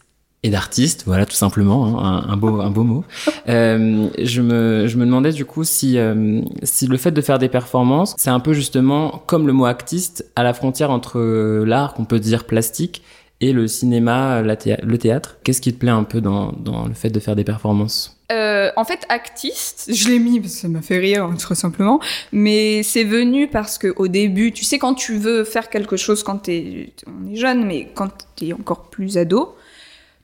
et 0.47 0.49
d'artiste. 0.49 1.03
Voilà, 1.05 1.25
tout 1.25 1.35
simplement, 1.35 1.99
hein, 1.99 2.23
un, 2.27 2.33
un 2.33 2.37
beau, 2.37 2.61
un 2.61 2.69
beau 2.71 2.83
mot. 2.83 3.03
Euh, 3.49 4.07
je 4.21 4.41
me, 4.41 4.87
je 4.87 4.97
me 4.97 5.05
demandais 5.05 5.31
du 5.31 5.45
coup 5.45 5.63
si, 5.63 5.97
euh, 5.97 6.41
si 6.63 6.85
le 6.87 6.97
fait 6.97 7.11
de 7.11 7.21
faire 7.21 7.39
des 7.39 7.47
performances, 7.47 8.13
c'est 8.17 8.29
un 8.29 8.41
peu 8.41 8.51
justement 8.53 9.23
comme 9.25 9.47
le 9.47 9.53
mot 9.53 9.65
actiste 9.65 10.25
à 10.35 10.43
la 10.43 10.53
frontière 10.53 10.91
entre 10.91 11.17
euh, 11.17 11.63
l'art 11.65 11.93
qu'on 11.93 12.03
peut 12.03 12.19
dire 12.19 12.43
plastique 12.43 13.03
et 13.39 13.53
le 13.53 13.67
cinéma, 13.67 14.41
la 14.41 14.55
théâ- 14.57 14.83
le 14.83 14.97
théâtre. 14.97 15.37
Qu'est-ce 15.45 15.61
qui 15.61 15.71
te 15.73 15.79
plaît 15.79 15.91
un 15.91 16.03
peu 16.03 16.19
dans, 16.19 16.51
dans 16.51 16.87
le 16.87 16.93
fait 16.93 17.09
de 17.09 17.19
faire 17.21 17.37
des 17.37 17.45
performances? 17.45 18.17
Euh, 18.33 18.69
en 18.75 18.83
fait, 18.83 19.05
actiste, 19.07 19.89
je 19.93 20.09
l'ai 20.09 20.19
mis 20.19 20.41
parce 20.41 20.55
que 20.55 20.59
ça 20.59 20.67
m'a 20.67 20.81
fait 20.81 20.97
rire, 20.97 21.29
très 21.39 21.55
simplement. 21.55 22.01
Mais 22.33 22.83
c'est 22.83 23.05
venu 23.05 23.47
parce 23.47 23.77
que 23.77 23.93
au 23.95 24.09
début, 24.09 24.51
tu 24.51 24.65
sais, 24.65 24.77
quand 24.79 24.95
tu 24.95 25.17
veux 25.17 25.45
faire 25.45 25.69
quelque 25.69 25.95
chose 25.95 26.23
quand 26.23 26.39
t'es, 26.39 26.91
on 27.07 27.31
est 27.31 27.37
jeune, 27.37 27.65
mais 27.65 27.87
quand 27.93 28.09
t'es 28.35 28.51
encore 28.51 28.89
plus 28.89 29.17
ado, 29.17 29.55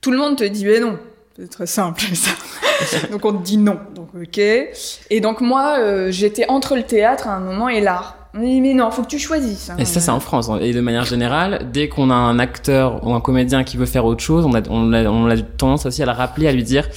tout 0.03 0.11
le 0.11 0.17
monde 0.17 0.37
te 0.37 0.43
dit, 0.43 0.65
mais 0.65 0.79
non. 0.79 0.99
C'est 1.35 1.49
très 1.49 1.65
simple, 1.65 1.99
ça. 2.13 3.07
donc 3.11 3.25
on 3.25 3.33
te 3.33 3.43
dit 3.43 3.57
non. 3.57 3.79
Donc 3.95 4.09
ok. 4.15 4.37
Et 4.37 5.19
donc 5.19 5.41
moi, 5.41 5.77
euh, 5.79 6.11
j'étais 6.11 6.45
entre 6.47 6.75
le 6.75 6.83
théâtre 6.83 7.27
à 7.27 7.31
un 7.33 7.39
moment 7.39 7.69
et 7.69 7.81
l'art. 7.81 8.17
On 8.35 8.39
me 8.39 8.45
dit, 8.45 8.61
mais 8.61 8.73
non, 8.73 8.89
faut 8.91 9.01
que 9.03 9.07
tu 9.07 9.17
choisisses. 9.19 9.69
hein. 9.71 9.75
Et 9.79 9.85
ça, 9.85 9.99
c'est 9.99 10.11
en 10.11 10.19
France. 10.19 10.49
hein. 10.49 10.57
Et 10.61 10.73
de 10.73 10.81
manière 10.81 11.05
générale, 11.05 11.69
dès 11.71 11.87
qu'on 11.89 12.09
a 12.11 12.15
un 12.15 12.37
acteur 12.39 13.05
ou 13.07 13.13
un 13.13 13.21
comédien 13.21 13.63
qui 13.63 13.77
veut 13.77 13.85
faire 13.87 14.05
autre 14.05 14.23
chose, 14.23 14.45
on 14.45 14.53
a, 14.53 14.61
on 14.69 14.91
a, 14.93 15.03
on 15.05 15.27
a 15.29 15.37
tendance 15.37 15.85
aussi 15.87 16.01
à 16.03 16.05
le 16.05 16.11
rappeler, 16.11 16.47
à 16.47 16.51
lui 16.51 16.63
dire 16.63 16.87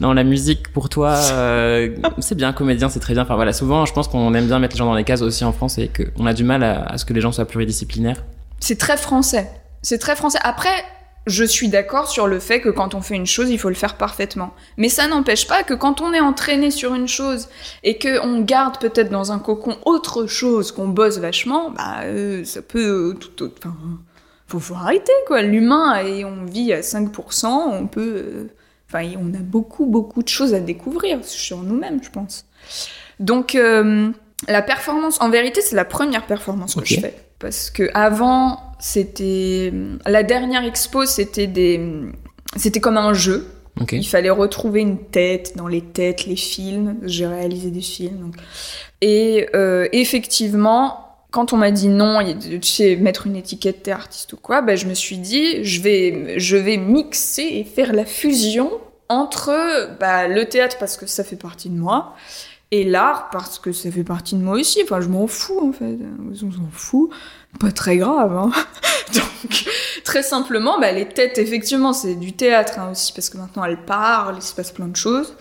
non, 0.00 0.14
la 0.14 0.24
musique 0.24 0.72
pour 0.72 0.88
toi, 0.88 1.14
euh, 1.32 1.90
c'est 2.18 2.34
bien, 2.34 2.52
comédien, 2.54 2.88
c'est 2.88 3.00
très 3.00 3.12
bien. 3.14 3.22
Enfin 3.24 3.34
voilà, 3.36 3.52
souvent, 3.52 3.84
je 3.84 3.92
pense 3.92 4.08
qu'on 4.08 4.32
aime 4.34 4.46
bien 4.46 4.58
mettre 4.58 4.74
les 4.74 4.78
gens 4.78 4.86
dans 4.86 4.94
les 4.94 5.04
cases 5.04 5.20
aussi 5.22 5.44
en 5.44 5.52
France 5.52 5.76
et 5.78 5.88
qu'on 5.90 6.24
a 6.26 6.32
du 6.32 6.44
mal 6.44 6.62
à, 6.64 6.82
à 6.84 6.96
ce 6.98 7.04
que 7.04 7.12
les 7.12 7.20
gens 7.20 7.32
soient 7.32 7.44
pluridisciplinaires. 7.46 8.24
C'est 8.60 8.78
très 8.78 8.96
français. 8.96 9.50
C'est 9.82 9.98
très 9.98 10.16
français. 10.16 10.38
Après, 10.42 10.70
je 11.30 11.44
suis 11.44 11.68
d'accord 11.68 12.08
sur 12.10 12.26
le 12.26 12.38
fait 12.40 12.60
que 12.60 12.68
quand 12.68 12.94
on 12.94 13.00
fait 13.00 13.14
une 13.16 13.26
chose, 13.26 13.48
il 13.50 13.58
faut 13.58 13.70
le 13.70 13.74
faire 13.74 13.96
parfaitement. 13.96 14.52
Mais 14.76 14.88
ça 14.90 15.06
n'empêche 15.08 15.46
pas 15.46 15.62
que 15.62 15.72
quand 15.74 16.00
on 16.02 16.12
est 16.12 16.20
entraîné 16.20 16.70
sur 16.70 16.94
une 16.94 17.08
chose 17.08 17.48
et 17.82 17.96
que 17.98 18.20
on 18.24 18.42
garde 18.42 18.78
peut-être 18.78 19.10
dans 19.10 19.32
un 19.32 19.38
cocon 19.38 19.78
autre 19.86 20.26
chose, 20.26 20.72
qu'on 20.72 20.88
bosse 20.88 21.18
vachement, 21.18 21.70
bah 21.70 22.00
euh, 22.04 22.44
ça 22.44 22.60
peut 22.62 23.12
euh, 23.12 23.14
tout 23.14 23.44
autre. 23.44 23.54
Enfin, 23.64 23.76
faut, 24.46 24.58
faut 24.60 24.74
arrêter 24.74 25.12
quoi. 25.26 25.42
L'humain 25.42 26.02
et 26.04 26.24
on 26.24 26.44
vit 26.44 26.72
à 26.72 26.80
5%, 26.82 27.46
on 27.46 27.86
peut. 27.86 28.14
euh, 28.16 28.44
Enfin, 28.92 29.08
on 29.20 29.32
a 29.34 29.38
beaucoup 29.38 29.86
beaucoup 29.86 30.20
de 30.20 30.28
choses 30.28 30.52
à 30.52 30.58
découvrir 30.58 31.24
sur 31.24 31.58
nous-mêmes, 31.62 32.02
je 32.02 32.10
pense. 32.10 32.44
Donc 33.20 33.56
la 34.48 34.62
performance, 34.62 35.20
en 35.20 35.30
vérité, 35.30 35.60
c'est 35.60 35.76
la 35.76 35.84
première 35.84 36.26
performance 36.26 36.74
que 36.74 36.84
je 36.84 36.98
fais. 36.98 37.14
Parce 37.40 37.70
que 37.70 37.90
avant, 37.94 38.60
c'était 38.78 39.72
la 40.06 40.22
dernière 40.22 40.62
expo, 40.62 41.06
c'était 41.06 41.46
des, 41.46 41.80
c'était 42.56 42.80
comme 42.80 42.98
un 42.98 43.14
jeu. 43.14 43.48
Il 43.92 44.06
fallait 44.06 44.30
retrouver 44.30 44.80
une 44.80 44.98
tête 44.98 45.56
dans 45.56 45.66
les 45.66 45.80
têtes, 45.80 46.26
les 46.26 46.36
films. 46.36 46.98
J'ai 47.02 47.26
réalisé 47.26 47.70
des 47.70 47.80
films. 47.80 48.18
Donc. 48.18 48.34
Et 49.00 49.48
euh, 49.54 49.88
effectivement, 49.92 51.16
quand 51.30 51.54
on 51.54 51.56
m'a 51.56 51.70
dit 51.70 51.88
non, 51.88 52.18
tu 52.38 52.62
sais, 52.62 52.96
mettre 52.96 53.26
une 53.26 53.36
étiquette 53.36 53.84
t'es 53.84 53.90
artiste 53.90 54.34
ou 54.34 54.36
quoi, 54.36 54.60
ben, 54.60 54.76
je 54.76 54.86
me 54.86 54.92
suis 54.92 55.16
dit, 55.16 55.64
je 55.64 55.80
vais, 55.80 56.38
je 56.38 56.56
vais 56.56 56.76
mixer 56.76 57.42
et 57.42 57.64
faire 57.64 57.94
la 57.94 58.04
fusion 58.04 58.70
entre 59.08 59.96
bah, 59.98 60.28
le 60.28 60.44
théâtre 60.44 60.76
parce 60.78 60.98
que 60.98 61.06
ça 61.06 61.24
fait 61.24 61.36
partie 61.36 61.70
de 61.70 61.78
moi 61.78 62.14
et 62.70 62.84
l'art 62.84 63.30
parce 63.30 63.58
que 63.58 63.72
ça 63.72 63.90
fait 63.90 64.04
partie 64.04 64.36
de 64.36 64.42
moi 64.42 64.54
aussi. 64.54 64.80
Enfin, 64.82 65.00
je 65.00 65.08
m'en 65.08 65.26
fous 65.26 65.60
en 65.68 65.72
fait. 65.72 65.98
On 66.32 66.34
s'en 66.52 66.68
fout. 66.72 67.10
Pas 67.58 67.72
très 67.72 67.96
grave. 67.96 68.36
Hein. 68.36 68.50
Donc, 69.14 69.68
très 70.04 70.22
simplement, 70.22 70.78
bah, 70.78 70.92
les 70.92 71.08
têtes, 71.08 71.38
effectivement, 71.38 71.92
c'est 71.92 72.14
du 72.14 72.32
théâtre 72.32 72.78
hein, 72.78 72.90
aussi 72.92 73.12
parce 73.12 73.28
que 73.28 73.38
maintenant 73.38 73.64
elles 73.64 73.84
parlent, 73.84 74.36
il 74.38 74.42
se 74.42 74.54
passe 74.54 74.70
plein 74.70 74.86
de 74.86 74.94
choses. 74.96 75.34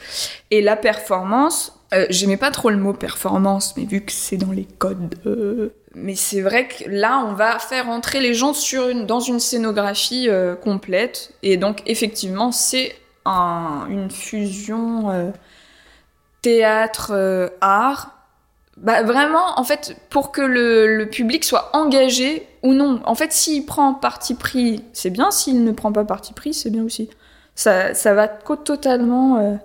Et 0.50 0.62
la 0.62 0.76
performance, 0.76 1.74
euh, 1.94 2.08
j'aimais 2.10 2.38
pas 2.38 2.50
trop 2.50 2.72
le 2.72 2.78
mot 2.78 2.94
performance, 2.94 3.76
mais 3.78 3.86
vu 3.86 4.02
que 4.02 4.12
c'est 4.12 4.38
dans 4.38 4.52
les 4.52 4.66
codes. 4.66 5.16
euh, 5.28 5.70
Mais 5.94 6.16
c'est 6.16 6.42
vrai 6.42 6.68
que 6.68 6.86
là, 6.90 7.24
on 7.28 7.34
va 7.34 7.60
faire 7.60 7.90
entrer 7.90 8.22
les 8.22 8.34
gens 8.34 8.54
sur 8.54 8.90
une, 8.90 9.06
dans 9.06 9.20
une 9.20 9.40
scénographie 9.40 10.28
euh, 10.30 10.56
complète. 10.56 11.32
Et 11.44 11.58
donc, 11.58 11.84
effectivement, 11.86 12.52
c'est 12.52 12.96
un- 13.26 13.86
une 13.90 14.10
fusion 14.10 15.10
euh, 16.46 17.48
théâtre-art. 17.50 18.16
bah, 18.78 19.04
vraiment, 19.04 19.60
en 19.60 19.64
fait, 19.64 19.96
pour 20.10 20.32
que 20.32 20.42
le, 20.42 20.98
le 20.98 21.10
public 21.10 21.44
soit 21.44 21.70
engagé 21.76 22.48
ou 22.64 22.74
non. 22.74 23.02
En 23.06 23.16
fait, 23.16 23.32
s'il 23.32 23.66
prend 23.66 23.94
parti 23.94 24.36
pris, 24.36 24.84
c'est 24.94 25.10
bien. 25.10 25.32
S'il 25.32 25.64
ne 25.64 25.72
prend 25.72 25.92
pas 25.92 26.06
parti 26.06 26.34
pris, 26.34 26.54
c'est 26.54 26.70
bien 26.70 26.84
aussi. 26.84 27.10
Ça, 27.56 27.94
ça 27.94 28.14
va 28.14 28.28
totalement. 28.28 29.38
euh, 29.38 29.56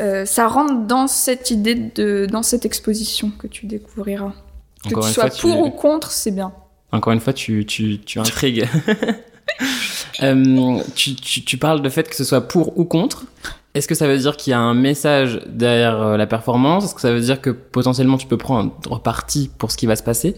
euh, 0.00 0.24
ça 0.24 0.48
rentre 0.48 0.86
dans 0.86 1.06
cette 1.06 1.50
idée 1.50 1.74
de 1.74 2.26
dans 2.30 2.42
cette 2.42 2.64
exposition 2.64 3.30
que 3.38 3.46
tu 3.46 3.66
découvriras. 3.66 4.32
Que 4.84 4.88
tu 4.88 4.94
sois 4.94 5.12
fois, 5.12 5.30
tu- 5.30 5.42
pour 5.42 5.60
ou 5.60 5.70
contre, 5.70 6.10
c'est 6.10 6.30
bien. 6.30 6.52
Encore 6.92 7.12
une 7.12 7.20
fois, 7.20 7.32
tu, 7.32 7.64
tu, 7.66 7.98
tu 8.00 8.18
intrigues. 8.18 8.68
Euh, 10.22 10.80
tu, 10.94 11.14
tu, 11.16 11.42
tu 11.44 11.56
parles 11.56 11.82
de 11.82 11.88
fait 11.88 12.08
que 12.08 12.14
ce 12.14 12.22
soit 12.24 12.42
pour 12.42 12.78
ou 12.78 12.84
contre. 12.84 13.24
Est-ce 13.74 13.88
que 13.88 13.94
ça 13.94 14.06
veut 14.06 14.18
dire 14.18 14.36
qu'il 14.36 14.50
y 14.50 14.54
a 14.54 14.58
un 14.60 14.74
message 14.74 15.40
derrière 15.46 16.00
euh, 16.02 16.16
la 16.16 16.26
performance? 16.26 16.84
Est-ce 16.84 16.94
que 16.94 17.00
ça 17.00 17.12
veut 17.12 17.20
dire 17.20 17.40
que 17.40 17.50
potentiellement 17.50 18.18
tu 18.18 18.26
peux 18.26 18.36
prendre 18.36 18.72
parti 19.02 19.50
pour 19.58 19.70
ce 19.70 19.76
qui 19.78 19.86
va 19.86 19.96
se 19.96 20.02
passer? 20.02 20.36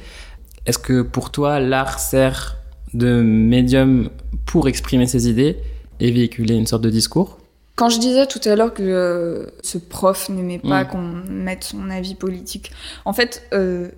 Est-ce 0.66 0.78
que 0.78 1.03
pour 1.03 1.30
toi, 1.30 1.59
l'art 1.61 1.99
sert 1.99 2.57
de 2.95 3.20
médium 3.22 4.09
pour 4.47 4.68
exprimer 4.68 5.07
ses 5.07 5.28
idées 5.28 5.57
et 6.01 6.11
véhiculer 6.12 6.55
une 6.55 6.66
sorte 6.66 6.82
de 6.82 6.91
discours? 6.91 7.39
Quand 7.76 7.89
je 7.89 7.99
disais 7.99 8.26
tout 8.28 8.41
à 8.45 8.55
l'heure 8.55 8.72
que 8.72 8.85
euh, 8.85 9.47
ce 9.64 9.78
prof 9.78 10.28
n'aimait 10.28 10.61
pas 10.61 10.85
Mm. 10.85 10.89
qu'on 10.89 11.03
mette 11.28 11.64
son 11.64 11.91
avis 11.91 12.14
politique, 12.14 12.70
en 13.05 13.12
fait, 13.12 13.43
euh, 13.53 13.89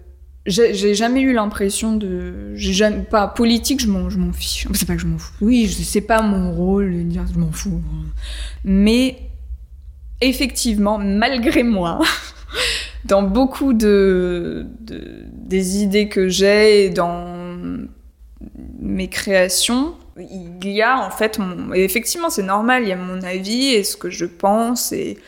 j'ai 0.47 0.95
jamais 0.95 1.21
eu 1.21 1.33
l'impression 1.33 1.95
de. 1.97 2.53
J'ai 2.55 2.73
jamais. 2.73 3.03
Pas 3.03 3.27
politique, 3.29 3.81
je 3.81 3.89
m'en 3.89 4.09
je 4.11 4.19
m'en 4.19 4.33
fiche. 4.33 4.67
C'est 4.75 4.87
pas 4.87 4.95
que 4.95 5.01
je 5.01 5.07
m'en 5.07 5.19
fous. 5.19 5.33
Oui, 5.41 5.69
c'est 5.69 6.01
pas 6.01 6.23
mon 6.23 6.53
rôle 6.53 6.93
de 6.93 7.03
dire 7.03 7.25
je 7.33 7.39
m'en 7.39 7.53
fous. 7.53 7.83
Mais 8.65 9.19
effectivement, 10.21 10.99
malgré 10.99 11.63
moi, 11.63 12.01
dans 13.05 13.23
beaucoup 13.23 13.73
de, 13.73 14.67
de- 14.81 15.25
des 15.33 15.83
idées 15.83 16.09
que 16.09 16.29
j'ai 16.29 16.87
et 16.87 16.91
dans 16.91 17.57
mes 18.81 19.09
créations, 19.09 19.95
il 20.19 20.71
y 20.71 20.83
a 20.83 20.99
en 21.07 21.11
fait 21.11 21.39
mon... 21.39 21.73
effectivement 21.75 22.31
c'est 22.31 22.43
normal, 22.43 22.85
il 22.85 22.89
y 22.89 22.93
a 22.93 22.97
mon 22.97 23.23
avis 23.23 23.75
et 23.75 23.85
ce 23.85 23.97
que 23.97 24.09
je 24.11 24.25
pense 24.25 24.93
et, 24.93 25.19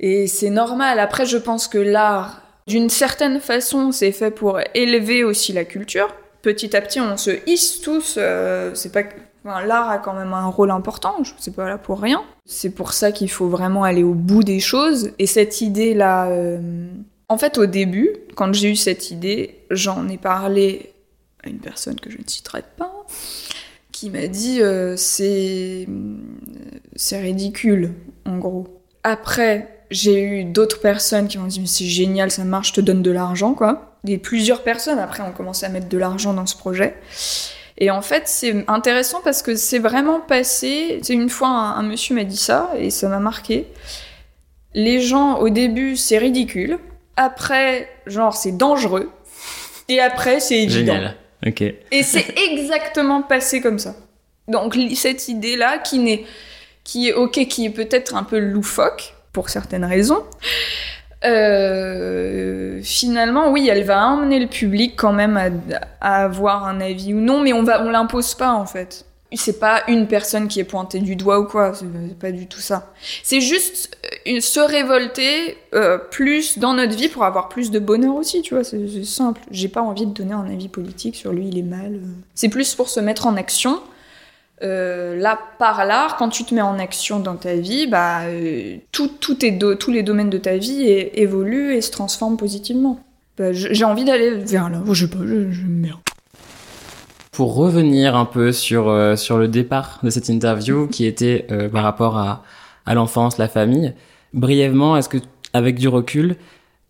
et 0.00 0.26
c'est 0.26 0.50
normal. 0.50 0.98
Après 0.98 1.26
je 1.26 1.36
pense 1.38 1.68
que 1.68 1.78
l'art, 1.78 2.42
d'une 2.70 2.90
certaine 2.90 3.40
façon, 3.40 3.92
c'est 3.92 4.12
fait 4.12 4.30
pour 4.30 4.52
élever 4.74 5.24
aussi 5.24 5.52
la 5.52 5.64
culture. 5.64 6.08
Petit 6.42 6.76
à 6.76 6.80
petit 6.80 7.00
on 7.00 7.16
se 7.16 7.32
hisse 7.46 7.80
tous, 7.80 8.16
euh, 8.16 8.74
c'est 8.74 8.92
pas... 8.92 9.04
l'art 9.44 9.90
a 9.90 9.98
quand 9.98 10.14
même 10.14 10.32
un 10.32 10.46
rôle 10.46 10.70
important, 10.70 11.14
je 11.24 11.32
c'est 11.38 11.54
pas 11.54 11.68
là 11.68 11.78
pour 11.78 12.00
rien. 12.00 12.22
C'est 12.46 12.74
pour 12.78 12.92
ça 12.92 13.12
qu'il 13.12 13.30
faut 13.30 13.48
vraiment 13.48 13.84
aller 13.84 14.04
au 14.04 14.14
bout 14.14 14.44
des 14.44 14.60
choses 14.60 15.10
et 15.18 15.26
cette 15.26 15.60
idée-là... 15.60 16.28
euh, 16.30 16.88
En 17.28 17.38
fait 17.38 17.58
au 17.58 17.66
début, 17.66 18.10
quand 18.36 18.52
j'ai 18.54 18.70
eu 18.70 18.76
cette 18.76 19.10
idée, 19.10 19.40
j'en 19.70 20.08
ai 20.08 20.18
parlé 20.18 20.92
à 21.44 21.48
une 21.48 21.60
personne 21.60 21.98
que 22.02 22.10
je 22.10 22.18
ne 22.18 22.26
citerai 22.26 22.62
pas, 22.76 22.92
qui 23.92 24.10
m'a 24.10 24.26
dit 24.26 24.58
euh, 24.62 24.96
c'est 24.96 25.86
c'est 26.96 27.20
ridicule 27.20 27.92
en 28.24 28.38
gros. 28.38 28.66
Après, 29.02 29.79
j'ai 29.90 30.22
eu 30.22 30.44
d'autres 30.44 30.80
personnes 30.80 31.28
qui 31.28 31.38
m'ont 31.38 31.46
dit 31.46 31.60
mais 31.60 31.66
c'est 31.66 31.86
génial, 31.86 32.30
ça 32.30 32.44
marche, 32.44 32.68
je 32.68 32.74
te 32.74 32.80
donne 32.80 33.02
de 33.02 33.10
l'argent 33.10 33.54
quoi. 33.54 33.96
Et 34.06 34.18
plusieurs 34.18 34.62
personnes 34.62 34.98
après 34.98 35.22
ont 35.22 35.32
commencé 35.32 35.66
à 35.66 35.68
mettre 35.68 35.88
de 35.88 35.98
l'argent 35.98 36.32
dans 36.32 36.46
ce 36.46 36.56
projet. 36.56 36.96
Et 37.76 37.90
en 37.90 38.02
fait, 38.02 38.24
c'est 38.26 38.64
intéressant 38.68 39.20
parce 39.22 39.42
que 39.42 39.56
c'est 39.56 39.78
vraiment 39.78 40.20
passé. 40.20 41.00
C'est 41.02 41.14
une 41.14 41.30
fois 41.30 41.48
un, 41.48 41.78
un 41.78 41.82
monsieur 41.82 42.14
m'a 42.14 42.24
dit 42.24 42.36
ça 42.36 42.70
et 42.78 42.90
ça 42.90 43.08
m'a 43.08 43.20
marqué. 43.20 43.66
Les 44.74 45.00
gens 45.00 45.38
au 45.38 45.48
début 45.48 45.96
c'est 45.96 46.18
ridicule, 46.18 46.78
après 47.16 47.88
genre 48.06 48.36
c'est 48.36 48.56
dangereux, 48.56 49.10
et 49.88 50.00
après 50.00 50.40
c'est 50.40 50.62
évident. 50.62 50.94
Génial. 50.94 51.16
Ok. 51.46 51.62
Et 51.62 52.02
c'est 52.02 52.26
exactement 52.52 53.22
passé 53.22 53.60
comme 53.60 53.78
ça. 53.78 53.94
Donc 54.48 54.76
cette 54.94 55.28
idée-là, 55.28 55.78
qui 55.78 55.98
n'est, 55.98 56.24
qui 56.84 57.08
est 57.08 57.12
ok, 57.12 57.46
qui 57.48 57.66
est 57.66 57.70
peut-être 57.70 58.14
un 58.14 58.24
peu 58.24 58.38
loufoque 58.38 59.14
pour 59.32 59.48
certaines 59.48 59.84
raisons, 59.84 60.24
euh, 61.24 62.80
finalement, 62.82 63.50
oui, 63.50 63.68
elle 63.68 63.84
va 63.84 64.06
emmener 64.06 64.38
le 64.38 64.46
public 64.46 64.94
quand 64.96 65.12
même 65.12 65.38
à, 66.00 66.24
avoir 66.24 66.66
un 66.66 66.80
avis 66.80 67.12
ou 67.12 67.20
non, 67.20 67.40
mais 67.40 67.52
on 67.52 67.62
va, 67.62 67.82
on 67.82 67.90
l'impose 67.90 68.34
pas 68.34 68.52
en 68.52 68.66
fait. 68.66 69.04
C'est 69.32 69.60
pas 69.60 69.84
une 69.86 70.08
personne 70.08 70.48
qui 70.48 70.58
est 70.58 70.64
pointée 70.64 70.98
du 70.98 71.14
doigt 71.14 71.38
ou 71.38 71.44
quoi, 71.44 71.72
c'est 71.74 72.18
pas 72.18 72.32
du 72.32 72.48
tout 72.48 72.58
ça. 72.58 72.92
C'est 73.22 73.40
juste 73.40 73.96
euh, 74.26 74.40
se 74.40 74.58
révolter 74.58 75.56
euh, 75.72 75.98
plus 75.98 76.58
dans 76.58 76.74
notre 76.74 76.96
vie 76.96 77.08
pour 77.08 77.22
avoir 77.22 77.48
plus 77.48 77.70
de 77.70 77.78
bonheur 77.78 78.16
aussi, 78.16 78.42
tu 78.42 78.54
vois, 78.54 78.64
c'est 78.64 79.04
simple. 79.04 79.40
J'ai 79.52 79.68
pas 79.68 79.82
envie 79.82 80.06
de 80.06 80.12
donner 80.12 80.32
un 80.32 80.46
avis 80.46 80.68
politique 80.68 81.14
sur 81.14 81.32
lui, 81.32 81.46
il 81.46 81.58
est 81.58 81.62
mal. 81.62 82.00
C'est 82.34 82.48
plus 82.48 82.74
pour 82.74 82.88
se 82.88 82.98
mettre 82.98 83.26
en 83.26 83.36
action. 83.36 83.80
Euh, 84.62 85.16
là, 85.16 85.38
par 85.58 85.84
l'art, 85.86 86.16
quand 86.16 86.28
tu 86.28 86.44
te 86.44 86.54
mets 86.54 86.60
en 86.60 86.78
action 86.78 87.18
dans 87.18 87.36
ta 87.36 87.54
vie, 87.54 87.86
bah, 87.86 88.22
euh, 88.24 88.76
tout, 88.92 89.08
tout 89.08 89.44
est 89.44 89.52
do- 89.52 89.74
tous 89.74 89.90
les 89.90 90.02
domaines 90.02 90.28
de 90.30 90.36
ta 90.38 90.56
vie 90.58 90.82
é- 90.82 91.20
évoluent 91.22 91.74
et 91.74 91.80
se 91.80 91.90
transforment 91.90 92.36
positivement. 92.36 93.00
Bah, 93.38 93.52
j- 93.54 93.68
J'ai 93.70 93.84
envie 93.84 94.04
d'aller 94.04 94.30
vers 94.34 94.68
là. 94.68 94.82
Je 94.92 95.06
sais 95.06 95.10
pas, 95.10 95.18
je- 95.24 95.50
j'aime 95.50 95.80
bien. 95.82 95.98
Pour 97.32 97.54
revenir 97.54 98.16
un 98.16 98.26
peu 98.26 98.52
sur, 98.52 98.88
euh, 98.88 99.16
sur 99.16 99.38
le 99.38 99.48
départ 99.48 99.98
de 100.02 100.10
cette 100.10 100.28
interview 100.28 100.86
qui 100.88 101.06
était 101.06 101.46
par 101.72 101.82
rapport 101.82 102.18
à, 102.18 102.42
à 102.86 102.94
l'enfance, 102.94 103.38
la 103.38 103.48
famille, 103.48 103.94
brièvement, 104.34 104.96
est-ce 104.96 105.08
que 105.08 105.18
avec 105.54 105.78
du 105.78 105.88
recul, 105.88 106.36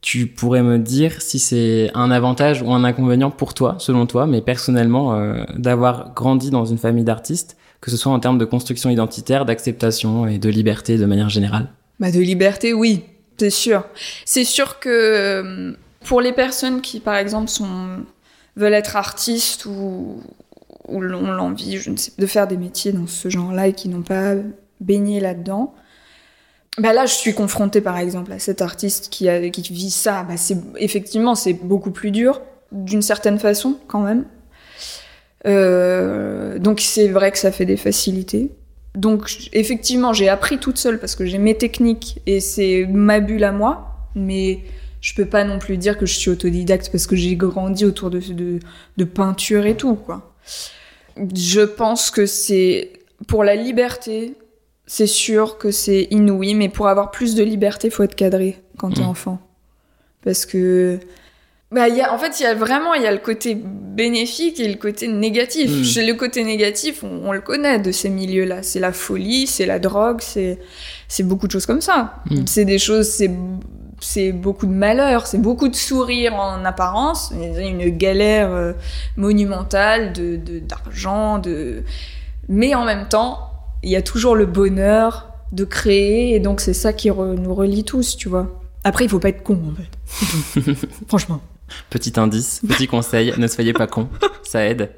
tu 0.01 0.26
pourrais 0.26 0.62
me 0.62 0.78
dire 0.78 1.20
si 1.20 1.38
c'est 1.38 1.90
un 1.94 2.11
avantage 2.11 2.62
ou 2.62 2.72
un 2.72 2.84
inconvénient 2.84 3.30
pour 3.30 3.55
toi, 3.55 3.76
selon 3.78 4.07
toi, 4.07 4.26
mais 4.26 4.40
personnellement, 4.40 5.14
euh, 5.14 5.44
d'avoir 5.57 6.14
grandi 6.14 6.51
dans 6.51 6.64
une 6.64 6.78
famille 6.78 7.05
d'artistes, 7.05 7.57
que 7.80 7.90
ce 7.90 7.96
soit 7.96 8.12
en 8.12 8.20
termes 8.20 8.38
de 8.38 8.44
construction 8.44 8.90
identitaire, 8.90 9.44
d'acceptation 9.44 10.26
et 10.26 10.38
de 10.38 10.48
liberté 10.48 10.96
de 10.96 11.07
manière 11.07 11.28
générale? 11.28 11.68
Bah, 11.98 12.11
de 12.11 12.20
liberté, 12.20 12.72
oui, 12.72 13.05
c'est 13.38 13.51
sûr. 13.51 13.84
C'est 14.24 14.44
sûr 14.44 14.80
que 14.80 14.88
euh, 14.88 15.72
pour 16.05 16.20
les 16.20 16.32
personnes 16.32 16.80
qui, 16.80 17.01
par 17.01 17.16
exemple, 17.16 17.48
sont, 17.48 18.05
veulent 18.57 18.74
être 18.74 18.96
artistes 18.96 19.66
ou, 19.66 20.22
ou 20.88 20.96
ont 20.96 21.01
l'envie, 21.01 21.78
je 21.78 21.90
ne 21.90 21.96
sais, 21.96 22.12
de 22.18 22.26
faire 22.26 22.46
des 22.46 22.57
métiers 22.57 22.92
dans 22.92 23.07
ce 23.07 23.28
genre-là 23.28 23.68
et 23.68 23.72
qui 23.74 23.88
n'ont 23.88 24.03
pas 24.03 24.34
baigné 24.80 25.20
là-dedans, 25.20 25.74
bah 26.79 26.93
là, 26.93 27.07
je 27.07 27.14
suis 27.14 27.35
confrontée, 27.35 27.81
par 27.81 27.99
exemple, 27.99 28.33
à 28.33 28.39
cet 28.39 28.62
artiste 28.62 29.09
qui, 29.11 29.29
vit 29.71 29.91
ça. 29.91 30.23
Bah, 30.23 30.37
c'est 30.37 30.57
effectivement, 30.77 31.35
c'est 31.35 31.53
beaucoup 31.53 31.91
plus 31.91 32.11
dur, 32.11 32.41
d'une 32.73 33.03
certaine 33.03 33.39
façon, 33.39 33.79
quand 33.89 34.01
même. 34.01 34.25
Euh, 35.47 36.59
donc 36.59 36.81
c'est 36.81 37.09
vrai 37.09 37.33
que 37.33 37.39
ça 37.39 37.51
fait 37.51 37.64
des 37.64 37.77
facilités. 37.77 38.51
Donc 38.95 39.49
effectivement, 39.53 40.12
j'ai 40.12 40.29
appris 40.29 40.59
toute 40.59 40.77
seule 40.77 40.99
parce 40.99 41.16
que 41.16 41.25
j'ai 41.25 41.39
mes 41.39 41.57
techniques 41.57 42.21
et 42.27 42.41
c'est 42.41 42.87
ma 42.91 43.21
bulle 43.21 43.45
à 43.45 43.53
moi, 43.53 44.09
mais 44.14 44.61
je 45.01 45.14
peux 45.14 45.25
pas 45.25 45.45
non 45.45 45.59
plus 45.59 45.77
dire 45.77 45.97
que 45.97 46.07
je 46.07 46.14
suis 46.14 46.31
autodidacte 46.31 46.91
parce 46.91 47.07
que 47.07 47.16
j'ai 47.16 47.37
grandi 47.37 47.85
autour 47.85 48.11
de, 48.11 48.21
de 48.97 49.05
peinture 49.05 49.66
et 49.66 49.77
tout, 49.77 49.95
quoi. 49.95 50.35
Je 51.35 51.62
pense 51.62 52.11
que 52.11 52.27
c'est 52.27 52.93
pour 53.27 53.45
la 53.45 53.55
liberté, 53.55 54.35
c'est 54.93 55.07
sûr 55.07 55.57
que 55.57 55.70
c'est 55.70 56.09
inouï, 56.11 56.55
mais 56.55 56.68
pour 56.68 56.88
avoir 56.88 57.12
plus 57.12 57.36
de 57.36 57.45
liberté, 57.45 57.91
faut 57.91 58.03
être 58.03 58.16
cadré 58.16 58.59
quand 58.76 58.91
t'es 58.91 59.03
Mm. 59.03 59.14
enfant. 59.14 59.38
Parce 60.24 60.47
que 60.47 60.99
bah, 61.70 61.86
y 61.88 62.01
a, 62.01 62.12
en 62.12 62.18
fait, 62.18 62.41
il 62.41 62.43
y 62.43 62.47
a 62.47 62.55
vraiment 62.55 62.95
il 62.95 63.03
y 63.03 63.07
a 63.07 63.12
le 63.12 63.18
côté 63.18 63.55
bénéfique 63.55 64.59
et 64.59 64.66
le 64.66 64.74
côté 64.74 65.07
négatif. 65.07 65.70
Mm. 65.70 65.84
Chez 65.84 66.05
le 66.05 66.14
côté 66.14 66.43
négatif, 66.43 67.05
on, 67.05 67.28
on 67.28 67.32
le 67.32 67.41
connaît 67.41 67.78
de 67.78 67.93
ces 67.93 68.09
milieux-là. 68.09 68.64
C'est 68.64 68.80
la 68.80 68.93
folie, 68.93 69.47
c'est 69.47 69.64
la 69.66 69.78
drogue, 69.78 70.20
c'est 70.20 70.59
beaucoup 71.22 71.47
de 71.47 71.53
choses 71.53 71.66
comme 71.66 71.80
ça. 71.80 72.14
Mm. 72.28 72.47
C'est 72.47 72.64
des 72.64 72.80
choses, 72.80 73.09
c'est 73.09 73.30
c'est 74.03 74.32
beaucoup 74.32 74.66
de 74.66 74.72
malheur, 74.72 75.26
c'est 75.28 75.38
beaucoup 75.38 75.68
de 75.68 75.76
sourires 75.76 76.34
en 76.34 76.64
apparence, 76.64 77.32
une 77.32 77.91
galère 77.91 78.51
euh, 78.51 78.72
monumentale 79.16 80.12
de 80.12 80.34
de- 80.36 80.59
d'argent, 80.59 81.38
de 81.38 81.84
mais 82.49 82.74
en 82.74 82.84
même 82.84 83.07
temps, 83.09 83.49
il 83.83 83.91
y 83.91 83.97
a 83.97 84.03
toujours 84.03 84.37
le 84.37 84.47
bonheur 84.47 85.28
de 85.53 85.64
créer 85.64 86.35
et 86.35 86.41
donc 86.41 86.61
c'est 86.61 86.74
ça 86.74 86.93
qui 86.93 87.11
re- 87.11 87.35
nous 87.35 87.55
relie 87.55 87.85
tous, 87.85 88.16
tu 88.16 88.28
vois. 88.28 88.61
Après, 88.85 89.05
il 89.05 89.11
faut 89.11 89.18
pas 89.18 89.28
être 89.31 89.43
con 89.43 89.61
en 89.70 89.74
fait. 89.74 90.76
Franchement. 91.09 91.41
Petit 91.89 92.18
indice, 92.18 92.61
petit 92.66 92.87
conseil, 92.89 93.33
ne 93.39 93.47
soyez 93.47 93.72
pas 93.72 93.87
con, 93.87 94.09
ça 94.43 94.66
aide. 94.66 94.91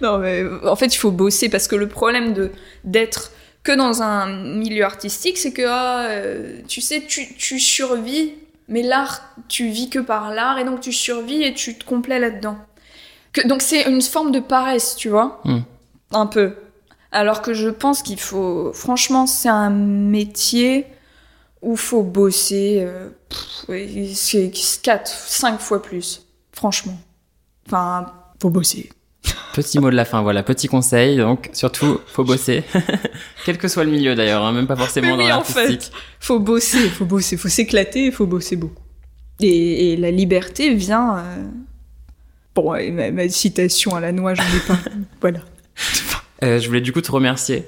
Non, 0.00 0.18
mais 0.18 0.42
en 0.64 0.74
fait, 0.76 0.86
il 0.94 0.96
faut 0.96 1.10
bosser 1.10 1.50
parce 1.50 1.68
que 1.68 1.76
le 1.76 1.86
problème 1.88 2.32
de 2.32 2.50
d'être 2.84 3.32
que 3.62 3.72
dans 3.76 4.00
un 4.00 4.26
milieu 4.56 4.84
artistique, 4.84 5.36
c'est 5.36 5.52
que 5.52 5.62
ah, 5.68 6.06
euh, 6.08 6.60
tu 6.66 6.80
sais, 6.80 7.02
tu, 7.06 7.34
tu 7.34 7.58
survis, 7.60 8.32
mais 8.68 8.82
l'art, 8.82 9.20
tu 9.48 9.68
vis 9.68 9.90
que 9.90 9.98
par 9.98 10.32
l'art 10.32 10.58
et 10.58 10.64
donc 10.64 10.80
tu 10.80 10.92
survis 10.92 11.42
et 11.42 11.52
tu 11.52 11.76
te 11.76 11.84
complais 11.84 12.18
là-dedans. 12.18 12.56
Donc 13.44 13.60
c'est 13.60 13.82
une 13.82 14.00
forme 14.00 14.32
de 14.32 14.40
paresse, 14.40 14.96
tu 14.96 15.10
vois, 15.10 15.42
Mm. 15.44 15.58
un 16.12 16.26
peu. 16.26 16.54
Alors 17.12 17.40
que 17.42 17.54
je 17.54 17.68
pense 17.68 18.02
qu'il 18.02 18.20
faut, 18.20 18.72
franchement, 18.74 19.26
c'est 19.26 19.48
un 19.48 19.70
métier 19.70 20.86
où 21.62 21.74
faut 21.76 22.02
bosser, 22.02 22.78
euh, 22.82 23.08
pff, 23.28 23.68
ouais, 23.68 24.10
c'est 24.14 24.52
4, 24.82 25.06
5 25.08 25.58
fois 25.60 25.82
plus, 25.82 26.26
franchement. 26.52 26.98
Enfin, 27.66 28.12
faut 28.40 28.50
bosser. 28.50 28.90
Petit 29.54 29.80
mot 29.80 29.90
de 29.90 29.96
la 29.96 30.04
fin, 30.04 30.22
voilà, 30.22 30.42
petit 30.44 30.68
conseil, 30.68 31.16
donc 31.16 31.50
surtout, 31.52 31.98
faut 32.06 32.22
bosser. 32.24 32.62
Quel 33.44 33.58
que 33.58 33.66
soit 33.66 33.82
le 33.84 33.90
milieu 33.90 34.14
d'ailleurs, 34.14 34.44
hein, 34.44 34.52
même 34.52 34.68
pas 34.68 34.76
forcément 34.76 35.16
Mais 35.16 35.24
dans 35.24 35.24
oui, 35.24 35.32
en 35.32 35.42
fait. 35.42 35.60
l'artistique. 35.68 35.92
Faut 36.20 36.38
bosser, 36.38 36.88
faut 36.90 37.04
bosser, 37.06 37.36
faut 37.36 37.48
s'éclater, 37.48 38.06
il 38.06 38.12
faut 38.12 38.26
bosser 38.26 38.54
beaucoup. 38.54 38.82
Et, 39.40 39.92
et 39.92 39.96
la 39.96 40.10
liberté 40.12 40.74
vient. 40.74 41.18
euh, 41.18 41.44
Bon, 42.54 42.74
et 42.74 42.90
ma, 42.90 43.10
ma 43.10 43.28
citation 43.28 43.94
à 43.96 44.00
la 44.00 44.12
noix, 44.12 44.34
j'en 44.34 44.42
ai 44.42 44.60
pas. 44.68 44.78
voilà. 45.20 45.40
Euh, 46.42 46.58
je 46.58 46.66
voulais 46.68 46.80
du 46.80 46.92
coup 46.92 47.00
te 47.00 47.10
remercier 47.10 47.64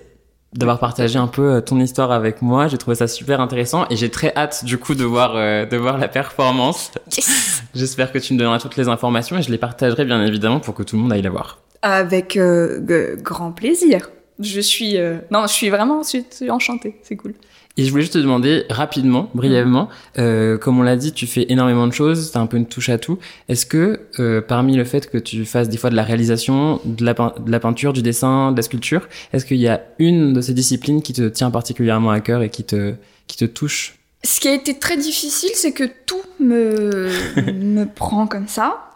d'avoir 0.52 0.78
partagé 0.80 1.16
un 1.18 1.26
peu 1.28 1.54
euh, 1.54 1.60
ton 1.60 1.78
histoire 1.80 2.10
avec 2.12 2.42
moi. 2.42 2.66
J'ai 2.68 2.78
trouvé 2.78 2.94
ça 2.96 3.06
super 3.06 3.40
intéressant 3.40 3.86
et 3.90 3.96
j'ai 3.96 4.10
très 4.10 4.32
hâte 4.36 4.64
du 4.64 4.78
coup 4.78 4.94
de 4.94 5.04
voir, 5.04 5.32
euh, 5.36 5.64
de 5.66 5.76
voir 5.76 5.96
la 5.98 6.08
performance. 6.08 6.90
J'espère 7.74 8.10
que 8.12 8.18
tu 8.18 8.34
me 8.34 8.38
donneras 8.38 8.58
toutes 8.58 8.76
les 8.76 8.88
informations 8.88 9.38
et 9.38 9.42
je 9.42 9.50
les 9.50 9.58
partagerai 9.58 10.04
bien 10.04 10.24
évidemment 10.24 10.58
pour 10.60 10.74
que 10.74 10.82
tout 10.82 10.96
le 10.96 11.02
monde 11.02 11.12
aille 11.12 11.22
la 11.22 11.30
voir. 11.30 11.60
Avec 11.82 12.36
euh, 12.36 13.16
grand 13.22 13.52
plaisir. 13.52 14.10
Je 14.40 14.60
suis. 14.60 14.96
euh, 14.98 15.18
Non, 15.30 15.42
je 15.46 15.52
suis 15.52 15.68
vraiment 15.70 16.02
je 16.02 16.20
suis 16.30 16.50
enchantée, 16.50 16.98
c'est 17.02 17.16
cool. 17.16 17.34
Et 17.76 17.84
je 17.84 17.90
voulais 17.90 18.02
juste 18.02 18.14
te 18.14 18.18
demander 18.18 18.64
rapidement, 18.68 19.30
brièvement, 19.32 19.88
euh, 20.18 20.58
comme 20.58 20.78
on 20.78 20.82
l'a 20.82 20.96
dit, 20.96 21.12
tu 21.12 21.26
fais 21.26 21.46
énormément 21.48 21.86
de 21.86 21.92
choses, 21.92 22.30
t'as 22.32 22.40
un 22.40 22.46
peu 22.46 22.56
une 22.58 22.66
touche 22.66 22.88
à 22.90 22.98
tout. 22.98 23.18
Est-ce 23.48 23.64
que 23.64 24.00
euh, 24.18 24.40
parmi 24.42 24.76
le 24.76 24.84
fait 24.84 25.08
que 25.08 25.16
tu 25.16 25.44
fasses 25.46 25.68
des 25.68 25.78
fois 25.78 25.88
de 25.88 25.96
la 25.96 26.02
réalisation, 26.02 26.80
de 26.84 27.04
la, 27.04 27.14
pein- 27.14 27.32
de 27.38 27.50
la 27.50 27.60
peinture, 27.60 27.92
du 27.92 28.02
dessin, 28.02 28.52
de 28.52 28.56
la 28.56 28.62
sculpture, 28.62 29.08
est-ce 29.32 29.46
qu'il 29.46 29.56
y 29.58 29.68
a 29.68 29.82
une 29.98 30.32
de 30.34 30.40
ces 30.40 30.52
disciplines 30.52 31.00
qui 31.00 31.12
te 31.14 31.26
tient 31.28 31.50
particulièrement 31.50 32.10
à 32.10 32.20
cœur 32.20 32.42
et 32.42 32.50
qui 32.50 32.64
te, 32.64 32.94
qui 33.28 33.36
te 33.38 33.44
touche? 33.46 33.94
Ce 34.24 34.40
qui 34.40 34.48
a 34.48 34.52
été 34.54 34.78
très 34.78 34.98
difficile, 34.98 35.50
c'est 35.54 35.72
que 35.72 35.84
tout 36.04 36.20
me, 36.38 37.08
me 37.52 37.84
prend 37.84 38.26
comme 38.26 38.48
ça. 38.48 38.90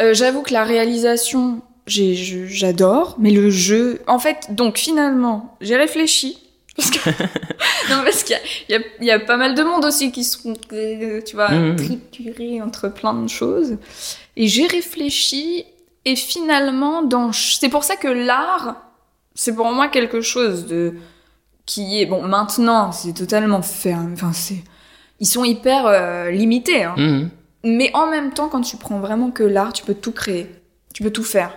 Euh, 0.00 0.14
J'avoue 0.14 0.40
que 0.42 0.54
la 0.54 0.64
réalisation, 0.64 1.60
j'adore, 1.86 3.16
mais 3.18 3.30
le 3.30 3.50
jeu. 3.50 4.00
En 4.06 4.18
fait, 4.18 4.46
donc 4.50 4.78
finalement, 4.78 5.56
j'ai 5.60 5.76
réfléchi. 5.76 6.38
Parce 6.76 6.90
que... 6.90 7.10
non, 7.90 8.02
parce 8.04 8.22
qu'il 8.24 8.36
y 8.68 8.72
y, 8.72 8.76
a, 8.76 8.80
il 9.00 9.06
y 9.06 9.10
a 9.10 9.18
pas 9.20 9.36
mal 9.36 9.54
de 9.54 9.62
monde 9.62 9.84
aussi 9.84 10.10
qui 10.12 10.24
sont, 10.24 10.54
euh, 10.72 11.20
tu 11.22 11.36
vois, 11.36 11.50
Mhm. 11.50 11.76
triturés 11.76 12.62
entre 12.62 12.88
plein 12.88 13.14
de 13.14 13.28
choses. 13.28 13.76
Et 14.36 14.46
j'ai 14.48 14.66
réfléchi, 14.66 15.64
et 16.04 16.16
finalement, 16.16 17.02
dans... 17.02 17.32
c'est 17.32 17.68
pour 17.68 17.84
ça 17.84 17.96
que 17.96 18.08
l'art, 18.08 18.76
c'est 19.34 19.54
pour 19.54 19.70
moi 19.72 19.88
quelque 19.88 20.20
chose 20.20 20.66
de 20.66 20.94
qui 21.64 22.00
est 22.00 22.06
bon 22.06 22.22
maintenant 22.22 22.90
c'est 22.90 23.12
totalement 23.12 23.62
ferme 23.62 24.14
enfin 24.14 24.32
c'est 24.32 24.58
ils 25.20 25.26
sont 25.26 25.44
hyper 25.44 25.86
euh, 25.86 26.28
limités 26.30 26.82
hein. 26.82 26.94
Mhm. 26.98 27.30
mais 27.62 27.90
en 27.94 28.08
même 28.08 28.32
temps 28.32 28.48
quand 28.48 28.62
tu 28.62 28.76
prends 28.76 28.98
vraiment 28.98 29.30
que 29.30 29.44
l'art 29.44 29.72
tu 29.72 29.84
peux 29.84 29.94
tout 29.94 30.10
créer 30.10 30.50
tu 30.92 31.04
peux 31.04 31.12
tout 31.12 31.22
faire 31.22 31.56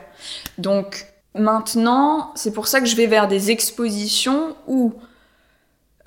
donc 0.60 1.08
maintenant 1.36 2.32
c'est 2.36 2.52
pour 2.54 2.68
ça 2.68 2.80
que 2.80 2.86
je 2.88 2.96
vais 2.96 3.08
vers 3.08 3.28
des 3.28 3.52
expositions 3.52 4.56
où 4.68 4.94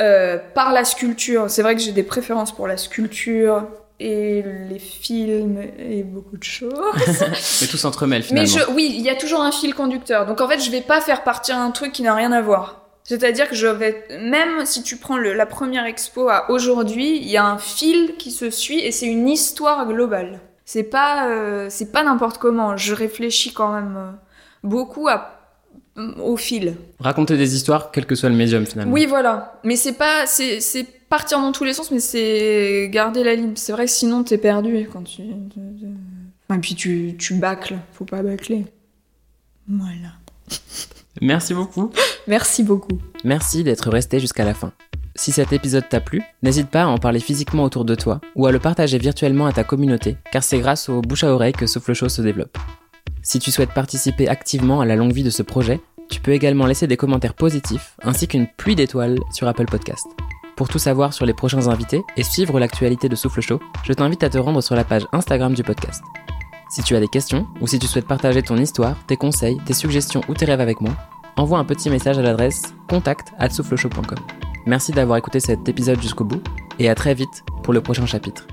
euh, 0.00 0.38
par 0.54 0.72
la 0.72 0.84
sculpture 0.84 1.50
c'est 1.50 1.62
vrai 1.62 1.74
que 1.74 1.80
j'ai 1.82 1.92
des 1.92 2.02
préférences 2.02 2.52
pour 2.54 2.68
la 2.68 2.76
sculpture 2.76 3.66
et 4.00 4.44
les 4.68 4.78
films 4.78 5.60
et 5.78 6.04
beaucoup 6.04 6.36
de 6.36 6.44
choses 6.44 6.72
Mais 7.60 7.66
tout 7.66 7.76
s'entremêle 7.76 8.20
mais 8.32 8.46
finalement. 8.46 8.66
je, 8.68 8.72
oui, 8.74 8.92
il 8.94 9.00
y 9.02 9.10
a 9.10 9.16
toujours 9.16 9.40
un 9.40 9.50
fil 9.50 9.74
conducteur. 9.74 10.24
Donc 10.24 10.40
en 10.40 10.46
fait, 10.46 10.60
je 10.60 10.70
vais 10.70 10.82
pas 10.82 11.00
faire 11.00 11.24
partir 11.24 11.58
un 11.58 11.72
truc 11.72 11.90
qui 11.90 12.02
n'a 12.02 12.14
rien 12.14 12.30
à 12.30 12.40
voir. 12.40 12.86
C'est-à-dire 13.02 13.48
que 13.48 13.56
je 13.56 13.66
vais, 13.66 14.06
même 14.20 14.64
si 14.66 14.84
tu 14.84 14.98
prends 14.98 15.16
le- 15.16 15.32
la 15.34 15.46
première 15.46 15.84
expo 15.84 16.28
à 16.28 16.48
aujourd'hui, 16.48 17.16
il 17.16 17.26
y 17.28 17.36
a 17.36 17.44
un 17.44 17.58
fil 17.58 18.14
qui 18.18 18.30
se 18.30 18.50
suit 18.50 18.78
et 18.78 18.92
c'est 18.92 19.06
une 19.06 19.28
histoire 19.28 19.84
globale. 19.88 20.38
C'est 20.64 20.84
pas, 20.84 21.26
euh, 21.28 21.66
c'est 21.68 21.90
pas 21.90 22.04
n'importe 22.04 22.38
comment. 22.38 22.76
Je 22.76 22.94
réfléchis 22.94 23.52
quand 23.52 23.72
même 23.72 23.96
euh, 23.96 24.10
beaucoup 24.62 25.08
à, 25.08 25.38
au 26.22 26.36
fil. 26.36 26.76
Raconter 27.00 27.36
des 27.36 27.54
histoires, 27.54 27.90
quel 27.90 28.06
que 28.06 28.14
soit 28.14 28.28
le 28.28 28.36
médium 28.36 28.66
finalement. 28.66 28.92
Oui, 28.92 29.06
voilà. 29.06 29.60
Mais 29.64 29.76
c'est 29.76 29.94
pas, 29.94 30.26
c'est, 30.26 30.60
c'est 30.60 30.84
partir 31.08 31.38
dans 31.40 31.52
tous 31.52 31.64
les 31.64 31.72
sens, 31.72 31.90
mais 31.90 32.00
c'est 32.00 32.88
garder 32.90 33.24
la 33.24 33.34
ligne. 33.34 33.52
C'est 33.56 33.72
vrai 33.72 33.86
que 33.86 33.90
sinon 33.90 34.24
t'es 34.24 34.38
perdu 34.38 34.88
quand 34.92 35.02
tu. 35.02 35.22
Et 35.22 36.58
puis 36.60 36.74
tu, 36.74 37.16
tu 37.18 37.34
bâcles. 37.34 37.76
Faut 37.92 38.04
pas 38.04 38.22
bâcler. 38.22 38.66
Voilà. 39.68 40.12
Merci 41.20 41.54
beaucoup. 41.54 41.90
Merci 42.26 42.62
beaucoup. 42.62 42.98
Merci 43.24 43.64
d'être 43.64 43.90
resté 43.90 44.20
jusqu'à 44.20 44.44
la 44.44 44.54
fin. 44.54 44.72
Si 45.14 45.32
cet 45.32 45.52
épisode 45.52 45.88
t'a 45.88 46.00
plu, 46.00 46.22
n'hésite 46.42 46.68
pas 46.68 46.82
à 46.82 46.86
en 46.86 46.98
parler 46.98 47.18
physiquement 47.18 47.64
autour 47.64 47.84
de 47.84 47.96
toi 47.96 48.20
ou 48.36 48.46
à 48.46 48.52
le 48.52 48.60
partager 48.60 48.98
virtuellement 48.98 49.46
à 49.46 49.52
ta 49.52 49.64
communauté, 49.64 50.16
car 50.30 50.44
c'est 50.44 50.60
grâce 50.60 50.88
au 50.88 51.00
bouche 51.00 51.24
à 51.24 51.34
oreille 51.34 51.52
que 51.52 51.66
Souffle 51.66 51.92
Chaud 51.92 52.08
se 52.08 52.22
développe. 52.22 52.56
Si 53.28 53.38
tu 53.38 53.50
souhaites 53.50 53.74
participer 53.74 54.26
activement 54.26 54.80
à 54.80 54.86
la 54.86 54.96
longue 54.96 55.12
vie 55.12 55.22
de 55.22 55.28
ce 55.28 55.42
projet, 55.42 55.82
tu 56.08 56.18
peux 56.18 56.30
également 56.32 56.64
laisser 56.64 56.86
des 56.86 56.96
commentaires 56.96 57.34
positifs 57.34 57.94
ainsi 58.02 58.26
qu'une 58.26 58.46
pluie 58.46 58.74
d'étoiles 58.74 59.18
sur 59.34 59.46
Apple 59.46 59.66
Podcast. 59.66 60.06
Pour 60.56 60.70
tout 60.70 60.78
savoir 60.78 61.12
sur 61.12 61.26
les 61.26 61.34
prochains 61.34 61.68
invités 61.68 62.02
et 62.16 62.22
suivre 62.22 62.58
l'actualité 62.58 63.10
de 63.10 63.14
Souffle 63.16 63.42
Chaud, 63.42 63.60
je 63.84 63.92
t'invite 63.92 64.22
à 64.22 64.30
te 64.30 64.38
rendre 64.38 64.62
sur 64.62 64.74
la 64.74 64.82
page 64.82 65.06
Instagram 65.12 65.52
du 65.52 65.62
podcast. 65.62 66.02
Si 66.70 66.82
tu 66.82 66.96
as 66.96 67.00
des 67.00 67.08
questions 67.08 67.46
ou 67.60 67.66
si 67.66 67.78
tu 67.78 67.86
souhaites 67.86 68.06
partager 68.06 68.40
ton 68.40 68.56
histoire, 68.56 68.96
tes 69.06 69.18
conseils, 69.18 69.58
tes 69.66 69.74
suggestions 69.74 70.22
ou 70.30 70.32
tes 70.32 70.46
rêves 70.46 70.62
avec 70.62 70.80
moi, 70.80 70.96
envoie 71.36 71.58
un 71.58 71.66
petit 71.66 71.90
message 71.90 72.16
à 72.16 72.22
l'adresse 72.22 72.62
contact@soufflechaud.com. 72.88 74.18
Merci 74.64 74.92
d'avoir 74.92 75.18
écouté 75.18 75.38
cet 75.38 75.68
épisode 75.68 76.00
jusqu'au 76.00 76.24
bout 76.24 76.40
et 76.78 76.88
à 76.88 76.94
très 76.94 77.12
vite 77.12 77.44
pour 77.62 77.74
le 77.74 77.82
prochain 77.82 78.06
chapitre. 78.06 78.46